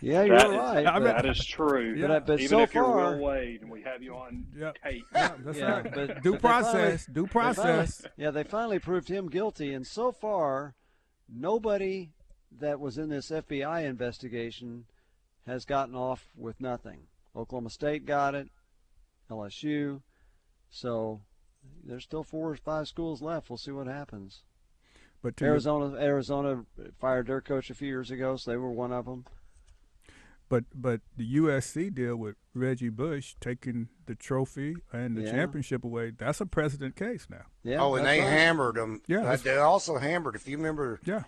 Yeah, 0.00 0.22
you're 0.22 0.36
that 0.38 0.50
is- 0.50 0.56
right. 0.56 0.86
I 0.86 0.94
mean- 0.94 1.04
that 1.04 1.26
is 1.26 1.44
true. 1.44 2.00
But 2.00 2.10
I- 2.10 2.18
but 2.20 2.40
Even 2.40 2.48
so 2.48 2.60
if 2.60 2.74
you're 2.74 2.84
far- 2.84 3.16
Will 3.16 3.24
Wade 3.24 3.62
and 3.62 3.70
we 3.70 3.82
have 3.82 4.02
you 4.02 4.14
on 4.14 4.46
Yeah. 4.56 4.72
tape. 4.84 5.04
Yeah, 5.14 5.36
that's 5.40 5.58
Yeah, 5.58 5.70
right. 5.80 5.94
but- 5.94 6.22
due 6.22 6.32
but 6.32 6.40
process. 6.40 6.72
finally- 7.06 7.14
due 7.14 7.22
They 7.22 7.28
finally- 7.28 7.54
process. 7.54 8.06
yeah, 8.16 8.30
they 8.30 8.44
finally 8.44 8.78
proved 8.78 9.08
him 9.08 9.28
guilty, 9.28 9.72
and 9.74 9.86
so 9.86 10.12
far, 10.12 10.74
nobody 11.28 12.12
that 12.52 12.78
was 12.80 12.98
in 12.98 13.08
this 13.08 13.30
FBI 13.30 13.80
investigation 13.80 14.86
has 15.46 15.64
gotten 15.64 15.94
off 15.94 16.28
with 16.36 16.60
nothing. 16.60 17.08
Oklahoma 17.34 17.70
State 17.70 18.06
got 18.06 18.34
it, 18.34 18.48
LSU, 19.30 20.02
so 20.70 21.22
there's 21.84 22.04
still 22.04 22.22
four 22.22 22.50
or 22.52 22.56
five 22.56 22.86
schools 22.88 23.20
left. 23.22 23.50
We'll 23.50 23.56
see 23.56 23.72
what 23.72 23.86
happens. 23.86 24.42
But 25.22 25.36
to 25.38 25.44
your- 25.44 25.52
Arizona, 25.54 25.96
Arizona 25.98 26.64
fired 26.98 27.26
their 27.26 27.40
coach 27.40 27.70
a 27.70 27.74
few 27.74 27.88
years 27.88 28.10
ago, 28.10 28.36
so 28.36 28.50
they 28.50 28.56
were 28.56 28.70
one 28.70 28.92
of 28.92 29.04
them. 29.06 29.24
But 30.48 30.64
but 30.74 31.00
the 31.16 31.36
USC 31.36 31.92
deal 31.92 32.16
with 32.16 32.36
Reggie 32.54 32.88
Bush 32.88 33.34
taking 33.40 33.88
the 34.06 34.14
trophy 34.14 34.76
and 34.92 35.16
the 35.16 35.22
Yeah. 35.22 35.32
championship 35.32 35.82
away, 35.84 36.12
that's 36.16 36.40
a 36.40 36.46
precedent 36.46 36.94
case 36.94 37.26
now. 37.28 37.46
Yeah. 37.64 37.82
oh, 37.82 37.96
and 37.96 38.06
they 38.06 38.20
right. 38.20 38.28
hammered 38.28 38.76
them. 38.76 39.02
Yeah, 39.08 39.24
Uh, 39.24 39.36
they 39.36 39.56
also 39.56 39.98
hammered, 39.98 40.36
if 40.36 40.46
you 40.46 40.56
remember, 40.56 41.00
Yeah. 41.04 41.24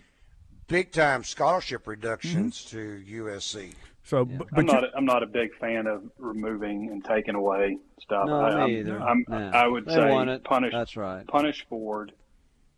big 0.68 0.92
time 0.92 1.24
scholarship 1.24 1.86
reductions 1.88 2.64
Mm-hmm. 2.64 2.76
to 2.76 3.24
USC. 3.24 3.74
So 4.04 4.26
Yeah. 4.30 4.36
but, 4.38 4.46
I'm 4.56 4.66
not. 4.66 4.82
you, 4.84 4.88
A, 4.88 4.96
I'm 4.96 5.04
not 5.04 5.22
a 5.24 5.26
big 5.26 5.52
fan 5.56 5.86
of 5.88 6.08
removing 6.18 6.88
and 6.90 7.04
taking 7.04 7.34
away 7.34 7.76
stuff. 8.00 8.26
No, 8.26 8.40
I, 8.40 8.50
me 8.54 8.60
I'm- 8.60 8.70
either. 8.70 9.00
I'm, 9.02 9.24
No. 9.28 9.36
I 9.52 9.66
would 9.66 9.84
They 9.84 9.94
say 9.94 10.10
want 10.10 10.30
it. 10.30 10.44
punish 10.44 10.72
That's 10.72 10.96
right. 10.96 11.26
punish 11.26 11.66
Ford. 11.68 12.12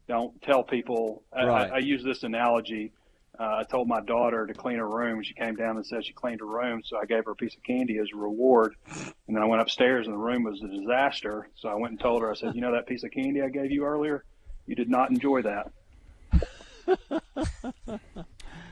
Don't 0.09 0.41
tell 0.43 0.65
people. 0.65 1.23
I, 1.33 1.45
Right. 1.45 1.71
I, 1.71 1.75
I 1.77 1.79
use 1.79 2.03
this 2.03 2.23
analogy. 2.25 2.93
Uh, 3.41 3.57
I 3.61 3.65
told 3.65 3.89
my 3.89 4.03
daughter 4.03 4.47
to 4.47 4.53
clean 4.53 4.77
her 4.77 4.89
room. 4.89 5.23
She 5.23 5.33
came 5.33 5.57
down 5.57 5.77
and 5.77 5.87
said 5.87 6.05
she 6.05 6.13
cleaned 6.13 6.41
her 6.41 6.47
room, 6.47 6.83
so 6.85 6.99
I 6.99 7.07
gave 7.07 7.25
her 7.25 7.31
a 7.31 7.37
piece 7.37 7.57
of 7.57 7.63
candy 7.63 7.97
as 7.97 8.09
a 8.13 8.17
reward. 8.17 8.75
And 8.95 9.35
then 9.35 9.43
I 9.43 9.47
went 9.47 9.63
upstairs, 9.63 10.07
and 10.07 10.15
the 10.15 10.19
room 10.19 10.43
was 10.43 10.63
a 10.63 10.69
disaster. 10.69 11.49
So 11.57 11.71
I 11.71 11.75
went 11.75 11.93
and 11.93 12.01
told 12.01 12.21
her. 12.21 12.31
I 12.31 12.35
said, 12.35 12.55
"You 12.55 12.61
know 12.61 12.73
that 12.73 12.87
piece 12.87 13.03
of 13.03 13.13
candy 13.13 13.41
I 13.41 13.49
gave 13.49 13.71
you 13.71 13.85
earlier? 13.85 14.25
You 14.67 14.75
did 14.75 14.91
not 14.91 15.09
enjoy 15.09 15.41
that." 15.43 15.73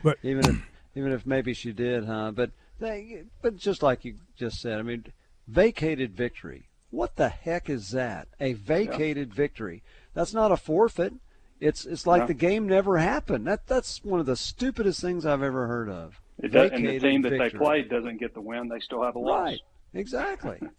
but 0.02 0.18
even 0.22 0.44
if 0.46 0.56
even 0.94 1.12
if 1.12 1.24
maybe 1.24 1.54
she 1.54 1.72
did, 1.72 2.04
huh? 2.04 2.32
But 2.32 2.50
they, 2.78 3.22
but 3.40 3.56
just 3.56 3.82
like 3.82 4.04
you 4.04 4.16
just 4.36 4.60
said, 4.60 4.78
I 4.78 4.82
mean, 4.82 5.06
vacated 5.46 6.14
victory. 6.14 6.68
What 6.90 7.16
the 7.16 7.30
heck 7.30 7.70
is 7.70 7.90
that? 7.92 8.28
A 8.38 8.52
vacated 8.52 9.32
victory. 9.32 9.82
That's 10.12 10.34
not 10.34 10.52
a 10.52 10.58
forfeit. 10.58 11.14
It's 11.60 11.84
it's 11.86 12.06
like 12.06 12.22
No. 12.22 12.26
the 12.28 12.34
game 12.34 12.68
never 12.68 12.98
happened. 12.98 13.46
That 13.46 13.66
that's 13.66 14.02
one 14.04 14.20
of 14.20 14.26
the 14.26 14.36
stupidest 14.36 15.00
things 15.00 15.26
I've 15.26 15.42
ever 15.42 15.66
heard 15.66 15.88
of. 15.88 16.20
It 16.40 16.48
does, 16.52 16.70
and 16.72 16.86
the 16.86 17.00
team 17.00 17.22
that 17.22 17.30
they 17.30 17.50
played 17.50 17.88
doesn't 17.88 18.18
get 18.18 18.32
the 18.34 18.40
win. 18.40 18.68
They 18.68 18.78
still 18.78 19.02
have 19.02 19.16
a 19.16 19.18
loss. 19.18 19.42
Right. 19.50 19.60
Exactly. 19.94 20.60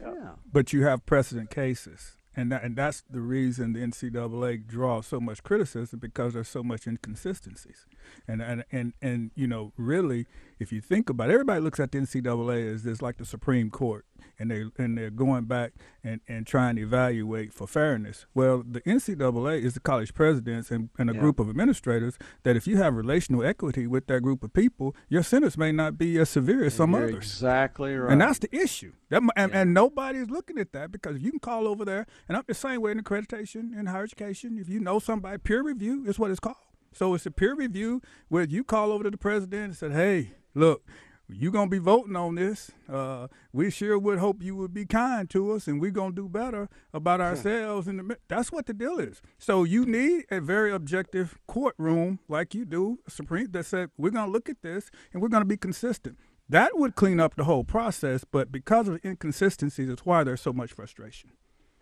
Yeah. 0.00 0.14
yeah. 0.14 0.30
but 0.50 0.72
you 0.72 0.84
have 0.86 1.04
precedent 1.04 1.50
cases. 1.50 2.12
And 2.34 2.50
that, 2.50 2.64
and 2.64 2.74
that's 2.74 3.02
the 3.10 3.20
reason 3.20 3.74
the 3.74 3.80
NCAA 3.80 4.66
draws 4.66 5.06
so 5.06 5.20
much 5.20 5.42
criticism 5.42 5.98
because 5.98 6.32
there's 6.32 6.48
so 6.48 6.62
much 6.62 6.86
inconsistencies, 6.86 7.84
and 8.28 8.40
and 8.42 8.64
and 8.72 8.92
and 9.02 9.30
you 9.34 9.46
know 9.46 9.72
really, 9.76 10.26
if 10.58 10.72
you 10.72 10.80
think 10.80 11.10
about 11.10 11.30
it, 11.30 11.34
everybody 11.34 11.60
looks 11.60 11.80
at 11.80 11.92
the 11.92 11.98
NCAA 11.98 12.72
as 12.74 12.82
this 12.82 13.02
like 13.02 13.16
the 13.18 13.24
Supreme 13.24 13.70
Court, 13.70 14.04
and 14.38 14.50
they 14.50 14.64
and 14.78 14.96
they're 14.98 15.10
going 15.10 15.44
back 15.44 15.72
and, 16.04 16.20
and 16.28 16.46
trying 16.46 16.76
to 16.76 16.82
evaluate 16.82 17.52
for 17.52 17.66
fairness. 17.66 18.26
Well, 18.34 18.62
the 18.68 18.80
NCAA 18.82 19.62
is 19.62 19.74
the 19.74 19.80
college 19.80 20.14
presidents 20.14 20.70
and, 20.70 20.90
and 20.98 21.10
a 21.10 21.14
Yeah. 21.14 21.20
group 21.20 21.38
of 21.38 21.48
administrators 21.48 22.18
that 22.42 22.56
if 22.56 22.66
you 22.66 22.76
have 22.78 22.94
relational 22.96 23.44
equity 23.44 23.86
with 23.86 24.06
that 24.08 24.20
group 24.22 24.42
of 24.42 24.52
people, 24.52 24.96
your 25.08 25.22
sentence 25.22 25.56
may 25.56 25.70
not 25.72 25.96
be 25.98 26.18
as 26.18 26.28
severe 26.30 26.64
as 26.64 26.74
some 26.74 26.92
You're 26.92 27.04
others. 27.04 27.16
Exactly 27.24 27.94
right. 27.96 28.12
And 28.12 28.20
that's 28.20 28.38
the 28.40 28.54
issue. 28.54 28.92
That, 29.10 29.22
and, 29.36 29.52
Yeah. 29.52 29.60
and 29.60 29.74
nobody's 29.74 30.30
looking 30.30 30.58
at 30.58 30.72
that 30.72 30.90
because 30.90 31.18
you 31.20 31.30
can 31.30 31.40
call 31.40 31.68
over 31.68 31.84
there, 31.84 32.06
and 32.28 32.36
I'm 32.36 32.44
the 32.46 32.54
same 32.54 32.80
way 32.80 32.92
in 32.92 33.00
accreditation 33.00 33.78
in 33.78 33.86
higher 33.86 34.04
education. 34.04 34.58
If 34.58 34.68
you 34.68 34.80
know 34.80 34.98
somebody, 34.98 35.38
peer 35.38 35.62
review 35.62 36.04
is 36.06 36.18
what 36.18 36.30
it's 36.30 36.40
called. 36.40 36.56
So 36.92 37.14
it's 37.14 37.26
a 37.26 37.30
peer 37.30 37.54
review 37.54 38.02
where 38.28 38.44
you 38.44 38.64
call 38.64 38.92
over 38.92 39.04
to 39.04 39.10
the 39.10 39.16
president 39.16 39.64
and 39.64 39.76
said, 39.76 39.92
"Hey, 39.92 40.32
look, 40.54 40.84
you're 41.28 41.52
gonna 41.52 41.70
be 41.70 41.78
voting 41.78 42.16
on 42.16 42.34
this. 42.34 42.70
Uh, 42.88 43.28
we 43.52 43.70
sure 43.70 43.98
would 43.98 44.18
hope 44.18 44.42
you 44.42 44.54
would 44.56 44.74
be 44.74 44.84
kind 44.84 45.28
to 45.30 45.52
us, 45.52 45.66
and 45.66 45.80
we're 45.80 45.90
gonna 45.90 46.14
do 46.14 46.28
better 46.28 46.68
about 46.92 47.20
ourselves." 47.20 47.88
And 47.88 47.98
the, 47.98 48.18
that's 48.28 48.52
what 48.52 48.66
the 48.66 48.74
deal 48.74 48.98
is. 48.98 49.22
So 49.38 49.64
you 49.64 49.86
need 49.86 50.26
a 50.30 50.40
very 50.40 50.70
objective 50.70 51.38
courtroom 51.46 52.18
like 52.28 52.54
you 52.54 52.64
do, 52.64 52.98
Supreme, 53.08 53.50
that 53.52 53.64
said 53.64 53.90
we're 53.96 54.10
gonna 54.10 54.30
look 54.30 54.48
at 54.48 54.62
this 54.62 54.90
and 55.12 55.22
we're 55.22 55.28
gonna 55.28 55.44
be 55.44 55.56
consistent. 55.56 56.18
That 56.48 56.76
would 56.78 56.96
clean 56.96 57.18
up 57.18 57.36
the 57.36 57.44
whole 57.44 57.64
process, 57.64 58.24
but 58.24 58.52
because 58.52 58.88
of 58.88 59.02
inconsistencies, 59.04 59.88
it's 59.88 60.04
why 60.04 60.22
there's 60.24 60.42
so 60.42 60.52
much 60.52 60.72
frustration. 60.72 61.30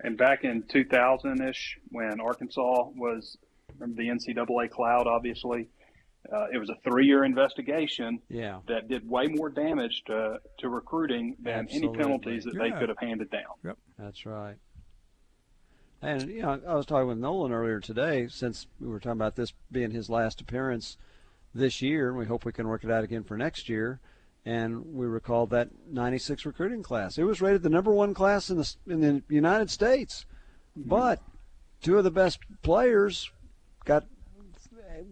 And 0.02 0.16
back 0.16 0.44
in 0.44 0.62
2000 0.62 1.42
ish, 1.42 1.78
when 1.90 2.20
Arkansas 2.20 2.90
was 2.94 3.36
remember 3.40 3.49
the 3.80 4.08
NCAA 4.08 4.70
cloud, 4.70 5.06
obviously, 5.06 5.68
uh, 6.32 6.46
it 6.52 6.58
was 6.58 6.68
a 6.70 6.76
three 6.84 7.06
year 7.06 7.24
investigation 7.24 8.20
yeah. 8.28 8.58
that 8.68 8.88
did 8.88 9.08
way 9.08 9.26
more 9.26 9.48
damage 9.48 10.02
to, 10.06 10.38
to 10.58 10.68
recruiting 10.68 11.36
than 11.42 11.60
Absolutely. 11.60 11.88
any 11.88 11.98
penalties 11.98 12.44
that 12.44 12.54
they 12.58 12.70
could 12.70 12.88
have 12.88 12.98
handed 12.98 13.30
down. 13.30 13.42
Yep, 13.64 13.78
That's 13.98 14.26
right. 14.26 14.56
And 16.02 16.30
you 16.30 16.42
know, 16.42 16.60
I 16.66 16.74
was 16.74 16.86
talking 16.86 17.08
with 17.08 17.18
Nolan 17.18 17.52
earlier 17.52 17.80
today, 17.80 18.28
since 18.28 18.66
we 18.80 18.88
were 18.88 19.00
talking 19.00 19.12
about 19.12 19.36
this 19.36 19.52
being 19.70 19.90
his 19.90 20.08
last 20.08 20.40
appearance 20.40 20.96
this 21.54 21.82
year, 21.82 22.08
and 22.08 22.16
we 22.16 22.24
hope 22.24 22.44
we 22.44 22.52
can 22.52 22.68
work 22.68 22.84
it 22.84 22.90
out 22.90 23.04
again 23.04 23.22
for 23.22 23.36
next 23.36 23.68
year. 23.68 24.00
And 24.46 24.94
we 24.94 25.06
recalled 25.06 25.50
that 25.50 25.68
'96 25.90 26.46
recruiting 26.46 26.82
class. 26.82 27.18
It 27.18 27.24
was 27.24 27.42
rated 27.42 27.62
the 27.62 27.68
number 27.68 27.92
one 27.92 28.14
class 28.14 28.48
in 28.48 28.56
the 28.56 28.74
in 28.86 29.00
the 29.00 29.22
United 29.28 29.68
States, 29.68 30.24
but 30.74 31.20
two 31.82 31.98
of 31.98 32.04
the 32.04 32.10
best 32.10 32.38
players 32.62 33.30
got 33.84 34.06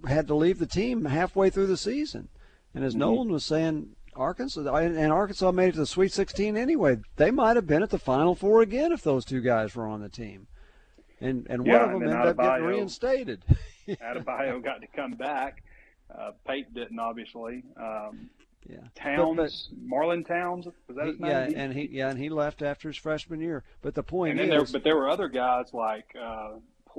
had 0.07 0.27
to 0.29 0.35
leave 0.35 0.59
the 0.59 0.67
team 0.67 1.07
halfway 1.07 1.51
through 1.51 1.67
the 1.67 1.77
season. 1.77 2.29
And 2.75 2.85
as 2.85 2.95
Nolan 2.95 3.33
was 3.33 3.45
saying, 3.45 3.97
Arkansas 4.15 4.61
and 4.75 5.13
Arkansas 5.13 5.51
made 5.53 5.71
it 5.71 5.73
to 5.73 5.79
the 5.79 5.87
Sweet 5.87 6.13
16 6.13 6.57
anyway. 6.57 6.99
They 7.17 7.31
might 7.31 7.57
have 7.57 7.67
been 7.67 7.83
at 7.83 7.91
the 7.91 7.99
Final 7.99 8.35
Four 8.35 8.63
again 8.63 8.93
if 8.93 9.03
those 9.03 9.25
two 9.25 9.41
guys 9.41 9.75
were 9.75 9.87
on 9.87 10.01
the 10.01 10.09
team. 10.09 10.47
And 11.21 11.47
and 11.49 11.67
Yeah, 11.67 11.87
one 11.87 11.95
of 11.95 12.01
them 12.01 12.09
ended 12.11 12.27
up 12.27 12.37
getting 12.37 12.53
Adebayo- 12.53 12.69
reinstated. 12.69 13.45
Adebayo 13.89 14.63
got 14.63 14.81
to 14.81 14.87
come 14.89 15.13
back. 15.13 15.63
Uh, 16.15 16.33
Pate 16.47 16.73
didn't, 16.73 16.99
obviously. 16.99 17.65
Um, 17.77 18.31
Yeah. 18.69 18.79
Towns, 18.95 19.37
but, 19.37 19.89
but, 19.89 19.99
Marlon 19.99 20.27
Towns, 20.27 20.67
was 20.67 20.97
that 20.97 21.07
his 21.07 21.21
name? 21.21 21.31
Yeah, 21.31 21.49
and 21.57 21.73
he 21.73 21.89
yeah, 21.91 22.11
and 22.11 22.19
he 22.19 22.29
left 22.29 22.63
after 22.63 22.89
his 22.89 22.97
freshman 22.97 23.41
year. 23.41 23.65
But 23.83 23.95
the 23.95 24.03
point. 24.03 24.33
and 24.33 24.51
then 24.51 24.61
is, 24.61 24.71
there, 24.71 24.79
but 24.81 24.85
there 24.85 24.97
were 24.97 25.09
other 25.09 25.29
guys 25.29 25.73
like 25.73 26.15
uh, 26.21 26.53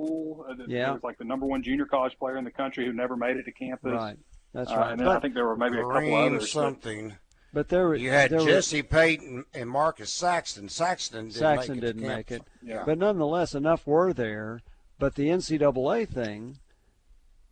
Poole, 0.06 0.46
uh, 0.48 0.54
yeah, 0.66 0.92
was 0.92 1.02
like 1.02 1.18
the 1.18 1.24
number 1.24 1.46
one 1.46 1.62
junior 1.62 1.86
college 1.86 2.18
player 2.18 2.36
in 2.36 2.44
the 2.44 2.50
country 2.50 2.86
who 2.86 2.92
never 2.92 3.16
made 3.16 3.36
it 3.36 3.44
to 3.44 3.52
campus. 3.52 3.92
Right, 3.92 4.16
that's 4.52 4.70
right. 4.70 4.88
Uh, 4.88 4.90
and 4.90 5.00
then 5.00 5.06
but, 5.06 5.16
I 5.16 5.20
think 5.20 5.34
there 5.34 5.46
were 5.46 5.56
maybe 5.56 5.78
a 5.78 5.82
couple 5.82 6.14
others. 6.14 6.50
something. 6.50 7.08
But, 7.08 7.16
but 7.52 7.68
there 7.68 7.88
were 7.88 7.96
you 7.96 8.10
had 8.10 8.30
there 8.30 8.40
Jesse 8.40 8.82
were, 8.82 8.88
Payton 8.88 9.44
and 9.54 9.68
Marcus 9.68 10.12
Saxton. 10.12 10.68
Saxton 10.68 11.26
didn't 11.26 11.34
Saxton 11.34 11.76
make 11.76 11.82
it 11.82 11.86
didn't 11.86 12.08
make 12.08 12.30
it. 12.30 12.42
Yeah. 12.62 12.82
But 12.86 12.98
nonetheless, 12.98 13.54
enough 13.54 13.86
were 13.86 14.12
there. 14.12 14.62
But 14.98 15.14
the 15.14 15.28
NCAA 15.28 16.08
thing, 16.08 16.58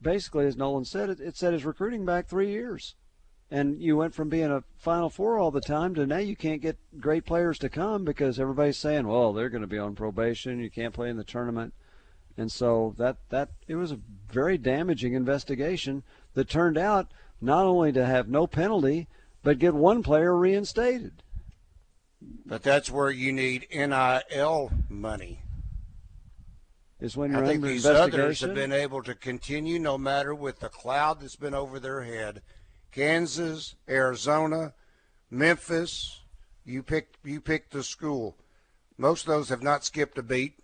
basically, 0.02 0.46
as 0.46 0.56
Nolan 0.56 0.84
said, 0.84 1.08
it, 1.08 1.20
it 1.20 1.36
set 1.36 1.54
his 1.54 1.64
recruiting 1.64 2.04
back 2.04 2.26
three 2.26 2.50
years. 2.50 2.94
And 3.50 3.80
you 3.80 3.96
went 3.96 4.14
from 4.14 4.28
being 4.28 4.50
a 4.50 4.62
Final 4.76 5.08
Four 5.08 5.38
all 5.38 5.50
the 5.50 5.62
time 5.62 5.94
to 5.94 6.06
now 6.06 6.18
you 6.18 6.36
can't 6.36 6.60
get 6.60 6.76
great 7.00 7.24
players 7.24 7.58
to 7.60 7.70
come 7.70 8.04
because 8.04 8.38
everybody's 8.38 8.76
saying, 8.76 9.06
well, 9.08 9.32
they're 9.32 9.48
going 9.48 9.62
to 9.62 9.66
be 9.66 9.78
on 9.78 9.94
probation. 9.94 10.60
You 10.60 10.70
can't 10.70 10.92
play 10.92 11.08
in 11.08 11.16
the 11.16 11.24
tournament. 11.24 11.72
And 12.38 12.52
so 12.52 12.94
that, 12.98 13.16
that 13.30 13.50
it 13.66 13.74
was 13.74 13.90
a 13.90 13.98
very 14.30 14.56
damaging 14.56 15.14
investigation 15.14 16.04
that 16.34 16.48
turned 16.48 16.78
out 16.78 17.10
not 17.40 17.66
only 17.66 17.90
to 17.92 18.06
have 18.06 18.28
no 18.28 18.46
penalty, 18.46 19.08
but 19.42 19.58
get 19.58 19.74
one 19.74 20.04
player 20.04 20.36
reinstated. 20.36 21.24
But 22.46 22.62
that's 22.62 22.90
where 22.90 23.10
you 23.10 23.32
need 23.32 23.66
NIL 23.74 24.70
money. 24.88 25.42
Is 27.00 27.16
when 27.16 27.32
you're 27.32 27.44
I 27.44 27.46
think 27.46 27.64
these 27.64 27.86
others 27.86 28.40
have 28.40 28.54
been 28.54 28.72
able 28.72 29.02
to 29.02 29.14
continue 29.14 29.78
no 29.78 29.98
matter 29.98 30.34
with 30.34 30.60
the 30.60 30.68
cloud 30.68 31.20
that's 31.20 31.36
been 31.36 31.54
over 31.54 31.78
their 31.78 32.02
head. 32.02 32.42
Kansas, 32.90 33.76
Arizona, 33.88 34.74
Memphis, 35.30 36.22
you 36.64 36.82
pick 36.82 37.14
you 37.24 37.40
pick 37.40 37.70
the 37.70 37.84
school. 37.84 38.36
Most 38.96 39.22
of 39.22 39.34
those 39.34 39.48
have 39.48 39.62
not 39.62 39.84
skipped 39.84 40.18
a 40.18 40.22
beat. 40.22 40.58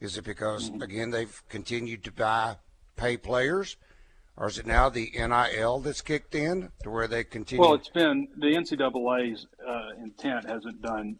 Is 0.00 0.18
it 0.18 0.24
because 0.24 0.70
again 0.80 1.10
they've 1.10 1.42
continued 1.48 2.04
to 2.04 2.12
buy 2.12 2.56
pay 2.96 3.16
players? 3.16 3.76
or 4.36 4.48
is 4.48 4.58
it 4.58 4.66
now 4.66 4.88
the 4.88 5.10
NIL 5.14 5.80
that's 5.80 6.02
kicked 6.02 6.34
in 6.34 6.70
to 6.82 6.90
where 6.90 7.08
they 7.08 7.24
continue? 7.24 7.62
Well, 7.62 7.74
it's 7.74 7.88
been 7.88 8.28
the 8.36 8.48
NCAA's 8.48 9.46
uh, 9.66 10.02
intent 10.02 10.48
hasn't 10.48 10.82
done 10.82 11.16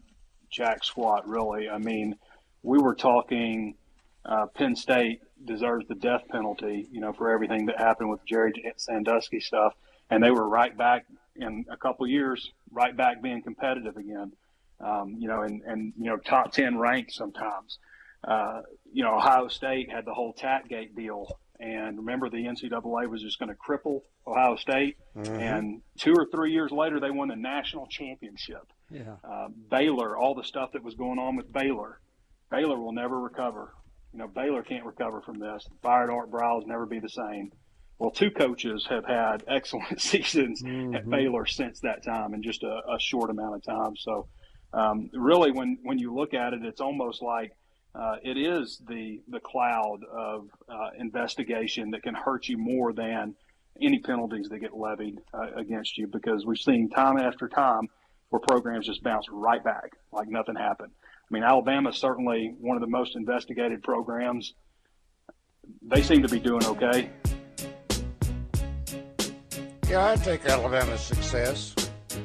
jack 0.51 0.83
squat 0.83 1.27
really. 1.27 1.69
I 1.69 1.79
mean, 1.79 2.15
we 2.61 2.77
were 2.77 2.95
talking 2.95 3.75
uh, 4.23 4.45
Penn 4.47 4.75
State 4.75 5.21
deserves 5.45 5.87
the 5.87 5.95
death 5.95 6.23
penalty, 6.29 6.87
you 6.91 7.01
know, 7.01 7.13
for 7.13 7.31
everything 7.31 7.65
that 7.67 7.79
happened 7.79 8.09
with 8.09 8.23
Jerry 8.25 8.53
Sandusky 8.77 9.39
stuff, 9.39 9.73
and 10.09 10.23
they 10.23 10.31
were 10.31 10.47
right 10.47 10.77
back 10.77 11.05
in 11.35 11.65
a 11.69 11.77
couple 11.77 12.05
years, 12.07 12.51
right 12.71 12.95
back 12.95 13.21
being 13.21 13.41
competitive 13.41 13.97
again. 13.97 14.33
Um, 14.79 15.15
you 15.17 15.27
know, 15.27 15.41
and 15.41 15.63
and 15.63 15.93
you 15.97 16.05
know, 16.05 16.17
top 16.17 16.51
ten 16.51 16.77
ranked 16.77 17.13
sometimes. 17.13 17.79
Uh, 18.23 18.61
you 18.91 19.03
know, 19.03 19.15
Ohio 19.15 19.47
State 19.47 19.91
had 19.91 20.05
the 20.05 20.13
whole 20.13 20.33
Tapgate 20.33 20.95
deal 20.95 21.27
and 21.59 21.97
remember, 21.97 22.29
the 22.29 22.37
NCAA 22.37 23.09
was 23.09 23.21
just 23.21 23.39
going 23.39 23.49
to 23.49 23.55
cripple 23.55 24.01
Ohio 24.27 24.55
State. 24.57 24.97
Mm-hmm. 25.15 25.35
And 25.35 25.81
two 25.97 26.13
or 26.13 26.27
three 26.31 26.51
years 26.51 26.71
later, 26.71 26.99
they 26.99 27.09
won 27.09 27.29
the 27.29 27.35
national 27.35 27.87
championship. 27.87 28.71
Yeah. 28.91 29.15
Uh, 29.23 29.47
Baylor, 29.69 30.15
all 30.15 30.35
the 30.35 30.43
stuff 30.43 30.71
that 30.73 30.83
was 30.83 30.95
going 30.95 31.19
on 31.19 31.35
with 31.35 31.51
Baylor, 31.51 31.99
Baylor 32.51 32.79
will 32.79 32.93
never 32.93 33.19
recover. 33.19 33.73
You 34.13 34.19
know, 34.19 34.27
Baylor 34.27 34.61
can't 34.61 34.85
recover 34.85 35.21
from 35.21 35.39
this. 35.39 35.67
Fired 35.81 36.09
Art 36.09 36.31
Briles 36.31 36.67
never 36.67 36.85
be 36.85 36.99
the 36.99 37.09
same. 37.09 37.51
Well, 37.97 38.11
two 38.11 38.29
coaches 38.29 38.85
have 38.89 39.05
had 39.05 39.43
excellent 39.47 39.99
seasons 39.99 40.61
mm-hmm. 40.61 40.95
at 40.95 41.09
Baylor 41.09 41.47
since 41.47 41.79
that 41.79 42.03
time 42.03 42.35
in 42.35 42.43
just 42.43 42.63
a, 42.63 42.81
a 42.87 42.99
short 42.99 43.31
amount 43.31 43.55
of 43.55 43.63
time. 43.63 43.95
So, 43.97 44.27
um, 44.73 45.09
really, 45.13 45.51
when 45.51 45.79
when 45.81 45.97
you 45.97 46.13
look 46.13 46.35
at 46.35 46.53
it, 46.53 46.63
it's 46.63 46.81
almost 46.81 47.21
like 47.23 47.53
uh, 47.97 48.17
it 48.23 48.37
is 48.37 48.79
the 48.87 49.21
the 49.27 49.39
cloud 49.39 50.03
of 50.11 50.49
uh, 50.69 50.89
investigation 50.99 51.91
that 51.91 52.03
can 52.03 52.13
hurt 52.13 52.47
you 52.47 52.57
more 52.57 52.93
than 52.93 53.33
any 53.81 53.99
penalties 53.99 54.49
that 54.49 54.59
get 54.59 54.75
levied 54.75 55.19
uh, 55.33 55.47
against 55.55 55.97
you 55.97 56.05
because 56.07 56.45
we've 56.45 56.59
seen 56.59 56.89
time 56.89 57.17
after 57.17 57.47
time 57.47 57.87
where 58.29 58.39
programs 58.39 58.85
just 58.85 59.03
bounce 59.03 59.25
right 59.31 59.63
back 59.63 59.91
like 60.11 60.27
nothing 60.27 60.55
happened. 60.55 60.91
I 61.29 61.33
mean, 61.33 61.43
Alabama 61.43 61.89
is 61.89 61.97
certainly 61.97 62.53
one 62.59 62.77
of 62.77 62.81
the 62.81 62.87
most 62.87 63.15
investigated 63.15 63.81
programs. 63.83 64.53
They 65.81 66.01
seem 66.01 66.21
to 66.21 66.29
be 66.29 66.39
doing 66.39 66.65
okay. 66.65 67.09
Yeah, 69.89 70.11
I 70.11 70.15
take 70.17 70.45
Alabama's 70.45 71.01
success, 71.01 71.73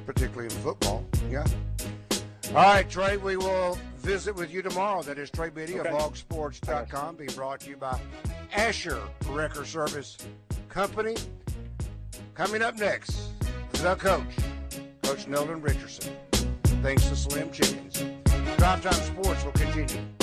particularly 0.04 0.54
in 0.54 0.60
football. 0.62 1.04
Yeah. 1.30 1.46
All 2.48 2.54
right, 2.54 2.88
Trey, 2.88 3.16
we 3.16 3.36
will 3.36 3.78
visit 4.02 4.34
with 4.34 4.52
you 4.52 4.62
tomorrow. 4.62 5.02
That 5.02 5.18
is 5.18 5.30
Trey 5.30 5.50
Biddy 5.50 5.78
okay. 5.78 5.88
of 5.88 5.94
hawgsports.com, 5.94 7.16
being 7.16 7.30
brought 7.30 7.60
to 7.60 7.70
you 7.70 7.76
by 7.76 7.98
Asher 8.52 9.00
Wrecker 9.28 9.64
Service 9.64 10.18
Company. 10.68 11.16
Coming 12.34 12.62
up 12.62 12.76
next, 12.76 13.28
the 13.72 13.94
coach, 13.94 14.24
Coach 15.02 15.28
Nolan 15.28 15.62
Richardson. 15.62 16.16
Thanks 16.82 17.08
to 17.08 17.16
Slim 17.16 17.50
Chickens. 17.52 18.04
Drive 18.58 18.82
Time 18.82 18.92
Sports 18.92 19.44
will 19.44 19.52
continue. 19.52 20.21